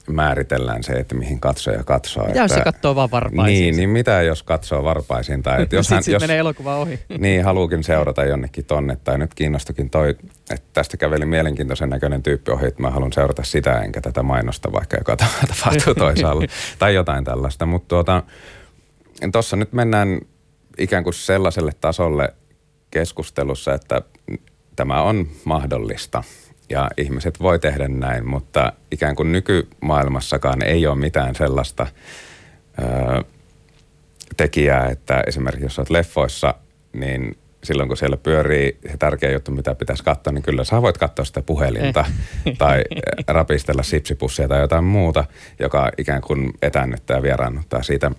määritellään 0.08 0.84
se, 0.84 0.94
että 0.94 1.16
mihin 1.16 1.40
katsoja 1.40 1.84
katsoo. 1.84 2.28
Ja 2.28 2.42
jos 2.42 2.52
se 2.52 2.62
katsoo 2.62 2.96
vaan 2.96 3.12
varpaisiin. 3.12 3.62
Niin, 3.62 3.76
niin 3.76 3.90
mitä 3.90 4.22
jos 4.22 4.44
katsoo 4.44 4.84
varpaisiin? 4.84 5.44
Tai 5.44 5.62
että 5.64 5.76
jos 5.76 5.90
hän, 5.90 6.04
jos, 6.08 6.22
menee 6.22 6.38
elokuva 6.38 6.78
ohi. 6.78 7.00
Niin, 7.18 7.44
haluukin 7.44 7.84
seurata 7.84 8.24
jonnekin 8.24 8.66
tonne. 8.66 8.98
Tai 9.04 9.18
nyt 9.18 9.34
kiinnostukin 9.34 9.90
toi, 9.90 10.10
että 10.50 10.68
tästä 10.74 10.98
käveli 10.98 11.26
mielenkiintoisen 11.26 11.90
näköinen 11.90 12.24
tyyppi 12.24 12.52
ohi, 12.52 12.68
että 12.68 12.82
mä 12.82 12.90
haluan 12.90 13.14
seurata 13.14 13.44
sitä 13.44 13.82
enkä 13.82 14.02
tätä 14.02 14.24
mainosta 14.24 14.72
vaikka, 14.72 14.98
joka 14.98 15.18
tapahtuu 15.58 15.96
toisaalla. 15.96 16.44
tai 16.80 16.96
jotain 16.96 17.24
tällaista. 17.24 17.66
Mutta 17.66 17.88
tuota, 17.88 18.24
tuossa 19.32 19.56
nyt 19.56 19.74
mennään 19.74 20.20
ikään 20.78 21.04
kuin 21.04 21.14
sellaiselle 21.14 21.72
tasolle 21.82 22.34
keskustelussa, 22.92 23.74
että 23.74 24.02
tämä 24.76 25.02
on 25.02 25.28
mahdollista– 25.46 26.24
ja 26.72 26.90
ihmiset 26.98 27.40
voi 27.40 27.60
tehdä 27.60 27.88
näin, 27.88 28.28
mutta 28.28 28.74
ikään 28.92 29.16
kuin 29.16 29.32
nykymaailmassakaan 29.32 30.64
ei 30.66 30.88
ole 30.88 30.96
mitään 30.96 31.36
sellaista 31.36 31.88
ö, 32.80 33.24
tekijää, 34.38 34.90
että 34.90 35.24
esimerkiksi 35.28 35.66
jos 35.66 35.80
olet 35.80 35.90
leffoissa, 35.90 36.54
niin 36.94 37.38
silloin 37.64 37.88
kun 37.88 37.98
siellä 37.98 38.18
pyörii 38.18 38.78
se 38.92 38.98
tärkeä 38.98 39.32
juttu, 39.32 39.52
mitä 39.52 39.76
pitäisi 39.76 40.04
katsoa, 40.04 40.34
niin 40.34 40.44
kyllä 40.44 40.64
sä 40.64 40.82
voit 40.82 40.98
katsoa 40.98 41.26
sitä 41.26 41.42
puhelinta 41.42 42.06
eh. 42.46 42.58
tai 42.58 42.84
rapistella 43.28 43.84
sipsipussia 43.84 44.48
tai 44.48 44.62
jotain 44.62 44.84
muuta, 44.84 45.26
joka 45.60 45.92
ikään 45.98 46.22
kuin 46.22 46.54
etännyttää 46.62 47.18
ja 47.18 47.24
vieraannuttaa 47.24 47.84
siitä 47.84 48.12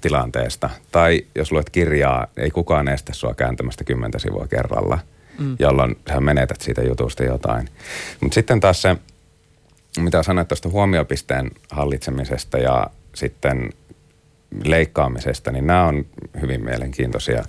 tilanteesta. 0.00 0.70
Tai 0.92 1.24
jos 1.34 1.52
luet 1.52 1.70
kirjaa, 1.70 2.26
ei 2.36 2.50
kukaan 2.50 2.88
estä 2.88 3.12
sua 3.12 3.34
kääntämästä 3.34 3.84
kymmentä 3.84 4.18
sivua 4.18 4.46
kerralla– 4.46 4.98
mm. 5.38 5.56
jolloin 5.58 5.96
sä 6.12 6.20
menetät 6.20 6.60
siitä 6.60 6.82
jutusta 6.82 7.24
jotain. 7.24 7.68
Mutta 8.20 8.34
sitten 8.34 8.60
taas 8.60 8.82
se, 8.82 8.96
mitä 9.98 10.22
sanoit 10.22 10.48
tuosta 10.48 10.68
huomiopisteen 10.68 11.50
hallitsemisesta 11.70 12.58
ja 12.58 12.86
sitten 13.14 13.70
leikkaamisesta, 14.64 15.52
niin 15.52 15.66
nämä 15.66 15.86
on 15.86 16.06
hyvin 16.40 16.64
mielenkiintoisia 16.64 17.44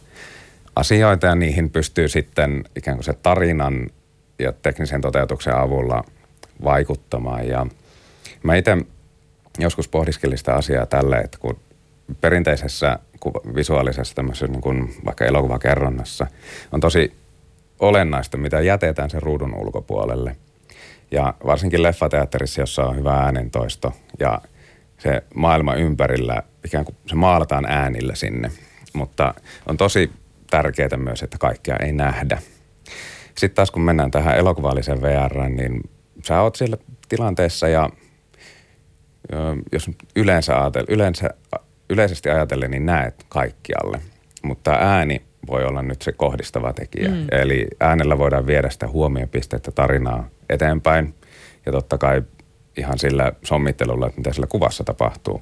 asioita 0.76 1.28
ja 1.28 1.36
niihin 1.36 1.70
pystyy 1.70 2.08
sitten 2.08 2.64
ikään 2.76 2.98
kuin 2.98 3.06
se 3.06 3.14
tarinan 3.14 3.90
ja 4.40 4.54
teknisen 4.54 5.02
toteutuksen 5.02 5.56
avulla 5.56 6.04
vaikuttamaan. 6.64 7.48
Ja 7.48 7.66
mä 8.44 8.56
itse 8.56 8.78
joskus 9.60 9.88
pohdiskelin 9.88 10.38
sitä 10.38 10.54
asiaa 10.54 10.86
tälle, 10.86 11.18
että 11.18 11.38
kun 11.38 11.60
perinteisessä 12.22 13.00
visuaalisessa 13.56 14.16
tämmöisessä 14.16 14.48
niin 14.48 14.62
kuin 14.62 14.94
vaikka 15.06 15.26
elokuvakerronnassa 15.26 16.28
on 16.72 16.80
tosi 16.80 17.14
olennaista, 17.80 18.38
mitä 18.38 18.62
jätetään 18.62 19.10
sen 19.10 19.22
ruudun 19.22 19.56
ulkopuolelle. 19.56 20.36
Ja 21.12 21.34
varsinkin 21.46 21.84
leffateatterissa, 21.84 22.62
jossa 22.62 22.86
on 22.86 22.96
hyvä 22.96 23.14
äänentoisto 23.14 23.94
ja 24.20 24.42
se 24.98 25.24
maailma 25.36 25.74
ympärillä, 25.74 26.44
ikään 26.66 26.86
kuin 26.86 26.96
se 27.06 27.16
maalataan 27.16 27.66
äänillä 27.66 28.16
sinne. 28.16 28.52
Mutta 28.94 29.34
on 29.66 29.78
tosi 29.78 30.12
tärkeää 30.50 30.98
myös, 30.98 31.24
että 31.24 31.38
kaikkea 31.38 31.76
ei 31.76 31.92
nähdä. 31.92 32.42
Sitten 33.38 33.56
taas 33.56 33.72
kun 33.72 33.82
mennään 33.82 34.12
tähän 34.12 34.38
elokuvallisen 34.38 35.02
VR, 35.02 35.50
niin 35.50 35.82
sä 36.26 36.42
oot 36.42 36.56
siellä 36.56 36.78
tilanteessa 37.10 37.68
ja 37.68 37.90
jos 39.72 39.92
yleensä, 40.16 40.60
ajatel, 40.62 40.86
yleensä 40.88 41.30
yleisesti 41.90 42.30
ajatellen, 42.30 42.72
niin 42.72 42.86
näet 42.86 43.26
kaikkialle. 43.30 44.02
Mutta 44.44 44.72
ääni 44.72 45.22
voi 45.48 45.66
olla 45.66 45.82
nyt 45.82 46.02
se 46.02 46.12
kohdistava 46.12 46.74
tekijä. 46.74 47.10
Mm. 47.10 47.28
Eli 47.32 47.68
äänellä 47.80 48.18
voidaan 48.18 48.48
viedä 48.48 48.70
sitä 48.70 48.88
huomiopistettä 48.88 49.72
tarinaa 49.72 50.30
eteenpäin 50.50 51.14
ja 51.66 51.72
totta 51.72 51.98
kai 51.98 52.24
ihan 52.78 53.00
sillä 53.00 53.32
sommittelulla, 53.44 54.08
että 54.08 54.20
mitä 54.20 54.34
sillä 54.34 54.48
kuvassa 54.48 54.84
tapahtuu. 54.84 55.42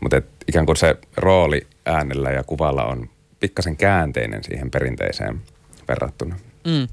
Mutta 0.00 0.22
ikään 0.48 0.66
kuin 0.66 0.76
se 0.76 0.96
rooli 1.16 1.66
äänellä 1.86 2.30
ja 2.30 2.44
kuvalla 2.44 2.84
on 2.84 3.08
pikkasen 3.40 3.76
käänteinen 3.76 4.44
siihen 4.44 4.70
perinteiseen 4.70 5.40
verrattuna. 5.88 6.36
Mm. 6.64 6.88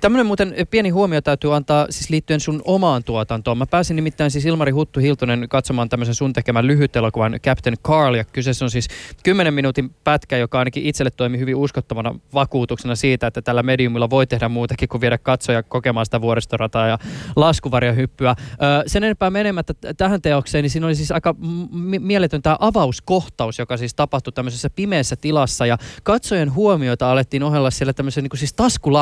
Tämmöinen 0.00 0.26
muuten 0.26 0.54
pieni 0.70 0.90
huomio 0.90 1.20
täytyy 1.20 1.56
antaa 1.56 1.86
siis 1.90 2.10
liittyen 2.10 2.40
sun 2.40 2.62
omaan 2.64 3.04
tuotantoon. 3.04 3.58
Mä 3.58 3.66
pääsin 3.66 3.96
nimittäin 3.96 4.30
siis 4.30 4.46
Ilmari 4.46 4.70
Huttu 4.70 5.00
Hiltonen 5.00 5.48
katsomaan 5.48 5.88
tämmöisen 5.88 6.14
sun 6.14 6.32
tekemän 6.32 6.66
lyhyt 6.66 6.96
elokuvan 6.96 7.40
Captain 7.44 7.76
Carl. 7.84 8.14
Ja 8.14 8.24
kyseessä 8.24 8.64
on 8.64 8.70
siis 8.70 8.88
10 9.22 9.54
minuutin 9.54 9.94
pätkä, 10.04 10.36
joka 10.36 10.58
ainakin 10.58 10.86
itselle 10.86 11.10
toimi 11.10 11.38
hyvin 11.38 11.56
uskottavana 11.56 12.14
vakuutuksena 12.34 12.94
siitä, 12.94 13.26
että 13.26 13.42
tällä 13.42 13.62
mediumilla 13.62 14.10
voi 14.10 14.26
tehdä 14.26 14.48
muutakin 14.48 14.88
kuin 14.88 15.00
viedä 15.00 15.18
katsoja 15.18 15.62
kokemaan 15.62 16.06
sitä 16.06 16.20
vuoristorataa 16.20 16.88
ja 16.88 16.98
laskuvarjahyppyä. 17.36 18.34
Öö, 18.62 18.82
sen 18.86 19.04
enempää 19.04 19.30
menemättä 19.30 19.74
tähän 19.96 20.22
teokseen, 20.22 20.62
niin 20.62 20.70
siinä 20.70 20.86
oli 20.86 20.94
siis 20.94 21.12
aika 21.12 21.32
m- 21.32 22.02
mieletön 22.02 22.42
tämä 22.42 22.56
avauskohtaus, 22.60 23.58
joka 23.58 23.76
siis 23.76 23.94
tapahtui 23.94 24.32
tämmöisessä 24.32 24.70
pimeässä 24.70 25.16
tilassa. 25.16 25.66
Ja 25.66 25.78
katsojen 26.02 26.54
huomioita 26.54 27.10
alettiin 27.10 27.42
ohella 27.42 27.70
siellä 27.70 27.92
tämmöisen 27.92 28.24
niin 28.24 28.38
siis 28.38 28.54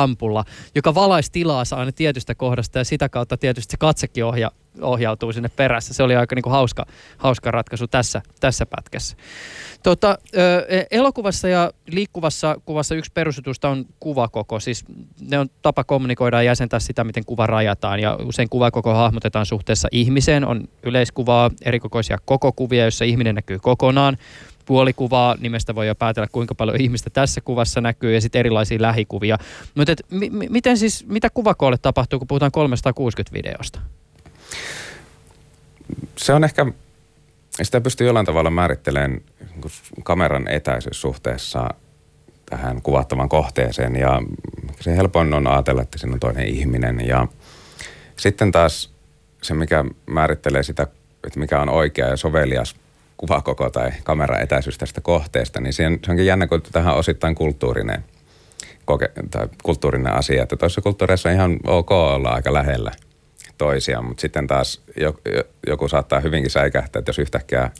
taskulampulla, 0.09 0.45
joka 0.75 0.95
valaisi 0.95 1.31
tilaa 1.31 1.63
aina 1.75 1.91
tietystä 1.91 2.35
kohdasta 2.35 2.79
ja 2.79 2.83
sitä 2.83 3.09
kautta 3.09 3.37
tietysti 3.37 3.71
se 3.71 3.77
katsekin 3.77 4.25
ohja, 4.25 4.51
ohjautuu 4.81 5.33
sinne 5.33 5.49
perässä. 5.49 5.93
Se 5.93 6.03
oli 6.03 6.15
aika 6.15 6.35
niin 6.35 6.43
kuin 6.43 6.53
hauska, 6.53 6.85
hauska 7.17 7.51
ratkaisu 7.51 7.87
tässä, 7.87 8.21
tässä 8.39 8.65
pätkässä. 8.65 9.17
Tota, 9.83 10.17
ö, 10.37 10.85
elokuvassa 10.91 11.47
ja 11.47 11.71
liikkuvassa 11.87 12.55
kuvassa 12.65 12.95
yksi 12.95 13.11
perusjutusta 13.13 13.69
on 13.69 13.85
kuvakoko. 13.99 14.59
Siis 14.59 14.85
ne 15.21 15.39
on 15.39 15.49
tapa 15.61 15.83
kommunikoida 15.83 16.37
ja 16.37 16.43
jäsentää 16.43 16.79
sitä, 16.79 17.03
miten 17.03 17.25
kuva 17.25 17.47
rajataan. 17.47 17.99
Ja 17.99 18.17
usein 18.25 18.49
kuvakoko 18.49 18.93
hahmotetaan 18.93 19.45
suhteessa 19.45 19.87
ihmiseen. 19.91 20.45
On 20.45 20.67
yleiskuvaa, 20.83 21.51
erikokoisia 21.61 22.17
kokokuvia, 22.25 22.83
joissa 22.83 23.05
ihminen 23.05 23.35
näkyy 23.35 23.59
kokonaan 23.59 24.17
puolikuvaa, 24.69 25.35
nimestä 25.39 25.75
voi 25.75 25.87
jo 25.87 25.95
päätellä 25.95 26.27
kuinka 26.31 26.55
paljon 26.55 26.81
ihmistä 26.81 27.09
tässä 27.09 27.41
kuvassa 27.41 27.81
näkyy 27.81 28.13
ja 28.13 28.21
sitten 28.21 28.39
erilaisia 28.39 28.81
lähikuvia. 28.81 29.37
Mutta 29.75 29.93
m- 30.11 30.45
miten 30.49 30.77
siis, 30.77 31.05
mitä 31.07 31.29
kuvakoolle 31.29 31.77
tapahtuu, 31.77 32.19
kun 32.19 32.27
puhutaan 32.27 32.51
360 32.51 33.37
videosta? 33.37 33.79
Se 36.15 36.33
on 36.33 36.43
ehkä, 36.43 36.65
sitä 37.61 37.81
pystyy 37.81 38.07
jollain 38.07 38.25
tavalla 38.25 38.49
määrittelemään 38.49 39.11
niin 39.11 39.71
kameran 40.03 40.47
etäisyys 40.47 41.01
suhteessa 41.01 41.69
tähän 42.49 42.81
kuvattavan 42.81 43.29
kohteeseen 43.29 43.95
ja 43.95 44.21
se 44.79 44.95
helpoin 44.95 45.33
on 45.33 45.47
ajatella, 45.47 45.81
että 45.81 45.97
siinä 45.97 46.13
on 46.13 46.19
toinen 46.19 46.47
ihminen 46.47 47.07
ja 47.07 47.27
Sitten 48.17 48.51
taas 48.51 48.93
se, 49.41 49.53
mikä 49.53 49.85
määrittelee 50.05 50.63
sitä, 50.63 50.83
että 51.23 51.39
mikä 51.39 51.61
on 51.61 51.69
oikea 51.69 52.07
ja 52.07 52.17
sovelias 52.17 52.75
kuvakoko 53.19 53.69
tai 53.69 53.91
kameraetäisyys 54.03 54.77
tästä 54.77 55.01
kohteesta, 55.01 55.61
niin 55.61 55.73
se, 55.73 55.83
se 56.05 56.11
onkin 56.11 56.25
jännä, 56.25 56.47
kun 56.47 56.61
tähän 56.71 56.95
osittain 56.95 57.35
kulttuurinen, 57.35 58.03
koke, 58.85 59.11
tai 59.31 59.47
kulttuurinen 59.63 60.13
asia. 60.13 60.43
Että 60.43 60.57
toisessa 60.57 60.81
kulttuureissa 60.81 61.29
on 61.29 61.35
ihan 61.35 61.59
ok 61.67 61.91
olla 61.91 62.29
aika 62.29 62.53
lähellä 62.53 62.91
toisiaan, 63.57 64.05
mutta 64.05 64.21
sitten 64.21 64.47
taas 64.47 64.81
joku 65.67 65.87
saattaa 65.87 66.19
hyvinkin 66.19 66.51
säikähtää, 66.51 66.99
että 66.99 67.09
jos 67.09 67.19
yhtäkkiä 67.19 67.71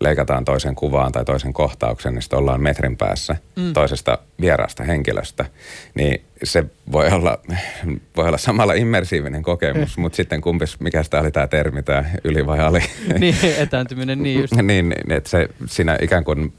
leikataan 0.00 0.44
toisen 0.44 0.74
kuvaan 0.74 1.12
tai 1.12 1.24
toisen 1.24 1.52
kohtauksen, 1.52 2.14
niin 2.14 2.22
sitten 2.22 2.38
ollaan 2.38 2.62
metrin 2.62 2.96
päässä 2.96 3.36
mm. 3.56 3.72
toisesta 3.72 4.18
vieraasta 4.40 4.84
henkilöstä. 4.84 5.44
Niin 5.94 6.24
se 6.44 6.64
voi 6.92 7.08
olla, 7.08 7.38
voi 8.16 8.28
olla 8.28 8.38
samalla 8.38 8.72
immersiivinen 8.72 9.42
kokemus, 9.42 9.98
mutta 9.98 10.16
sitten 10.16 10.40
kumpis, 10.40 10.80
mikä 10.80 11.02
sitä 11.02 11.20
oli 11.20 11.30
tämä 11.30 11.46
termi, 11.46 11.82
tämä 11.82 12.04
yli 12.24 12.46
vai 12.46 12.60
ali? 12.60 12.80
niin, 13.18 13.36
etääntyminen, 13.58 14.22
niin 14.22 14.40
just. 14.40 14.54
niin, 14.62 14.88
niin, 14.88 15.12
että 15.12 15.30
se 15.30 15.48
siinä 15.66 15.98
ikään 16.00 16.24
kuin 16.24 16.52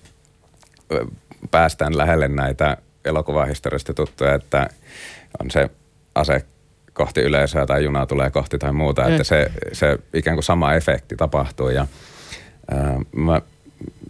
päästään 1.52 1.98
lähelle 1.98 2.28
näitä 2.28 2.78
elokuvahistoriasta 3.06 3.94
tuttuja, 3.94 4.34
että 4.34 4.70
on 5.42 5.52
se 5.52 5.70
ase 6.16 6.46
kohti 6.94 7.22
yleisöä 7.22 7.66
tai 7.66 7.84
juna 7.84 8.06
tulee 8.06 8.30
kohti 8.30 8.58
tai 8.58 8.74
muuta, 8.74 9.08
että 9.08 9.24
se, 9.24 9.52
se 9.74 9.98
ikään 10.14 10.36
kuin 10.36 10.44
sama 10.44 10.74
efekti 10.74 11.16
tapahtuu 11.16 11.70
ja– 11.70 11.88
mä, 13.16 13.42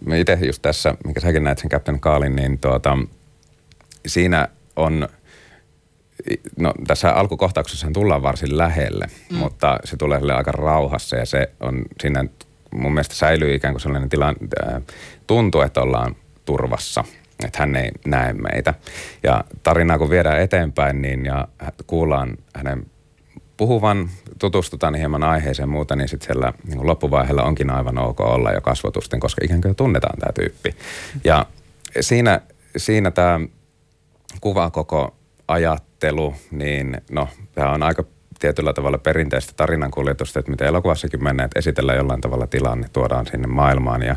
mä 0.06 0.16
itse 0.16 0.38
just 0.46 0.62
tässä, 0.62 0.94
mikä 1.04 1.20
säkin 1.20 1.44
näet 1.44 1.58
sen 1.58 1.70
Captain 1.70 2.00
Kaalin, 2.00 2.36
niin 2.36 2.58
tuota, 2.58 2.98
siinä 4.06 4.48
on, 4.76 5.08
no 6.58 6.74
tässä 6.86 7.12
alkukohtauksessa 7.12 7.90
tullaan 7.92 8.22
varsin 8.22 8.58
lähelle, 8.58 9.06
mm. 9.30 9.36
mutta 9.36 9.78
se 9.84 9.96
tulee 9.96 10.20
aika 10.36 10.52
rauhassa 10.52 11.16
ja 11.16 11.26
se 11.26 11.50
on 11.60 11.82
siinä 12.00 12.24
mun 12.74 12.92
mielestä 12.94 13.14
säilyy 13.14 13.54
ikään 13.54 13.74
kuin 13.74 13.80
sellainen 13.80 14.08
tilan, 14.08 14.36
äh, 14.66 14.82
tuntuu, 15.26 15.60
että 15.60 15.80
ollaan 15.80 16.16
turvassa, 16.44 17.04
että 17.44 17.58
hän 17.58 17.76
ei 17.76 17.90
näe 18.06 18.32
meitä. 18.32 18.74
Ja 19.22 19.44
tarinaa 19.62 19.98
kun 19.98 20.10
viedään 20.10 20.40
eteenpäin, 20.40 21.02
niin 21.02 21.24
ja 21.24 21.48
kuullaan 21.86 22.36
hänen 22.54 22.86
puhuvan, 23.58 24.10
tutustutaan 24.38 24.94
hieman 24.94 25.22
aiheeseen 25.22 25.68
muuta, 25.68 25.96
niin 25.96 26.08
sitten 26.08 26.26
siellä 26.26 26.52
niin 26.64 26.86
loppuvaiheella 26.86 27.42
onkin 27.42 27.70
aivan 27.70 27.98
ok 27.98 28.20
olla 28.20 28.52
jo 28.52 28.60
kasvotusten, 28.60 29.20
koska 29.20 29.44
ikään 29.44 29.60
kuin 29.60 29.74
tunnetaan 29.74 30.18
tämä 30.18 30.32
tyyppi. 30.32 30.74
Ja 31.24 31.46
siinä, 32.00 32.40
siinä 32.76 33.10
tämä 33.10 33.40
kuvakoko 34.40 35.16
ajattelu, 35.48 36.34
niin 36.50 37.00
no, 37.10 37.28
tämä 37.54 37.70
on 37.70 37.82
aika 37.82 38.04
tietyllä 38.38 38.72
tavalla 38.72 38.98
perinteistä 38.98 39.52
tarinankuljetusta, 39.56 40.38
että 40.38 40.50
miten 40.50 40.68
elokuvassakin 40.68 41.24
mennään, 41.24 41.44
että 41.44 41.58
esitellään 41.58 41.98
jollain 41.98 42.20
tavalla 42.20 42.46
tilanne, 42.46 42.88
tuodaan 42.92 43.26
sinne 43.26 43.46
maailmaan 43.46 44.02
ja 44.02 44.16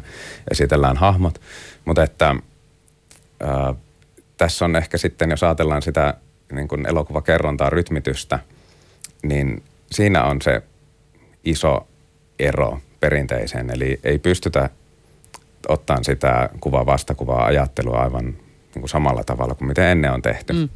esitellään 0.52 0.98
hahmot. 0.98 1.42
Mutta 1.86 2.04
että 2.04 2.36
ää, 3.40 3.74
tässä 4.38 4.66
on 4.66 4.76
ehkä 4.76 4.98
sitten, 4.98 5.30
jos 5.32 5.44
ajatellaan 5.44 5.82
sitä 5.82 6.14
niin 6.52 6.68
kuin 6.68 6.86
elokuvakerrontaa, 6.86 7.70
rytmitystä– 7.70 8.40
niin 9.24 9.64
siinä 9.92 10.24
on 10.24 10.42
se 10.42 10.62
iso 11.46 11.88
ero 12.40 12.80
perinteiseen. 13.00 13.70
Eli 13.70 14.00
ei 14.04 14.20
pystytä 14.20 14.70
ottamaan 15.68 16.04
sitä 16.04 16.50
kuvaa 16.60 16.86
vastakuvaa 16.86 17.46
ajattelua 17.46 17.98
aivan 17.98 18.26
niin 18.26 18.82
kuin 18.82 18.90
samalla 18.90 19.24
tavalla 19.24 19.56
kuin 19.56 19.68
miten 19.68 19.86
ennen 19.86 20.12
on 20.12 20.22
tehty. 20.22 20.54
Mm. 20.54 20.70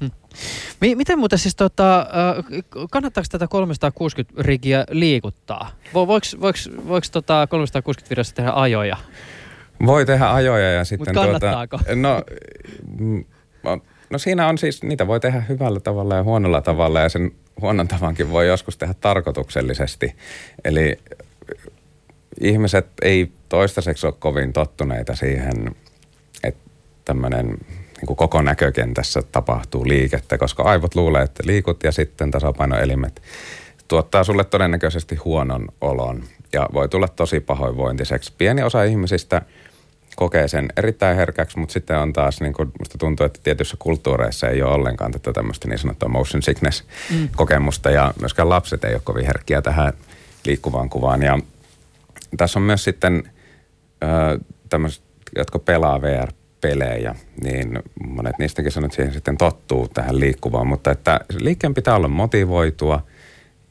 Hmm. 0.00 0.10
Miten 0.80 1.18
muuten 1.18 1.38
siis 1.38 1.56
tota, 1.56 2.06
kannattaako 2.90 3.26
tätä 3.30 3.46
360 3.48 4.42
rigiä 4.42 4.84
liikuttaa? 4.90 5.70
Voiko, 5.94 6.26
voiko, 6.40 6.58
voiko 6.88 7.06
tota 7.12 7.46
360 7.50 8.10
videossa 8.10 8.34
tehdä 8.34 8.52
ajoja? 8.54 8.96
Voi 9.86 10.06
tehdä 10.06 10.30
ajoja 10.30 10.72
ja 10.72 10.84
sitten... 10.84 11.08
Mutta 11.08 11.20
kannattaako? 11.20 11.78
Tuota, 11.78 11.96
no, 11.96 12.22
No 14.10 14.18
siinä 14.18 14.48
on 14.48 14.58
siis, 14.58 14.82
niitä 14.82 15.06
voi 15.06 15.20
tehdä 15.20 15.40
hyvällä 15.40 15.80
tavalla 15.80 16.14
ja 16.14 16.22
huonolla 16.22 16.60
tavalla 16.60 17.00
ja 17.00 17.08
sen 17.08 17.32
huonon 17.60 17.88
tavankin 17.88 18.30
voi 18.30 18.46
joskus 18.46 18.76
tehdä 18.76 18.94
tarkoituksellisesti. 19.00 20.14
Eli 20.64 20.98
ihmiset 22.40 22.86
ei 23.02 23.32
toistaiseksi 23.48 24.06
ole 24.06 24.14
kovin 24.18 24.52
tottuneita 24.52 25.16
siihen, 25.16 25.76
että 26.44 26.70
tämmöinen 27.04 27.46
niin 27.46 28.16
koko 28.16 28.42
näkökentässä 28.42 29.22
tapahtuu 29.32 29.88
liikettä, 29.88 30.38
koska 30.38 30.62
aivot 30.62 30.94
luulee, 30.94 31.22
että 31.22 31.42
liikut 31.46 31.84
ja 31.84 31.92
sitten 31.92 32.30
tasapainoelimet 32.30 33.22
tuottaa 33.88 34.24
sulle 34.24 34.44
todennäköisesti 34.44 35.14
huonon 35.14 35.68
olon 35.80 36.24
ja 36.52 36.68
voi 36.72 36.88
tulla 36.88 37.08
tosi 37.08 37.40
pahoinvointiseksi. 37.40 38.32
Pieni 38.38 38.62
osa 38.62 38.84
ihmisistä– 38.84 39.42
kokee 40.16 40.48
sen 40.48 40.68
erittäin 40.76 41.16
herkäksi, 41.16 41.58
mutta 41.58 41.72
sitten 41.72 41.98
on 41.98 42.12
taas, 42.12 42.40
niin 42.40 42.52
kuin 42.52 42.72
musta 42.78 42.98
tuntuu, 42.98 43.26
että 43.26 43.40
tietyissä 43.42 43.76
kulttuureissa 43.78 44.48
ei 44.48 44.62
ole 44.62 44.74
ollenkaan 44.74 45.12
tätä 45.12 45.32
tämmöistä 45.32 45.68
niin 45.68 45.78
sanottua 45.78 46.08
motion 46.08 46.42
sickness-kokemusta 46.42 47.88
mm. 47.88 47.94
ja 47.94 48.14
myöskään 48.20 48.48
lapset 48.48 48.84
ei 48.84 48.94
ole 48.94 49.02
kovin 49.04 49.26
herkkiä 49.26 49.62
tähän 49.62 49.92
liikkuvaan 50.46 50.90
kuvaan. 50.90 51.22
Ja 51.22 51.38
tässä 52.36 52.58
on 52.58 52.62
myös 52.62 52.84
sitten 52.84 53.30
tämmöiset, 54.68 55.02
jotka 55.36 55.58
pelaa 55.58 56.02
VR-pelejä, 56.02 57.14
niin 57.42 57.82
monet 58.08 58.38
niistäkin 58.38 58.72
sanoo, 58.72 58.86
että 58.86 58.96
siihen 58.96 59.12
sitten 59.12 59.38
tottuu 59.38 59.88
tähän 59.88 60.20
liikkuvaan, 60.20 60.66
mutta 60.66 60.90
että 60.90 61.20
liikkeen 61.38 61.74
pitää 61.74 61.96
olla 61.96 62.08
motivoitua 62.08 63.06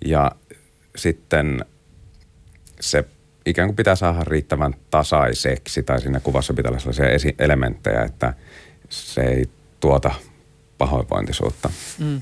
ja 0.06 0.32
sitten 0.96 1.66
se 2.80 3.06
ikään 3.46 3.68
kuin 3.68 3.76
pitää 3.76 3.96
saada 3.96 4.24
riittävän 4.24 4.74
tasaiseksi 4.92 5.84
tai 5.84 6.02
siinä 6.02 6.20
kuvassa 6.20 6.54
pitää 6.54 6.70
olla 6.70 6.80
sellaisia 6.80 7.10
esi- 7.10 7.36
elementtejä, 7.40 8.02
että 8.02 8.34
se 8.90 9.22
ei 9.22 9.46
tuota 9.80 10.12
pahoinvointisuutta. 10.78 11.70
Mm. 12.00 12.22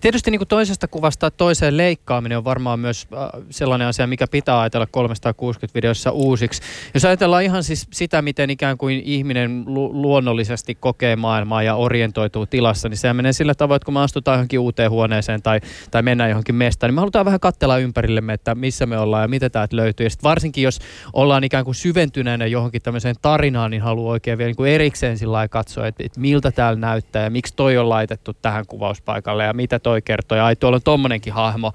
Tietysti 0.00 0.30
niin 0.30 0.38
kuin 0.38 0.48
toisesta 0.48 0.88
kuvasta 0.88 1.30
toiseen 1.30 1.76
leikkaaminen 1.76 2.38
on 2.38 2.44
varmaan 2.44 2.80
myös 2.80 3.06
äh, 3.12 3.42
sellainen 3.50 3.88
asia, 3.88 4.06
mikä 4.06 4.26
pitää 4.26 4.60
ajatella 4.60 4.86
360 4.86 5.74
videossa 5.74 6.10
uusiksi. 6.10 6.62
Jos 6.94 7.04
ajatellaan 7.04 7.42
ihan 7.42 7.64
siis 7.64 7.86
sitä, 7.92 8.22
miten 8.22 8.50
ikään 8.50 8.78
kuin 8.78 9.02
ihminen 9.04 9.64
lu- 9.66 10.02
luonnollisesti 10.02 10.74
kokee 10.74 11.16
maailmaa 11.16 11.62
ja 11.62 11.74
orientoituu 11.74 12.46
tilassa, 12.46 12.88
niin 12.88 12.98
se 12.98 13.12
menee 13.12 13.32
sillä 13.32 13.54
tavoin, 13.54 13.76
että 13.76 13.84
kun 13.84 13.94
me 13.94 14.00
astutaan 14.00 14.36
johonkin 14.36 14.60
uuteen 14.60 14.90
huoneeseen 14.90 15.42
tai, 15.42 15.60
tai 15.90 16.02
mennään 16.02 16.30
johonkin 16.30 16.54
mestaan, 16.54 16.88
niin 16.88 16.94
me 16.94 17.00
halutaan 17.00 17.24
vähän 17.24 17.40
katsella 17.40 17.78
ympärillemme, 17.78 18.32
että 18.32 18.54
missä 18.54 18.86
me 18.86 18.98
ollaan 18.98 19.22
ja 19.22 19.28
mitä 19.28 19.50
täältä 19.50 19.76
löytyy. 19.76 20.06
Ja 20.06 20.10
varsinkin, 20.22 20.64
jos 20.64 20.78
ollaan 21.12 21.44
ikään 21.44 21.64
kuin 21.64 21.74
syventyneenä 21.74 22.46
johonkin 22.46 22.82
tämmöiseen 22.82 23.16
tarinaan, 23.22 23.70
niin 23.70 23.82
haluaa 23.82 24.12
oikein 24.12 24.38
vielä 24.38 24.48
niin 24.48 24.56
kuin 24.56 24.70
erikseen 24.70 25.18
sillä 25.18 25.48
katsoa, 25.48 25.86
että, 25.86 26.02
että 26.06 26.20
miltä 26.20 26.50
täällä 26.50 26.80
näyttää 26.80 27.24
ja 27.24 27.30
miksi 27.30 27.54
toi 27.56 27.78
on 27.78 27.88
laitettu 27.88 28.32
tähän 28.34 28.66
kuvauspaikalle 28.66 29.44
ja 29.44 29.54
mitä 29.66 29.78
toi 29.78 30.02
kertoo, 30.02 30.38
ja 30.38 30.46
ai 30.46 30.56
tuolla 30.56 30.76
on 30.76 30.82
tommonenkin 30.82 31.32
hahmo. 31.32 31.72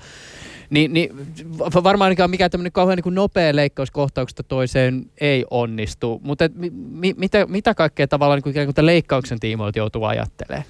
Niin, 0.69 0.93
niin 0.93 1.09
varmaan 1.83 2.07
ainakaan 2.07 2.29
mikään 2.29 2.51
tämmöinen 2.51 2.71
kauhean 2.71 2.95
niin 2.95 3.03
kuin 3.03 3.15
nopea 3.15 3.55
leikkaus 3.55 3.91
kohtauksesta 3.91 4.43
toiseen 4.43 5.05
ei 5.21 5.45
onnistu, 5.49 6.21
mutta 6.23 6.45
et, 6.45 6.51
mi, 6.55 7.13
mitä, 7.17 7.45
mitä 7.45 7.73
kaikkea 7.73 8.07
tavallaan 8.07 8.37
niin 8.37 8.43
kuin, 8.43 8.51
ikään 8.51 8.73
kuin 8.73 8.85
leikkauksen 8.85 9.39
tiimoilta 9.39 9.79
joutuu 9.79 10.03
ajattelemaan? 10.03 10.65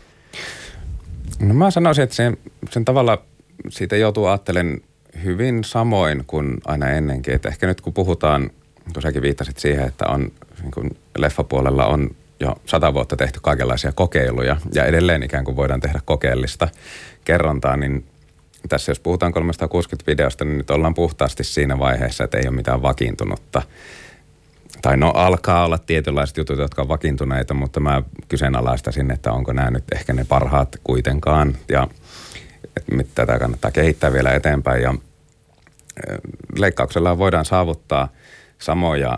No 1.40 1.54
mä 1.54 1.72
sanoisin, 1.72 2.04
että 2.04 2.16
sen, 2.16 2.38
sen 2.70 2.86
tavalla 2.86 3.22
siitä 3.70 3.98
joutuu 3.98 4.26
ajattelemaan 4.26 4.82
hyvin 5.24 5.64
samoin 5.64 6.24
kuin 6.28 6.58
aina 6.66 6.90
ennenkin. 6.90 7.34
Että 7.34 7.50
ehkä 7.50 7.68
nyt 7.68 7.82
kun 7.82 7.94
puhutaan, 7.94 8.50
kun 8.94 9.02
säkin 9.02 9.22
viittasit 9.22 9.60
siihen, 9.60 9.88
että 9.88 10.08
on 10.08 10.32
niin 10.62 10.72
kuin 10.72 10.98
leffapuolella 11.18 11.86
on 11.86 12.16
jo 12.42 12.56
sata 12.66 12.94
vuotta 12.94 13.16
tehty 13.16 13.40
kaikenlaisia 13.44 13.92
kokeiluja 13.92 14.58
ja 14.74 14.86
edelleen 14.86 15.24
ikään 15.24 15.46
kuin 15.46 15.56
voidaan 15.56 15.80
tehdä 15.80 16.00
kokeellista 16.06 16.68
kerrontaa, 17.26 17.78
niin 17.78 18.06
tässä 18.70 18.92
jos 18.92 19.00
puhutaan 19.00 19.32
360 19.32 20.12
videosta, 20.12 20.46
niin 20.46 20.58
nyt 20.58 20.70
ollaan 20.70 20.94
puhtaasti 20.94 21.44
siinä 21.44 21.80
vaiheessa, 21.80 22.24
että 22.24 22.38
ei 22.38 22.48
ole 22.48 22.56
mitään 22.56 22.82
vakiintunutta. 22.82 23.62
Tai 24.82 24.98
no 24.98 25.10
alkaa 25.10 25.66
olla 25.66 25.78
tietynlaiset 25.78 26.38
jutut, 26.38 26.60
jotka 26.60 26.82
on 26.82 26.88
vakiintuneita, 26.88 27.54
mutta 27.54 27.80
mä 27.80 28.04
kyseenalaistasin, 28.28 29.12
että 29.12 29.32
onko 29.32 29.54
nämä 29.54 29.72
nyt 29.72 29.84
ehkä 29.92 30.14
ne 30.14 30.26
parhaat 30.26 30.76
kuitenkaan. 30.84 31.58
Ja 31.70 31.88
tätä 33.16 33.40
kannattaa 33.40 33.72
kehittää 33.72 34.14
vielä 34.14 34.32
eteenpäin. 34.32 34.84
Ja 34.84 34.96
leikkauksella 36.58 37.18
voidaan 37.18 37.46
saavuttaa 37.46 38.10
samoja 38.60 39.18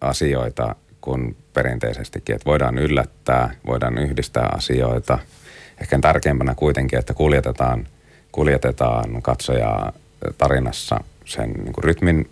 asioita 0.00 0.74
kuin 1.06 1.36
perinteisestikin, 1.54 2.34
että 2.34 2.46
voidaan 2.46 2.78
yllättää, 2.78 3.54
voidaan 3.66 3.98
yhdistää 3.98 4.48
asioita. 4.56 5.18
Ehkä 5.80 5.98
tärkeimpänä 6.00 6.54
kuitenkin, 6.54 6.98
että 6.98 7.14
kuljetetaan, 7.14 7.86
kuljetetaan 8.32 9.22
katsojaa 9.22 9.92
tarinassa 10.38 11.00
sen 11.24 11.50
niin 11.50 11.72
kuin 11.72 11.84
rytmin 11.84 12.30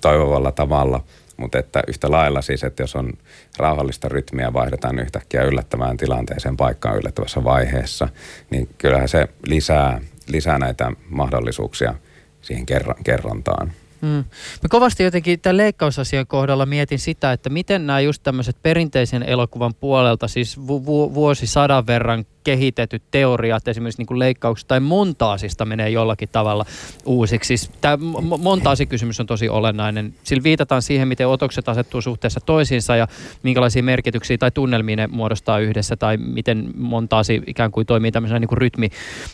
toivovalla 0.00 0.52
tavalla, 0.52 1.04
mutta 1.36 1.58
että 1.58 1.82
yhtä 1.88 2.10
lailla 2.10 2.42
siis, 2.42 2.64
että 2.64 2.82
jos 2.82 2.96
on 2.96 3.12
rauhallista 3.58 4.08
rytmiä, 4.08 4.52
vaihdetaan 4.52 4.98
yhtäkkiä 4.98 5.42
yllättävään 5.42 5.96
tilanteeseen 5.96 6.56
paikkaan 6.56 6.98
yllättävässä 6.98 7.44
vaiheessa, 7.44 8.08
niin 8.50 8.68
kyllähän 8.78 9.08
se 9.08 9.28
lisää 9.46 10.00
lisää 10.26 10.58
näitä 10.58 10.92
mahdollisuuksia 11.08 11.94
siihen 12.42 12.66
kerrontaan. 13.04 13.72
Mm. 14.00 14.24
Mä 14.62 14.68
kovasti 14.68 15.02
jotenkin 15.02 15.40
tämän 15.40 15.56
leikkausasian 15.56 16.26
kohdalla 16.26 16.66
mietin 16.66 16.98
sitä, 16.98 17.32
että 17.32 17.50
miten 17.50 17.86
nämä 17.86 18.00
just 18.00 18.22
tämmöiset 18.22 18.56
perinteisen 18.62 19.22
elokuvan 19.22 19.74
puolelta, 19.74 20.28
siis 20.28 20.66
vu- 20.66 20.86
vu- 20.86 21.14
vuosisadan 21.14 21.86
verran 21.86 22.26
kehitetyt 22.48 23.02
teoriat 23.10 23.68
esimerkiksi 23.68 24.00
niin 24.00 24.06
kuin 24.06 24.18
leikkauksista 24.18 24.68
tai 24.68 24.80
montaasista 24.80 25.64
menee 25.64 25.90
jollakin 25.90 26.28
tavalla 26.28 26.64
uusiksi. 27.04 27.46
Siis 27.46 27.70
tämä 27.80 27.96
montaasikysymys 28.38 29.20
on 29.20 29.26
tosi 29.26 29.48
olennainen. 29.48 30.14
Sillä 30.22 30.42
viitataan 30.42 30.82
siihen, 30.82 31.08
miten 31.08 31.28
otokset 31.28 31.68
asettuu 31.68 32.02
suhteessa 32.02 32.40
toisiinsa 32.40 32.96
ja 32.96 33.08
minkälaisia 33.42 33.82
merkityksiä 33.82 34.38
tai 34.38 34.50
tunnelmia 34.50 34.96
ne 34.96 35.06
muodostaa 35.06 35.58
yhdessä 35.58 35.96
tai 35.96 36.16
miten 36.16 36.70
montaasi 36.76 37.42
ikään 37.46 37.70
kuin 37.70 37.86
toimii 37.86 38.12
tämmöisenä 38.12 38.38
niin 38.38 38.48
kuin 38.48 38.58
rytmi, 38.58 38.88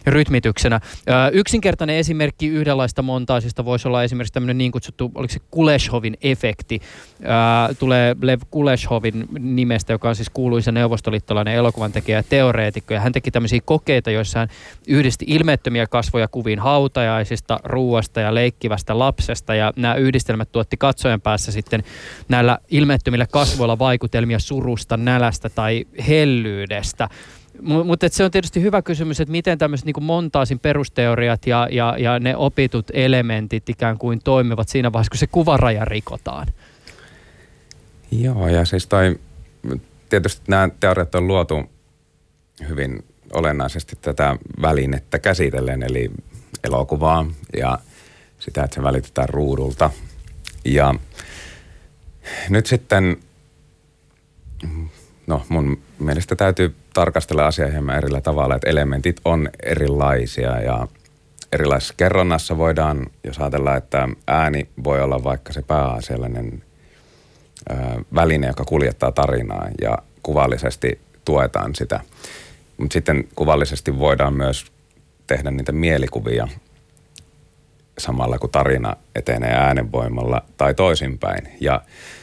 rytmityksenä. 0.07 0.81
Ö, 1.09 1.13
yksinkertainen 1.33 1.97
esimerkki 1.97 2.47
yhdenlaista 2.47 3.03
montaasista 3.03 3.65
voisi 3.65 3.89
olla 3.89 4.03
esimerkiksi 4.03 4.33
tämmöinen 4.33 4.59
niin 4.59 4.73
kutsuttu, 4.73 5.13
oliko 5.15 5.33
se 5.33 5.41
Kuleshovin 5.51 6.17
efekti. 6.23 6.81
Ö, 7.25 7.75
tulee 7.75 8.17
Lev 8.23 8.41
Kuleshovin 8.51 9.25
nimestä, 9.39 9.93
joka 9.93 10.09
on 10.09 10.17
siis 10.17 10.31
kuuluisa 10.31 10.73
neuvostoliittolainen 10.73 11.55
elokuvan 11.55 11.93
tekijä 11.93 12.19
ja 12.19 12.23
teoreetikko 12.23 12.95
ja 12.95 13.01
hän 13.01 13.13
teki 13.13 13.31
tämmöisiä 13.31 13.61
kokeita, 13.65 14.11
joissa 14.11 14.39
hän 14.39 14.49
yhdisti 14.89 15.25
ilmeettömiä 15.29 15.87
kasvoja 15.87 16.29
kuviin 16.29 16.59
hautajaisista, 16.59 17.61
ruuasta 17.65 18.21
ja 18.21 18.35
leikkivästä 18.35 18.99
lapsesta. 18.99 19.55
Ja 19.55 19.73
nämä 19.77 19.95
yhdistelmät 19.95 20.53
tuotti 20.53 20.77
katsojan 20.77 21.21
päässä 21.21 21.53
sitten 21.53 21.85
näillä 22.29 22.59
ilmeettömillä 22.71 23.27
kasvoilla 23.27 23.79
vaikutelmia 23.79 24.39
surusta, 24.39 24.97
nälästä 24.97 25.49
tai 25.49 25.85
hellyydestä. 26.09 27.09
Mutta 27.63 28.07
se 28.11 28.25
on 28.25 28.31
tietysti 28.31 28.63
hyvä 28.63 28.83
kysymys, 28.83 29.21
että 29.21 29.33
miten 29.33 29.59
tämmöiset 29.59 29.87
niin 29.87 30.05
montaasin 30.05 30.59
perusteoriat 30.59 31.47
ja, 31.47 31.69
ja, 31.71 31.95
ja 31.99 32.19
ne 32.19 32.37
opitut 32.37 32.87
elementit 32.93 33.69
ikään 33.69 33.99
kuin 33.99 34.21
toimivat 34.25 34.69
siinä 34.69 34.93
vaiheessa, 34.93 35.11
kun 35.11 35.19
se 35.19 35.27
kuvaraja 35.27 35.85
rikotaan. 35.85 36.47
Joo, 38.11 38.49
ja 38.49 38.65
siis 38.65 38.87
toi, 38.87 39.21
tietysti 40.09 40.43
nämä 40.49 40.69
teoriat 40.81 41.15
on 41.15 41.27
luotu 41.27 41.63
hyvin 42.69 43.05
olennaisesti 43.33 43.97
tätä 44.01 44.37
välinettä 44.63 45.19
käsitellen, 45.19 45.83
eli 45.83 46.11
elokuvaa 46.65 47.27
ja 47.57 47.79
sitä, 48.39 48.65
että 48.65 48.75
se 48.75 48.83
välitetään 48.83 49.29
ruudulta. 49.29 49.91
Ja 50.65 50.95
nyt 52.49 52.67
sitten, 52.67 53.17
no 55.27 55.43
mun 55.49 55.83
mielestä 55.99 56.37
täytyy 56.37 56.75
tarkastella 56.95 57.47
asiaa 57.47 57.71
hieman 57.71 57.97
erillä 57.97 58.21
tavalla, 58.21 58.55
että 58.55 58.71
elementit 58.71 59.21
on 59.25 59.49
erilaisia 59.63 60.61
ja 60.61 60.89
erilaisessa 61.53 61.95
kerronnassa 61.97 62.59
voidaan, 62.59 63.07
jos 63.25 63.39
ajatellaan, 63.39 63.79
että 63.79 64.09
ääni 64.27 64.69
voi 64.85 65.03
olla 65.03 65.25
vaikka 65.25 65.53
se 65.53 65.63
pääasiallinen 65.63 66.64
väline, 68.15 68.47
joka 68.47 68.65
kuljettaa 68.65 69.13
tarinaa 69.13 69.69
ja 69.81 69.99
kuvallisesti 70.23 71.01
tuetaan 71.25 71.75
sitä– 71.75 72.01
mutta 72.77 72.93
sitten 72.93 73.25
kuvallisesti 73.35 73.99
voidaan 73.99 74.35
myös 74.35 74.73
tehdä 75.27 75.51
niitä 75.51 75.73
mielikuvia 75.73 76.49
samalla 77.99 78.39
kun 78.39 78.51
tarina 78.51 78.97
etenee 79.15 79.55
äänenvoimalla 79.55 80.43
tai 80.57 80.75
toisinpäin. 80.75 81.49
Ja 81.61 81.83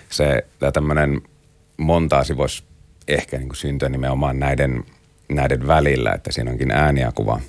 se 0.09 0.45
tämmöinen 0.73 1.21
montaasi 1.77 2.37
voisi 2.37 2.63
ehkä 3.07 3.37
niin 3.37 3.49
kuin 3.49 3.57
syntyä 3.57 3.89
nimenomaan 3.89 4.39
näiden, 4.39 4.83
näiden 5.29 5.67
välillä, 5.67 6.11
että 6.11 6.31
siinä 6.31 6.51
onkin 6.51 6.71
ääni 6.71 7.01
ja 7.01 7.11
kuva, 7.11 7.39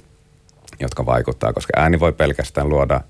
jotka 0.81 1.07
vaikuttaa, 1.07 1.53
koska 1.53 1.73
ääni 1.77 2.01
voi 2.01 2.13
pelkästään 2.13 2.69
luoda 2.69 3.01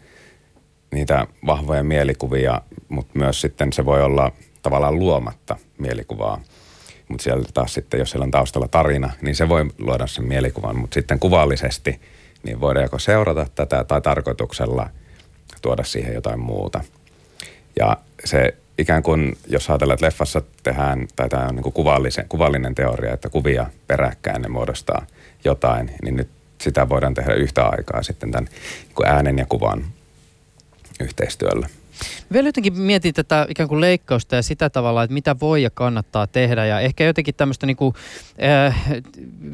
niitä 0.92 1.26
vahvoja 1.46 1.82
mielikuvia, 1.82 2.60
mutta 2.88 3.18
myös 3.18 3.40
sitten 3.40 3.72
se 3.72 3.84
voi 3.84 4.02
olla 4.02 4.32
tavallaan 4.62 4.98
luomatta 4.98 5.56
mielikuvaa– 5.78 6.40
mutta 7.12 7.22
siellä 7.22 7.44
taas 7.54 7.74
sitten, 7.74 8.00
jos 8.00 8.10
siellä 8.10 8.24
on 8.24 8.30
taustalla 8.30 8.68
tarina, 8.68 9.10
niin 9.20 9.36
se 9.36 9.48
voi 9.48 9.66
luoda 9.78 10.06
sen 10.06 10.24
mielikuvan, 10.24 10.76
mutta 10.76 10.94
sitten 10.94 11.18
kuvallisesti 11.18 12.00
niin 12.42 12.60
voidaan 12.60 12.84
joko 12.84 12.98
seurata 12.98 13.46
tätä 13.54 13.84
tai 13.84 14.00
tarkoituksella 14.00 14.90
tuoda 15.62 15.84
siihen 15.84 16.14
jotain 16.14 16.40
muuta. 16.40 16.80
Ja 17.78 17.96
se 18.24 18.54
ikään 18.78 19.02
kuin, 19.02 19.38
jos 19.46 19.70
ajatellaan, 19.70 19.94
että 19.94 20.06
leffassa 20.06 20.42
tehdään, 20.62 21.08
tai 21.16 21.28
tämä 21.28 21.46
on 21.46 21.56
niin 21.56 21.72
kuvallisen, 21.72 22.28
kuvallinen 22.28 22.74
teoria, 22.74 23.14
että 23.14 23.28
kuvia 23.28 23.66
peräkkäin 23.86 24.42
ne 24.42 24.48
muodostaa 24.48 25.06
jotain, 25.44 25.90
niin 26.02 26.16
nyt 26.16 26.28
sitä 26.60 26.88
voidaan 26.88 27.14
tehdä 27.14 27.34
yhtä 27.34 27.66
aikaa 27.66 28.02
sitten 28.02 28.30
tämän 28.30 28.48
niin 28.98 29.08
äänen 29.08 29.38
ja 29.38 29.46
kuvan 29.48 29.84
yhteistyöllä. 31.00 31.68
Vielä 32.32 32.48
jotenkin 32.48 32.80
mietin 32.80 33.14
tätä 33.14 33.46
ikään 33.48 33.68
kuin 33.68 33.80
leikkausta 33.80 34.36
ja 34.36 34.42
sitä 34.42 34.70
tavalla, 34.70 35.02
että 35.02 35.14
mitä 35.14 35.36
voi 35.40 35.62
ja 35.62 35.70
kannattaa 35.70 36.26
tehdä. 36.26 36.66
Ja 36.66 36.80
ehkä 36.80 37.04
jotenkin 37.04 37.34
tämmöistä 37.34 37.66
niin 37.66 37.76
kuin, 37.76 37.94
äh, 38.42 38.90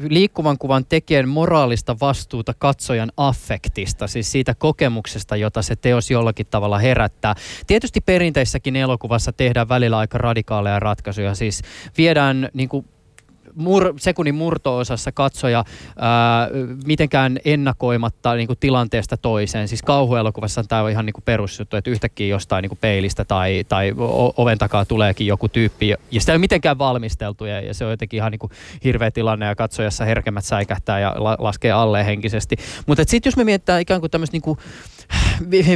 liikkuvan 0.09 0.57
kuvan 0.57 0.85
tekijän 0.85 1.29
moraalista 1.29 1.95
vastuuta 2.01 2.53
katsojan 2.53 3.11
affektista, 3.17 4.07
siis 4.07 4.31
siitä 4.31 4.55
kokemuksesta, 4.55 5.35
jota 5.35 5.61
se 5.61 5.75
teos 5.75 6.11
jollakin 6.11 6.45
tavalla 6.45 6.79
herättää. 6.79 7.35
Tietysti 7.67 8.01
perinteissäkin 8.01 8.75
elokuvassa 8.75 9.33
tehdään 9.33 9.69
välillä 9.69 9.97
aika 9.97 10.17
radikaaleja 10.17 10.79
ratkaisuja, 10.79 11.35
siis 11.35 11.61
viedään 11.97 12.49
niin 12.53 12.69
kuin 12.69 12.85
mur, 13.55 13.93
sekunnin 13.97 14.35
murto-osassa 14.35 15.11
katsoja 15.11 15.63
ää, 15.97 16.49
mitenkään 16.85 17.39
ennakoimatta 17.45 18.35
niin 18.35 18.47
kuin 18.47 18.59
tilanteesta 18.59 19.17
toiseen. 19.17 19.67
Siis 19.67 19.81
kauhuelokuvassa 19.81 20.63
tämä 20.63 20.81
on 20.81 20.91
ihan 20.91 21.05
niin 21.05 21.13
kuin 21.13 21.23
perusjuttu, 21.23 21.77
että 21.77 21.89
yhtäkkiä 21.89 22.27
jostain 22.27 22.61
niin 22.61 22.69
kuin 22.69 22.79
peilistä 22.81 23.25
tai, 23.25 23.65
tai 23.69 23.93
oven 24.37 24.57
takaa 24.57 24.85
tuleekin 24.85 25.27
joku 25.27 25.49
tyyppi 25.49 25.87
ja 25.87 26.19
sitä 26.19 26.31
ei 26.31 26.35
ole 26.35 26.39
mitenkään 26.39 26.77
valmisteltu 26.77 27.45
ja, 27.45 27.61
ja 27.61 27.73
se 27.73 27.85
on 27.85 27.91
jotenkin 27.91 28.17
ihan 28.17 28.31
niin 28.31 28.39
kuin 28.39 28.51
hirveä 28.83 29.11
tilanne 29.11 29.45
ja 29.45 29.55
katsojassa 29.55 30.05
herkemät 30.05 30.45
säikähtää 30.45 30.99
ja 30.99 31.13
la, 31.17 31.35
laskee 31.39 31.71
alle 31.71 32.05
henkisesti. 32.05 32.55
Mutta 32.85 33.03
sitten 33.07 33.29
jos 33.29 33.37
me 33.37 33.43
mietitään 33.43 33.81
ikään 33.81 33.99
kuin 33.99 34.11
tämmöistä 34.11 34.35
niin 34.35 34.41
kuin 34.41 34.57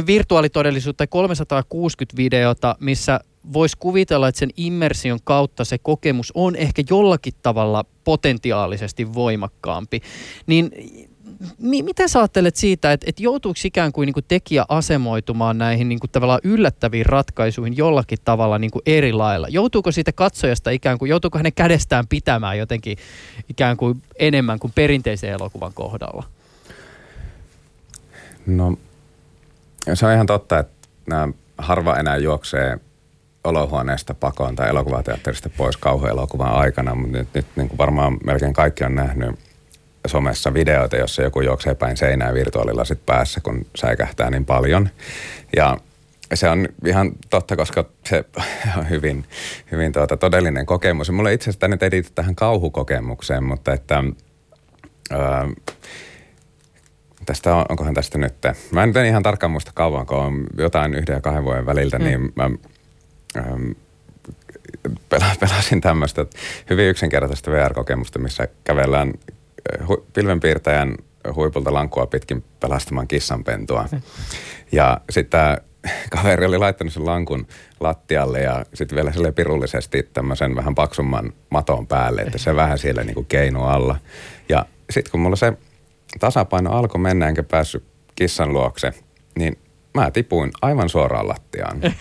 virtuaalitodellisuutta 0.06 0.98
tai 0.98 1.06
360 1.06 2.16
videota, 2.16 2.76
missä 2.80 3.20
voisi 3.52 3.76
kuvitella, 3.78 4.28
että 4.28 4.38
sen 4.38 4.50
immersion 4.56 5.18
kautta 5.24 5.64
se 5.64 5.78
kokemus 5.78 6.32
on 6.34 6.56
ehkä 6.56 6.82
jollakin 6.90 7.32
tavalla 7.42 7.84
potentiaalisesti 8.04 9.14
voimakkaampi. 9.14 10.00
Niin 10.46 10.70
mi- 11.58 11.82
mitä 11.82 12.08
sä 12.08 12.18
ajattelet 12.18 12.56
siitä, 12.56 12.92
että, 12.92 13.06
että 13.08 13.22
joutuuko 13.22 13.58
ikään 13.64 13.92
kuin, 13.92 14.06
niin 14.06 14.14
kuin 14.14 14.24
tekijä 14.28 14.64
asemoitumaan 14.68 15.58
näihin 15.58 15.88
niin 15.88 16.00
kuin 16.00 16.10
tavallaan 16.10 16.40
yllättäviin 16.44 17.06
ratkaisuihin 17.06 17.76
jollakin 17.76 18.18
tavalla 18.24 18.58
niin 18.58 18.70
kuin 18.70 18.82
eri 18.86 19.12
lailla? 19.12 19.48
Joutuuko 19.48 19.92
siitä 19.92 20.12
katsojasta 20.12 20.70
ikään 20.70 20.98
kuin, 20.98 21.08
joutuuko 21.08 21.38
hänen 21.38 21.52
kädestään 21.52 22.06
pitämään 22.06 22.58
jotenkin 22.58 22.98
ikään 23.48 23.76
kuin 23.76 24.02
enemmän 24.18 24.58
kuin 24.58 24.72
perinteisen 24.74 25.30
elokuvan 25.30 25.72
kohdalla? 25.74 26.24
No 28.46 28.76
se 29.94 30.06
on 30.06 30.12
ihan 30.12 30.26
totta, 30.26 30.58
että 30.58 30.88
nämä 31.06 31.28
harva 31.58 31.96
enää 31.96 32.16
juoksee 32.16 32.78
olohuoneesta 33.44 34.14
pakoon 34.14 34.56
tai 34.56 34.68
elokuvateatterista 34.68 35.50
pois 35.56 35.76
kauhuelokuvan 35.76 36.52
aikana, 36.52 36.94
mutta 36.94 37.18
nyt, 37.18 37.28
nyt 37.34 37.46
niin 37.56 37.68
kuin 37.68 37.78
varmaan 37.78 38.18
melkein 38.24 38.52
kaikki 38.52 38.84
on 38.84 38.94
nähnyt 38.94 39.38
somessa 40.06 40.54
videoita, 40.54 40.96
jossa 40.96 41.22
joku 41.22 41.40
juoksee 41.40 41.74
päin 41.74 41.96
seinää 41.96 42.34
virtuaalilasit 42.34 43.06
päässä, 43.06 43.40
kun 43.40 43.66
säikähtää 43.76 44.30
niin 44.30 44.44
paljon. 44.44 44.88
Ja 45.56 45.76
se 46.34 46.48
on 46.48 46.68
ihan 46.86 47.12
totta, 47.30 47.56
koska 47.56 47.84
se 48.08 48.24
on 48.78 48.90
hyvin, 48.90 49.24
hyvin 49.72 49.92
tuota, 49.92 50.16
todellinen 50.16 50.66
kokemus. 50.66 51.10
Mulla 51.10 51.30
itse 51.30 51.50
asiassa 51.50 51.68
nyt 51.68 51.82
ei 51.82 52.02
tähän 52.14 52.34
kauhukokemukseen, 52.34 53.44
mutta 53.44 53.72
että... 53.72 54.04
Öö, 55.12 55.18
tästä 57.26 57.56
on, 57.56 57.64
onkohan 57.68 57.94
tästä 57.94 58.18
nyt, 58.18 58.34
mä 58.72 58.82
en 58.82 59.06
ihan 59.06 59.22
tarkkaan 59.22 59.50
muista 59.50 59.70
kauan, 59.74 60.06
kun 60.06 60.18
on 60.18 60.46
jotain 60.58 60.94
yhden 60.94 61.14
ja 61.14 61.20
kahden 61.20 61.44
vuoden 61.44 61.66
väliltä, 61.66 61.98
mm. 61.98 62.04
niin 62.04 62.32
mä 62.36 62.50
ähm, 63.36 63.70
pelasin 65.40 65.80
tämmöistä 65.80 66.26
hyvin 66.70 66.88
yksinkertaista 66.88 67.50
VR-kokemusta, 67.50 68.18
missä 68.18 68.48
kävellään 68.64 69.12
hu- 69.82 70.04
pilvenpiirtäjän 70.12 70.96
huipulta 71.34 71.72
lankua 71.72 72.06
pitkin 72.06 72.44
pelastamaan 72.60 73.08
kissanpentua. 73.08 73.88
Ja 74.72 75.00
sitten 75.10 75.40
kaveri 76.10 76.46
oli 76.46 76.58
laittanut 76.58 76.92
sen 76.92 77.06
lankun 77.06 77.46
lattialle 77.80 78.40
ja 78.40 78.64
sitten 78.74 78.96
vielä 78.96 79.12
sille 79.12 79.32
pirullisesti 79.32 80.02
tämmöisen 80.02 80.56
vähän 80.56 80.74
paksumman 80.74 81.32
maton 81.50 81.86
päälle, 81.86 82.22
että 82.22 82.38
se 82.38 82.56
vähän 82.56 82.78
siellä 82.78 83.04
niinku 83.04 83.22
keinu 83.22 83.62
alla. 83.62 83.96
Ja 84.48 84.66
sitten 84.90 85.10
kun 85.10 85.20
mulla 85.20 85.36
se 85.36 85.52
tasapaino 86.20 86.72
alkoi 86.72 87.00
mennä 87.00 87.28
enkä 87.28 87.42
päässyt 87.42 87.84
kissan 88.14 88.52
luokse, 88.52 88.92
niin 89.38 89.58
mä 89.94 90.10
tipuin 90.10 90.50
aivan 90.62 90.88
suoraan 90.88 91.28
lattiaan. 91.28 91.80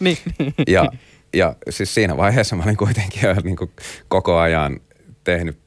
niin. 0.04 0.18
ja, 0.66 0.86
ja 1.34 1.56
siis 1.70 1.94
siinä 1.94 2.16
vaiheessa 2.16 2.56
mä 2.56 2.62
olin 2.62 2.76
kuitenkin 2.76 3.22
jo 3.22 3.34
niin 3.44 3.56
kuin 3.56 3.70
koko 4.08 4.38
ajan 4.38 4.80
tehnyt 5.24 5.58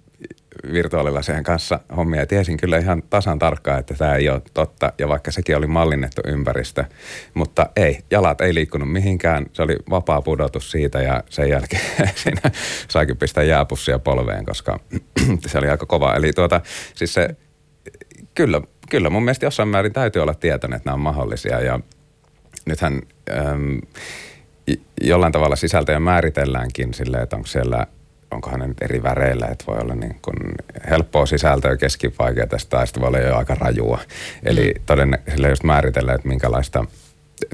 virtuaalilasien 0.72 1.44
kanssa 1.44 1.80
hommia 1.98 2.20
ja 2.20 2.28
tiesin 2.28 2.58
kyllä 2.58 2.78
ihan 2.78 3.04
tasan 3.10 3.40
tarkkaan, 3.40 3.80
että 3.80 3.94
tämä 3.94 4.16
ei 4.16 4.30
ole 4.30 4.42
totta. 4.54 4.94
Ja 4.98 5.08
vaikka 5.08 5.32
sekin 5.32 5.58
oli 5.58 5.68
mallinnettu 5.68 6.22
ympäristö, 6.28 6.86
mutta 7.34 7.70
ei, 7.76 8.00
jalat 8.12 8.42
ei 8.42 8.54
liikkunut 8.54 8.92
mihinkään. 8.92 9.46
Se 9.54 9.62
oli 9.62 9.76
vapaa 9.90 10.22
pudotus 10.22 10.72
siitä 10.72 11.02
ja 11.02 11.24
sen 11.30 11.50
jälkeen 11.50 11.82
siinä 12.24 12.52
saikin 12.88 13.18
pistää 13.18 13.44
jääpussia 13.44 14.00
polveen, 14.00 14.46
koska 14.46 14.80
se 15.48 15.58
oli 15.58 15.70
aika 15.70 15.86
kova. 15.86 16.16
Eli 16.16 16.34
tuota, 16.34 16.62
siis 16.96 17.14
se, 17.14 17.30
kyllä, 18.36 18.62
kyllä 18.90 19.10
mun 19.10 19.24
mielestä 19.24 19.46
jossain 19.46 19.70
määrin 19.70 19.94
täytyy 19.94 20.22
olla 20.22 20.34
tietoinen, 20.34 20.78
että 20.78 20.90
nämä 20.90 20.94
on 20.94 21.00
mahdollisia 21.00 21.60
ja 21.60 21.80
nythän 22.66 23.02
äm, 23.30 23.82
jollain 25.02 25.32
tavalla 25.32 25.56
sisältöjä 25.56 26.00
määritelläänkin 26.00 26.94
silleen, 26.94 27.24
että 27.24 27.36
onko 27.36 27.48
siellä– 27.48 27.88
onkohan 28.32 28.60
ne 28.60 28.68
nyt 28.68 28.82
eri 28.82 29.04
väreillä, 29.04 29.48
että 29.48 29.66
voi 29.68 29.78
olla 29.80 29.96
niin 29.96 30.16
kuin 30.22 30.38
helppoa 30.90 31.26
sisältöä, 31.26 31.78
keskivaikeaa 31.78 32.48
tai 32.70 32.88
sitten 32.88 33.02
voi 33.02 33.08
olla 33.08 33.20
jo 33.20 33.38
aika 33.38 33.56
rajua. 33.56 34.00
Eli 34.44 34.74
mm. 34.78 34.82
todennäköisesti 34.86 35.50
just 35.50 35.64
määritellä, 35.64 36.14
että 36.14 36.28
minkälaista 36.28 36.86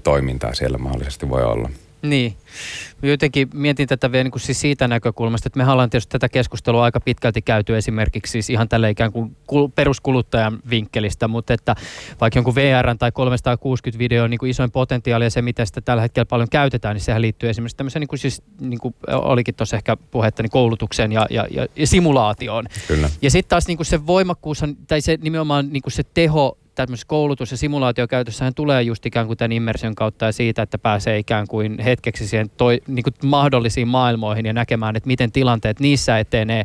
toimintaa 0.04 0.54
siellä 0.54 0.78
mahdollisesti 0.78 1.30
voi 1.30 1.44
olla. 1.44 1.70
Niin. 2.02 2.38
Jotenkin 3.02 3.50
mietin 3.54 3.88
tätä 3.88 4.12
vielä 4.12 4.24
niin 4.24 4.32
kuin 4.32 4.42
siis 4.42 4.62
siitä 4.62 4.88
näkökulmasta, 4.88 5.48
että 5.48 5.58
me 5.58 5.72
ollaan 5.72 5.90
tietysti 5.90 6.12
tätä 6.12 6.30
keskustelua 6.30 6.84
aika 6.84 7.00
pitkälti 7.00 7.42
käyty 7.42 7.78
esimerkiksi 7.78 8.32
siis 8.32 8.50
ihan 8.50 8.70
tälle 8.70 8.90
ikään 8.90 9.12
kuin 9.12 9.36
peruskuluttajan 9.76 10.60
vinkkelistä, 10.70 11.28
mutta 11.28 11.54
että 11.54 11.76
vaikka 12.22 12.38
jonkun 12.38 12.56
VR 12.56 12.98
tai 13.00 13.12
360 13.12 14.00
video 14.00 14.24
on 14.24 14.30
niin 14.30 14.38
kuin 14.38 14.50
isoin 14.50 14.72
potentiaali 14.72 15.24
ja 15.24 15.30
se, 15.30 15.42
mitä 15.42 15.66
sitä 15.66 15.82
tällä 15.82 16.02
hetkellä 16.02 16.26
paljon 16.26 16.50
käytetään, 16.50 16.96
niin 16.96 17.04
sehän 17.04 17.22
liittyy 17.22 17.50
esimerkiksi 17.50 17.78
tämmöiseen, 17.78 18.02
niin 18.02 18.08
kuin 18.08 18.20
siis, 18.20 18.42
niin 18.60 18.80
kuin 18.80 18.96
olikin 19.12 19.56
tuossa 19.56 19.76
ehkä 19.76 19.98
puhetta, 20.12 20.44
niin 20.44 20.52
koulutukseen 20.52 21.12
ja, 21.12 21.28
ja, 21.30 21.48
ja, 21.52 21.68
ja 21.76 21.88
simulaatioon. 21.88 22.66
Kyllä. 22.88 23.10
Ja 23.22 23.32
sitten 23.32 23.50
taas 23.50 23.68
niin 23.68 23.78
kuin 23.78 23.86
se 23.86 24.08
voimakkuus, 24.08 24.64
tai 24.88 25.02
se 25.02 25.18
nimenomaan 25.22 25.70
niin 25.72 25.82
kuin 25.82 25.94
se 25.94 26.04
teho 26.14 26.58
tämmöisessä 26.86 27.08
koulutus- 27.08 27.52
ja 27.52 27.58
simulaatiokäytössähän 27.58 28.54
tulee 28.54 28.82
just 28.82 29.06
ikään 29.06 29.28
kuin 29.28 29.38
tämän 29.38 29.52
immersion 29.52 29.96
kautta 29.96 30.26
ja 30.26 30.32
siitä, 30.32 30.62
että 30.62 30.78
pääsee 30.78 31.18
ikään 31.18 31.48
kuin 31.48 31.80
hetkeksi 31.80 32.28
siihen 32.28 32.50
toi, 32.58 32.82
niin 32.88 33.04
kuin 33.04 33.14
mahdollisiin 33.24 33.88
maailmoihin 33.88 34.46
ja 34.46 34.54
näkemään, 34.54 34.96
että 34.96 35.08
miten 35.08 35.32
tilanteet 35.32 35.80
niissä 35.80 36.20
etenee. 36.20 36.64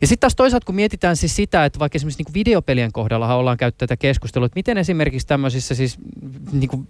Ja 0.00 0.06
sitten 0.06 0.20
taas 0.20 0.36
toisaalta, 0.36 0.64
kun 0.64 0.74
mietitään 0.74 1.16
siis 1.16 1.36
sitä, 1.36 1.64
että 1.64 1.78
vaikka 1.78 1.96
esimerkiksi 1.96 2.22
niin 2.22 2.34
videopelien 2.34 2.92
kohdalla 2.92 3.34
ollaan 3.34 3.56
käytetty 3.56 3.86
tätä 3.86 3.96
keskustelua, 3.96 4.46
että 4.46 4.58
miten 4.58 4.78
esimerkiksi 4.78 5.26
tämmöisissä 5.26 5.74
siis 5.74 5.98
niin 6.52 6.68
kuin 6.68 6.88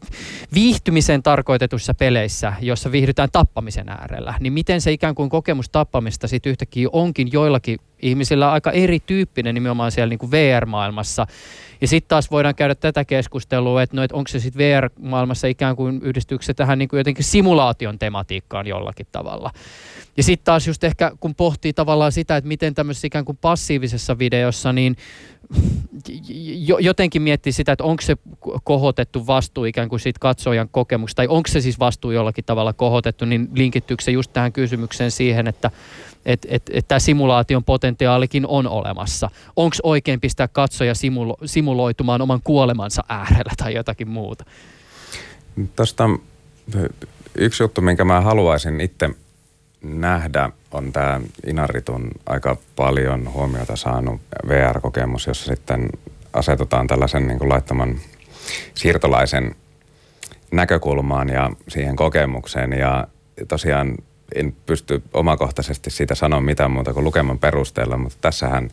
viihtymiseen 0.55 1.23
tarkoitetuissa 1.23 1.95
peleissä, 1.95 2.53
jossa 2.61 2.93
viihdytään 2.93 3.29
tappamisen 3.33 3.89
äärellä, 3.89 4.35
niin 4.41 4.53
miten 4.53 4.81
se 4.81 4.93
ikään 4.93 5.15
kuin 5.15 5.31
kokemus 5.31 5.69
tappamista 5.69 6.29
sitten 6.29 6.51
yhtäkkiä 6.51 6.89
onkin 6.93 7.33
joillakin 7.33 7.79
ihmisillä 8.03 8.53
aika 8.53 8.71
erityyppinen 8.71 9.55
nimenomaan 9.55 9.93
siellä 9.93 10.09
niin 10.09 10.19
kuin 10.19 10.31
VR-maailmassa. 10.31 11.27
Ja 11.81 11.89
sitten 11.89 12.09
taas 12.09 12.31
voidaan 12.31 12.55
käydä 12.55 12.75
tätä 12.75 13.05
keskustelua, 13.05 13.83
että, 13.83 13.97
no, 13.97 14.03
että 14.03 14.17
onko 14.17 14.29
se 14.29 14.41
sitten 14.41 14.59
VR-maailmassa 14.59 15.47
ikään 15.47 15.77
kuin 15.77 16.01
yhdistyykö 16.03 16.55
tähän 16.57 16.79
niin 16.79 16.89
kuin 16.89 16.99
jotenkin 16.99 17.25
simulaation 17.25 17.99
tematiikkaan 17.99 18.67
jollakin 18.67 19.07
tavalla. 19.13 19.51
Ja 20.17 20.23
sitten 20.23 20.45
taas 20.45 20.67
just 20.67 20.85
ehkä 20.85 21.13
kun 21.21 21.35
pohtii 21.35 21.73
tavallaan 21.73 22.13
sitä, 22.13 22.37
että 22.37 22.49
miten 22.49 22.75
tämmöisessä 22.75 23.07
ikään 23.07 23.25
kuin 23.25 23.39
passiivisessa 23.41 24.19
videossa, 24.19 24.73
niin 24.73 24.97
jotenkin 26.81 27.23
miettii 27.23 27.53
sitä, 27.53 27.73
että 27.73 27.85
onko 27.85 28.03
se 28.03 28.17
kohotettu 28.65 29.27
vastuu 29.27 29.65
ikään 29.65 29.89
kuin 29.89 30.01
siitä 30.01 30.19
katsojan 30.21 30.69
kokemuksesta, 30.69 31.17
tai 31.17 31.29
onko 31.29 31.49
se 31.49 31.61
siis 31.61 31.79
vastuu 31.79 32.11
jollakin 32.11 32.45
tavalla 32.45 32.73
kohotettu, 32.73 33.25
niin 33.25 33.49
linkittyykö 33.55 34.05
se 34.05 34.11
just 34.11 34.33
tähän 34.33 34.53
kysymykseen 34.53 35.11
siihen, 35.11 35.47
että 35.47 35.71
et, 36.29 36.47
et, 36.49 36.63
et 36.73 36.89
tämä 36.89 36.99
simulaation 36.99 37.65
potentiaalikin 37.65 38.47
on 38.47 38.67
olemassa. 38.67 39.31
Onko 39.57 39.77
oikein 39.83 40.21
pistää 40.21 40.49
katsoja 40.49 40.95
simulo, 40.95 41.37
simuloitumaan 41.45 42.23
oman 42.23 42.41
kuolemansa 42.45 43.05
äärellä 43.09 43.53
tai 43.57 43.75
jotakin 43.75 44.09
muuta? 44.09 44.45
Tuosta 45.77 46.11
yksi 47.35 47.63
juttu, 47.63 47.81
minkä 47.81 48.05
mä 48.05 48.21
haluaisin 48.21 48.81
itse 48.81 49.11
nähdä, 49.83 50.51
on 50.73 50.93
tämä 50.93 51.21
Inaritun 51.47 52.11
aika 52.27 52.57
paljon 52.77 53.33
huomiota 53.33 53.77
saanut 53.77 54.21
VR-kokemus, 54.49 55.27
jossa 55.27 55.55
sitten 55.55 55.89
asetutaan 56.33 56.87
tällaisen 56.87 57.27
niin 57.27 57.39
kuin 57.39 57.49
laittoman 57.49 57.97
siirtolaisen 58.75 59.55
näkökulmaan 60.53 61.29
ja 61.29 61.51
siihen 61.69 61.97
kokemukseen. 61.97 62.73
Ja 62.73 63.07
tosiaan 63.49 63.95
en 64.35 64.57
pysty 64.67 65.03
omakohtaisesti 65.13 65.91
siitä 65.91 66.15
sanoa 66.15 66.41
mitään 66.41 66.71
muuta 66.71 66.95
kuin 66.95 67.05
lukeman 67.05 67.39
perusteella, 67.39 67.97
mutta 67.97 68.19
tässähän 68.21 68.71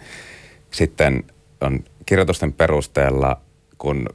sitten 0.72 1.24
on 1.62 1.84
kirjoitusten 2.06 2.54
perusteella, 2.54 3.42
kun 3.78 4.10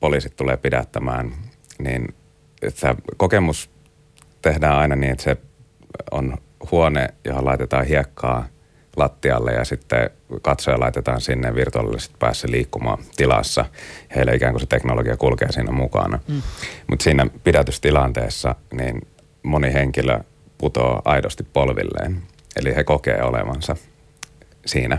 poliisit 0.00 0.36
tulee 0.36 0.56
pidättämään, 0.56 1.32
niin 1.78 2.14
tämä 2.80 2.94
kokemus 3.16 3.70
tehdään 4.42 4.76
aina 4.76 4.96
niin, 4.96 5.12
että 5.12 5.24
se 5.24 5.36
on 6.10 6.38
huone, 6.70 7.08
johon 7.24 7.44
laitetaan 7.44 7.86
hiekkaa 7.86 8.46
lattialle 8.96 9.52
ja 9.52 9.64
sitten 9.64 10.10
katsoja 10.42 10.80
laitetaan 10.80 11.20
sinne 11.20 11.54
virtuaalisesti 11.54 12.14
päässä 12.18 12.48
liikkumaan 12.50 12.98
tilassa. 13.16 13.64
Heillä 14.16 14.32
ikään 14.32 14.52
kuin 14.52 14.60
se 14.60 14.66
teknologia 14.66 15.16
kulkee 15.16 15.52
siinä 15.52 15.72
mukana. 15.72 16.18
Mm. 16.28 16.42
Mutta 16.90 17.02
siinä 17.02 17.26
pidätystilanteessa 17.44 18.54
niin 18.72 19.08
moni 19.42 19.72
henkilö 19.72 20.20
putoaa 20.60 21.02
aidosti 21.04 21.42
polvilleen. 21.52 22.22
Eli 22.56 22.76
he 22.76 22.84
kokee 22.84 23.22
olevansa 23.22 23.76
siinä, 24.66 24.98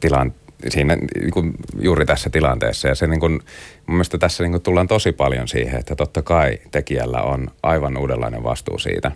tilan, 0.00 0.34
siinä 0.68 0.96
niin 0.96 1.30
kuin 1.30 1.54
juuri 1.80 2.06
tässä 2.06 2.30
tilanteessa. 2.30 2.88
Ja 2.88 2.94
se 2.94 3.06
niin 3.06 3.20
kuin, 3.20 3.32
mun 3.32 3.96
mielestä 3.96 4.18
tässä 4.18 4.44
niin 4.44 4.52
kuin 4.52 4.62
tullaan 4.62 4.88
tosi 4.88 5.12
paljon 5.12 5.48
siihen, 5.48 5.80
että 5.80 5.96
totta 5.96 6.22
kai 6.22 6.58
tekijällä 6.70 7.22
on 7.22 7.50
aivan 7.62 7.96
uudenlainen 7.96 8.42
vastuu 8.42 8.78
siitä, 8.78 9.12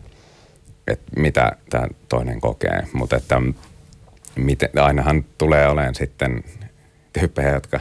että 0.86 1.20
mitä 1.20 1.52
tämä 1.70 1.86
toinen 2.08 2.40
kokee. 2.40 2.82
Mutta 2.92 3.16
että 3.16 3.42
miten, 4.36 4.70
ainahan 4.82 5.24
tulee 5.38 5.68
olemaan 5.68 5.94
sitten 5.94 6.44
tyyppejä, 7.12 7.50
jotka 7.50 7.80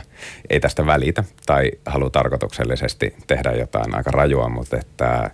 ei 0.50 0.60
tästä 0.60 0.86
välitä 0.86 1.24
tai 1.46 1.72
haluaa 1.86 2.10
tarkoituksellisesti 2.10 3.16
tehdä 3.28 3.52
jotain 3.52 3.96
aika 3.96 4.12
rajua, 4.12 4.50
mutta 4.50 4.78
että 4.78 5.32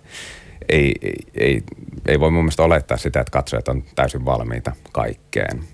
ei, 0.68 0.94
ei, 1.34 1.62
ei 2.06 2.20
voi 2.20 2.30
mun 2.30 2.44
mielestä 2.44 2.62
olettaa 2.62 2.96
sitä, 2.96 3.20
että 3.20 3.30
katsojat 3.30 3.68
on 3.68 3.82
täysin 3.94 4.24
valmiita 4.24 4.72
kaikkeen. 4.92 5.64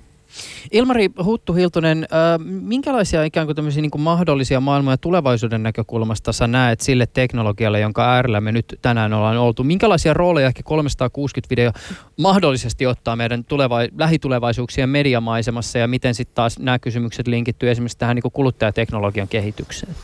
Ilmari 0.73 1.11
Huttu-Hiltunen, 1.25 2.07
minkälaisia 2.45 3.25
ikään 3.25 3.47
kuin, 3.47 3.57
niin 3.77 3.91
kuin 3.91 4.03
mahdollisia 4.03 4.61
maailmoja 4.61 4.97
tulevaisuuden 4.97 5.63
näkökulmasta 5.63 6.33
sä 6.33 6.47
näet 6.47 6.81
sille 6.81 7.07
teknologialle, 7.07 7.81
jonka 7.81 8.13
äärellä 8.15 8.41
me 8.41 8.53
nyt 8.53 8.79
tänään 8.83 9.13
ollaan 9.13 9.37
oltu? 9.37 9.65
Minkälaisia 9.65 10.15
rooleja 10.15 10.47
ehkä 10.47 10.63
360-video 10.69 11.73
mahdollisesti 12.19 12.87
ottaa 12.87 13.17
meidän 13.17 13.45
tuleva- 13.45 13.89
lähitulevaisuuksien 13.99 14.89
mediamaisemassa 14.89 15.79
ja 15.79 15.89
miten 15.89 16.15
sitten 16.15 16.35
taas 16.35 16.59
nämä 16.59 16.79
kysymykset 16.79 17.27
linkittyy 17.27 17.71
esimerkiksi 17.71 17.99
tähän 17.99 18.15
niin 18.17 18.23
kuin 18.23 18.33
kuluttajateknologian 18.33 19.29
kehitykseen? 19.29 19.95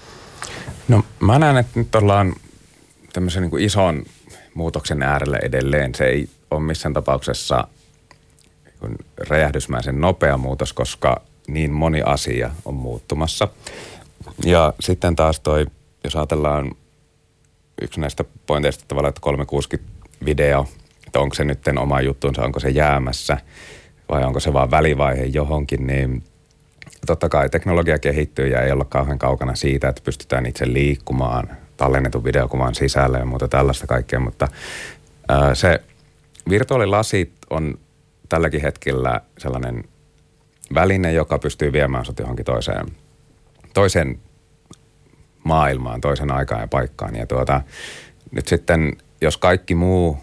No 0.89 1.05
mä 1.21 1.39
näen, 1.39 1.57
että 1.57 1.79
nyt 1.79 1.95
ollaan 1.95 2.35
tämmöisen 3.13 3.43
niin 3.43 3.51
kuin 3.51 3.65
ison 3.65 4.03
muutoksen 4.55 5.03
äärellä 5.03 5.39
edelleen. 5.43 5.95
Se 5.95 6.05
ei 6.05 6.29
ole 6.51 6.61
missään 6.61 6.93
tapauksessa 6.93 7.69
räjähdysmäisen 9.29 10.01
nopea 10.01 10.37
muutos, 10.37 10.73
koska 10.73 11.23
niin 11.49 11.73
moni 11.73 12.03
asia 12.03 12.51
on 12.65 12.75
muuttumassa. 12.75 13.49
Ja 14.45 14.73
sitten 14.81 15.17
taas 15.17 15.41
toi, 15.41 15.67
jos 16.05 16.17
ajatellaan 16.17 16.73
yksi 17.83 18.01
näistä 18.01 18.25
pointeista 18.47 18.85
tavallaan, 18.89 19.15
että 19.17 19.77
360-video, 19.77 20.67
että 21.07 21.21
onko 21.21 21.35
se 21.35 21.45
nyt 21.45 21.59
oma 21.81 22.01
juttuunsa, 22.01 22.43
onko 22.43 22.61
se 22.61 22.69
jäämässä 22.69 23.39
vai 24.09 24.25
onko 24.25 24.41
se 24.41 24.53
vaan 24.53 24.71
välivaihe 24.71 25.25
johonkin, 25.25 25.87
niin 25.87 26.25
totta 27.07 27.29
kai 27.29 27.51
teknologia 27.51 27.99
kehittyy 27.99 28.49
ja 28.49 28.63
ei 28.63 28.73
olla 28.73 28.85
kauhean 28.85 29.19
kaukana 29.19 29.55
siitä, 29.55 29.89
että 29.89 30.03
pystytään 30.05 30.47
itse 30.47 30.73
liikkumaan 30.73 31.51
tallennetun 31.81 32.25
videokuvan 32.25 32.75
sisällä 32.75 33.19
ja 33.19 33.25
muuta 33.25 33.49
tällaista 33.49 33.87
kaikkea, 33.87 34.21
mutta 34.21 34.49
ää, 35.29 35.55
se 35.55 35.81
virtuaalilasit 36.49 37.33
on 37.51 37.79
tälläkin 38.29 38.63
hetkellä 38.63 39.21
sellainen 39.39 39.85
väline, 40.75 41.13
joka 41.13 41.39
pystyy 41.39 41.73
viemään 41.73 42.05
sinut 42.05 42.19
johonkin 42.19 42.45
toiseen, 42.45 42.87
toiseen 43.75 44.19
maailmaan, 45.45 46.01
toisen 46.01 46.33
aikaan 46.33 46.61
ja 46.61 46.69
paikkaan. 46.69 47.17
Ja 47.17 47.27
tuota, 47.27 47.61
nyt 48.31 48.49
sitten, 48.49 48.93
jos 49.21 49.37
kaikki 49.37 49.75
muu 49.75 50.19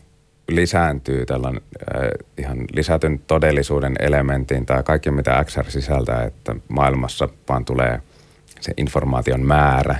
lisääntyy 0.47 1.25
tällainen 1.25 1.61
äh, 1.95 2.09
ihan 2.37 2.57
lisätyn 2.73 3.19
todellisuuden 3.19 3.95
elementin 3.99 4.65
tai 4.65 4.83
kaikki 4.83 5.11
mitä 5.11 5.45
XR 5.45 5.71
sisältää, 5.71 6.23
että 6.23 6.55
maailmassa 6.67 7.29
vaan 7.49 7.65
tulee 7.65 8.01
se 8.59 8.73
informaation 8.77 9.41
määrä 9.41 9.95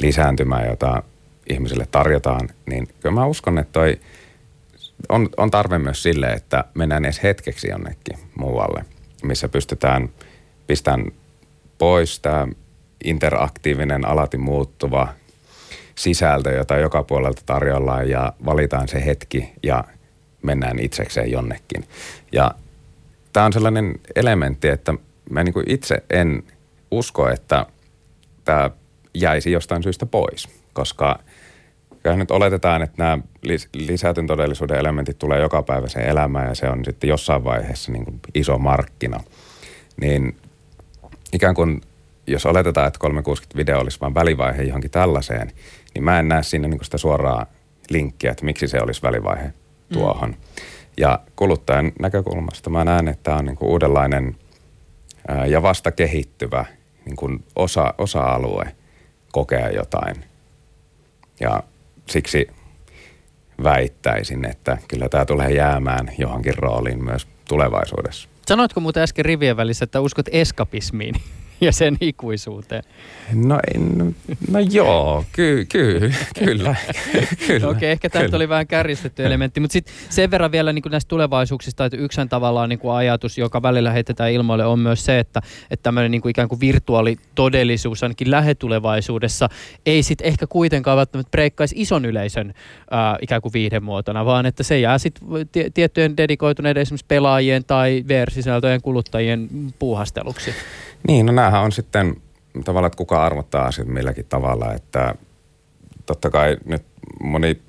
lisääntymään, 0.00 0.66
jota 0.66 1.02
ihmisille 1.50 1.86
tarjotaan, 1.90 2.48
niin 2.66 2.88
kyllä 3.00 3.14
mä 3.14 3.26
uskon, 3.26 3.58
että 3.58 3.72
toi– 3.72 4.00
on, 5.08 5.28
on 5.36 5.50
tarve 5.50 5.78
myös 5.78 6.02
sille, 6.02 6.26
että 6.26 6.64
mennään 6.74 7.04
edes 7.04 7.22
hetkeksi 7.22 7.68
jonnekin 7.68 8.18
muualle, 8.34 8.84
missä 9.22 9.48
pystytään 9.48 10.08
pistän 10.66 11.06
pois 11.78 12.20
tämä 12.20 12.48
interaktiivinen, 13.04 14.06
alati 14.06 14.38
muuttuva 14.38 15.08
sisältö, 15.94 16.50
jota 16.50 16.76
joka 16.76 17.02
puolelta 17.02 17.42
tarjollaan 17.46 18.08
ja 18.08 18.32
valitaan 18.44 18.88
se 18.88 19.04
hetki 19.04 19.52
ja 19.62 19.84
mennään 20.42 20.78
itsekseen 20.78 21.30
jonnekin. 21.30 21.84
Ja 22.32 22.50
tämä 23.32 23.46
on 23.46 23.52
sellainen 23.52 23.94
elementti, 24.16 24.68
että 24.68 24.94
mä 25.30 25.44
niin 25.44 25.54
itse 25.66 26.02
en 26.10 26.42
usko, 26.90 27.28
että 27.28 27.66
tämä 28.44 28.70
jäisi 29.14 29.52
jostain 29.52 29.82
syystä 29.82 30.06
pois, 30.06 30.48
koska 30.72 31.18
kyllä 32.02 32.16
nyt 32.16 32.30
oletetaan, 32.30 32.82
että 32.82 33.02
nämä 33.02 33.18
lisätyn 33.74 34.26
todellisuuden 34.26 34.78
elementit 34.78 35.18
tulee 35.18 35.40
joka 35.40 35.62
päivä 35.62 35.88
sen 35.88 36.02
elämään 36.02 36.48
ja 36.48 36.54
se 36.54 36.68
on 36.68 36.84
sitten 36.84 37.08
jossain 37.08 37.44
vaiheessa 37.44 37.92
niin 37.92 38.04
kuin 38.04 38.20
iso 38.34 38.58
markkina. 38.58 39.20
Niin 40.00 40.36
ikään 41.32 41.54
kuin 41.54 41.80
jos 42.26 42.46
oletetaan, 42.46 42.86
että 42.86 42.98
360-video 43.06 43.80
olisi 43.80 44.00
vain 44.00 44.14
välivaihe 44.14 44.62
johonkin 44.62 44.90
tällaiseen, 44.90 45.52
niin 45.94 46.04
mä 46.04 46.18
en 46.18 46.28
näe 46.28 46.42
siinä 46.42 46.68
niin 46.68 46.84
sitä 46.84 46.98
suoraa 46.98 47.46
linkkiä, 47.90 48.30
että 48.30 48.44
miksi 48.44 48.68
se 48.68 48.78
olisi 48.82 49.02
välivaihe 49.02 49.46
mm. 49.46 49.52
tuohon. 49.92 50.30
Mm. 50.30 50.36
Ja 50.96 51.20
kuluttajan 51.36 51.92
näkökulmasta 52.00 52.70
mä 52.70 52.84
näen, 52.84 53.08
että 53.08 53.22
tämä 53.22 53.36
on 53.36 53.44
niin 53.44 53.56
kuin 53.56 53.68
uudenlainen 53.68 54.36
ää, 55.28 55.46
ja 55.46 55.62
vasta 55.62 55.92
kehittyvä 55.92 56.64
niin 57.04 57.16
kuin 57.16 57.44
osa, 57.56 57.94
osa-alue 57.98 58.74
kokea 59.32 59.68
jotain. 59.68 60.24
Ja 61.40 61.62
siksi 62.06 62.46
väittäisin, 63.62 64.44
että 64.44 64.78
kyllä 64.88 65.08
tämä 65.08 65.24
tulee 65.24 65.50
jäämään 65.50 66.10
johonkin 66.18 66.58
rooliin 66.58 67.04
myös 67.04 67.28
tulevaisuudessa. 67.48 68.28
Sanoitko 68.48 68.80
muuten 68.80 69.02
äsken 69.02 69.24
rivien 69.24 69.56
välissä, 69.56 69.84
että 69.84 70.00
uskot 70.00 70.26
eskapismiin? 70.32 71.14
ja 71.66 71.72
sen 71.72 71.96
ikuisuuteen? 72.00 72.82
No, 73.34 73.58
en, 73.74 74.16
no 74.50 74.58
joo, 74.70 75.24
ky, 75.32 75.66
ky, 75.68 76.12
kyllä. 76.38 76.74
kyllä 77.46 77.68
Okei, 77.68 77.78
okay, 77.78 77.88
ehkä 77.88 78.10
tämä 78.10 78.26
oli 78.32 78.48
vähän 78.48 78.66
kärjistetty 78.66 79.26
elementti, 79.26 79.60
mutta 79.60 79.72
sitten 79.72 79.94
sen 80.08 80.30
verran 80.30 80.52
vielä 80.52 80.72
niin 80.72 80.82
näistä 80.90 81.08
tulevaisuuksista, 81.08 81.84
että 81.84 81.96
yksi 81.96 82.20
tavallaan 82.28 82.68
niin 82.68 82.78
kuin 82.78 82.94
ajatus, 82.94 83.38
joka 83.38 83.62
välillä 83.62 83.90
heitetään 83.90 84.32
ilmoille, 84.32 84.64
on 84.64 84.78
myös 84.78 85.04
se, 85.04 85.18
että, 85.18 85.42
että 85.70 85.82
tämmöinen 85.82 86.10
niin 86.10 86.20
kuin 86.20 86.30
ikään 86.30 86.48
kuin 86.48 86.60
virtuaalitodellisuus 86.60 88.02
ainakin 88.02 88.30
lähetulevaisuudessa 88.30 89.48
ei 89.86 90.02
sitten 90.02 90.26
ehkä 90.26 90.46
kuitenkaan 90.46 90.96
välttämättä 90.96 91.30
breikkaisi 91.30 91.74
ison 91.78 92.04
yleisön 92.04 92.54
ää, 92.90 93.16
ikään 93.22 93.42
kuin 93.42 93.52
viihdemuotona, 93.52 94.24
vaan 94.24 94.46
että 94.46 94.62
se 94.62 94.80
jää 94.80 94.98
sitten 94.98 95.28
tiettyjen 95.74 96.16
dedikoituneiden 96.16 96.80
esimerkiksi 96.80 97.06
pelaajien 97.08 97.64
tai 97.64 98.04
VR-sisältöjen 98.08 98.82
kuluttajien 98.82 99.48
puuhasteluksi. 99.78 100.54
Niin, 101.08 101.26
no 101.26 101.32
näähän 101.32 101.62
on 101.62 101.72
sitten 101.72 102.16
tavallaan, 102.64 102.86
että 102.86 102.96
kuka 102.96 103.24
arvottaa 103.24 103.66
asiat 103.66 103.88
milläkin 103.88 104.26
tavalla, 104.28 104.72
että 104.74 105.14
totta 106.06 106.30
kai 106.30 106.56
nyt 106.64 106.82
moni 107.22 107.62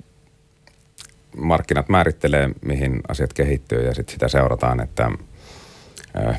markkinat 1.36 1.88
määrittelee, 1.88 2.50
mihin 2.64 3.00
asiat 3.08 3.32
kehittyy 3.32 3.86
ja 3.86 3.94
sitten 3.94 4.12
sitä 4.12 4.28
seurataan, 4.28 4.80
että 4.80 5.10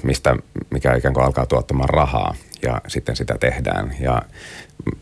mistä 0.03 0.35
mikä 0.69 0.95
ikään 0.95 1.13
kuin 1.13 1.25
alkaa 1.25 1.45
tuottamaan 1.45 1.89
rahaa 1.89 2.35
ja 2.61 2.81
sitten 2.87 3.15
sitä 3.15 3.35
tehdään. 3.39 3.95
Ja 3.99 4.21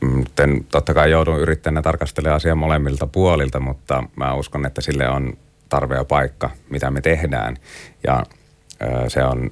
nyt 0.02 0.32
totta 0.70 0.94
kai 0.94 1.12
joudun 1.12 1.40
yrittämään 1.40 1.84
tarkastelemaan 1.84 2.36
asiaa 2.36 2.56
molemmilta 2.56 3.08
puolilta, 3.08 3.60
mutta 3.60 4.04
mä 4.16 4.34
uskon, 4.34 4.66
että 4.66 4.82
sille 4.82 5.10
on 5.10 5.38
tarve 5.70 5.96
ja 5.96 6.06
paikka, 6.06 6.50
mitä 6.70 6.92
me 6.92 7.02
tehdään. 7.02 7.58
Ja 8.08 8.24
se 9.08 9.24
on 9.24 9.52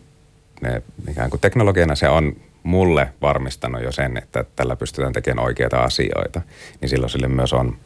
ne 0.61 0.81
ikään 1.11 1.29
kuin 1.29 1.41
teknologiana 1.41 1.95
se 1.95 2.09
on 2.09 2.35
mulle 2.63 3.13
varmistanut 3.21 3.83
jo 3.83 3.91
sen, 3.91 4.17
että 4.17 4.45
tällä 4.55 4.75
pystytään 4.75 5.13
tekemään 5.13 5.45
oikeita 5.45 5.83
asioita, 5.83 6.41
niin 6.81 6.89
silloin 6.89 7.09
sille 7.09 7.27
myös 7.27 7.53
on 7.53 7.77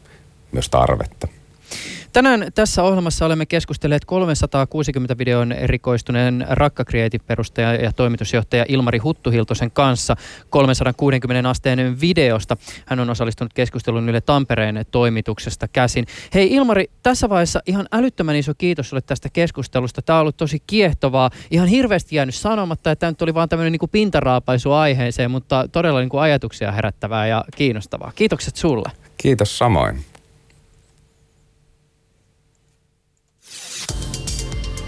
myös 0.52 0.70
tarvetta. 0.70 1.28
Tänään 2.14 2.47
tässä 2.55 2.84
ohjelmassa 2.84 3.26
olemme 3.26 3.45
keskustelleet 3.45 4.05
360 4.05 5.18
videon 5.18 5.51
erikoistuneen 5.51 6.45
Rakka 6.49 6.86
Creative-perustaja 6.86 7.76
ja 7.76 7.91
toimitusjohtaja 7.91 8.66
Ilmari 8.68 8.97
Huttuhiltosen 8.97 9.72
kanssa 9.72 10.16
360 10.49 11.49
asteen 11.49 12.01
videosta. 12.01 12.57
Hän 12.86 12.99
on 12.99 13.09
osallistunut 13.09 13.53
keskusteluun 13.53 14.09
Yle 14.09 14.22
Tampereen 14.22 14.86
toimituksesta 14.91 15.68
käsin. 15.68 16.05
Hei 16.34 16.53
Ilmari, 16.53 16.86
tässä 17.03 17.30
vaiheessa 17.30 17.59
ihan 17.66 17.88
älyttömän 17.91 18.36
iso 18.36 18.53
kiitos 18.57 18.89
sulle 18.89 19.01
tästä 19.01 19.30
keskustelusta. 19.30 20.01
Tämä 20.01 20.18
on 20.18 20.22
ollut 20.22 20.38
tosi 20.38 20.64
kiehtovaa. 20.68 21.30
Ihan 21.51 21.68
hirveästi 21.68 22.16
jäänyt 22.16 22.36
sanomatta, 22.36 22.91
että 22.91 23.14
tämä 23.14 23.26
oli 23.26 23.34
vaan 23.34 23.49
tämmöinen 23.49 23.72
niin 23.72 23.80
kuin 23.80 23.91
pintaraapaisu 23.91 24.72
aiheeseen, 24.72 25.32
mutta 25.32 25.68
todella 25.72 25.99
niin 25.99 26.09
kuin 26.09 26.22
ajatuksia 26.22 26.72
herättävää 26.72 27.28
ja 27.28 27.43
kiinnostavaa. 27.55 28.11
Kiitokset 28.16 28.55
sulle. 28.55 28.91
Kiitos 29.18 29.57
samoin. 29.57 30.12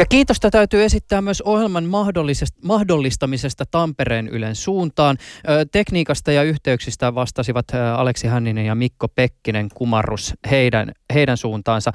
Ja 0.00 0.06
kiitosta 0.06 0.50
täytyy 0.50 0.84
esittää 0.84 1.22
myös 1.22 1.40
ohjelman 1.42 1.84
mahdollistamisesta 2.62 3.64
Tampereen 3.70 4.28
Ylen 4.28 4.54
suuntaan. 4.54 5.16
Tekniikasta 5.72 6.32
ja 6.32 6.42
yhteyksistä 6.42 7.14
vastasivat 7.14 7.66
Aleksi 7.96 8.26
Hänninen 8.26 8.66
ja 8.66 8.74
Mikko 8.74 9.08
Pekkinen 9.08 9.68
kumarrus 9.74 10.34
heidän, 10.50 10.92
heidän 11.14 11.36
suuntaansa. 11.36 11.92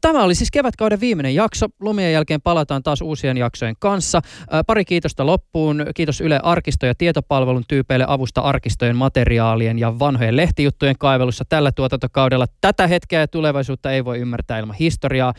Tämä 0.00 0.22
oli 0.22 0.34
siis 0.34 0.50
kevätkauden 0.50 1.00
viimeinen 1.00 1.34
jakso. 1.34 1.66
Lumien 1.80 2.12
jälkeen 2.12 2.40
palataan 2.40 2.82
taas 2.82 3.00
uusien 3.02 3.36
jaksojen 3.36 3.74
kanssa. 3.78 4.20
Pari 4.66 4.84
kiitosta 4.84 5.26
loppuun. 5.26 5.86
Kiitos 5.94 6.20
Yle 6.20 6.40
Arkisto- 6.42 6.86
ja 6.86 6.94
tietopalvelun 6.94 7.64
tyypeille 7.68 8.04
avusta 8.08 8.40
arkistojen 8.40 8.96
materiaalien 8.96 9.78
ja 9.78 9.98
vanhojen 9.98 10.36
lehtijuttujen 10.36 10.98
kaivelussa 10.98 11.44
tällä 11.48 11.72
tuotantokaudella. 11.72 12.46
Tätä 12.60 12.86
hetkeä 12.86 13.20
ja 13.20 13.28
tulevaisuutta 13.28 13.92
ei 13.92 14.04
voi 14.04 14.18
ymmärtää 14.18 14.58
ilman 14.58 14.76
historiaa. 14.76 15.34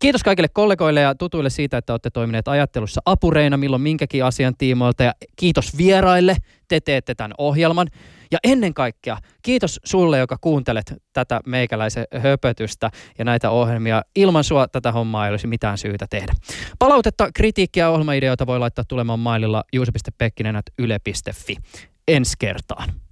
Kiitos 0.00 0.22
kaikille 0.22 0.48
kollegoille 0.48 1.00
ja 1.00 1.14
tutuille 1.14 1.50
siitä, 1.54 1.78
että 1.78 1.92
olette 1.92 2.10
toimineet 2.10 2.48
ajattelussa 2.48 3.00
apureina 3.04 3.56
milloin 3.56 3.82
minkäkin 3.82 4.24
asian 4.24 4.56
tiimoilta. 4.56 5.02
Ja 5.02 5.12
kiitos 5.36 5.76
vieraille, 5.76 6.36
te 6.68 6.80
teette 6.80 7.14
tämän 7.14 7.34
ohjelman. 7.38 7.88
Ja 8.30 8.38
ennen 8.44 8.74
kaikkea 8.74 9.18
kiitos 9.42 9.80
sulle, 9.84 10.18
joka 10.18 10.36
kuuntelet 10.40 10.94
tätä 11.12 11.40
meikäläisen 11.46 12.06
höpötystä 12.18 12.90
ja 13.18 13.24
näitä 13.24 13.50
ohjelmia. 13.50 14.02
Ilman 14.16 14.44
sua 14.44 14.68
tätä 14.68 14.92
hommaa 14.92 15.26
ei 15.26 15.30
olisi 15.30 15.46
mitään 15.46 15.78
syytä 15.78 16.06
tehdä. 16.10 16.32
Palautetta, 16.78 17.28
kritiikkiä 17.34 17.84
ja 17.84 17.90
ohjelmaideoita 17.90 18.46
voi 18.46 18.58
laittaa 18.58 18.84
tulemaan 18.88 19.18
maililla 19.18 19.64
juuse.pekkinen.yle.fi. 19.72 21.56
Ensi 22.08 22.36
kertaan. 22.38 23.03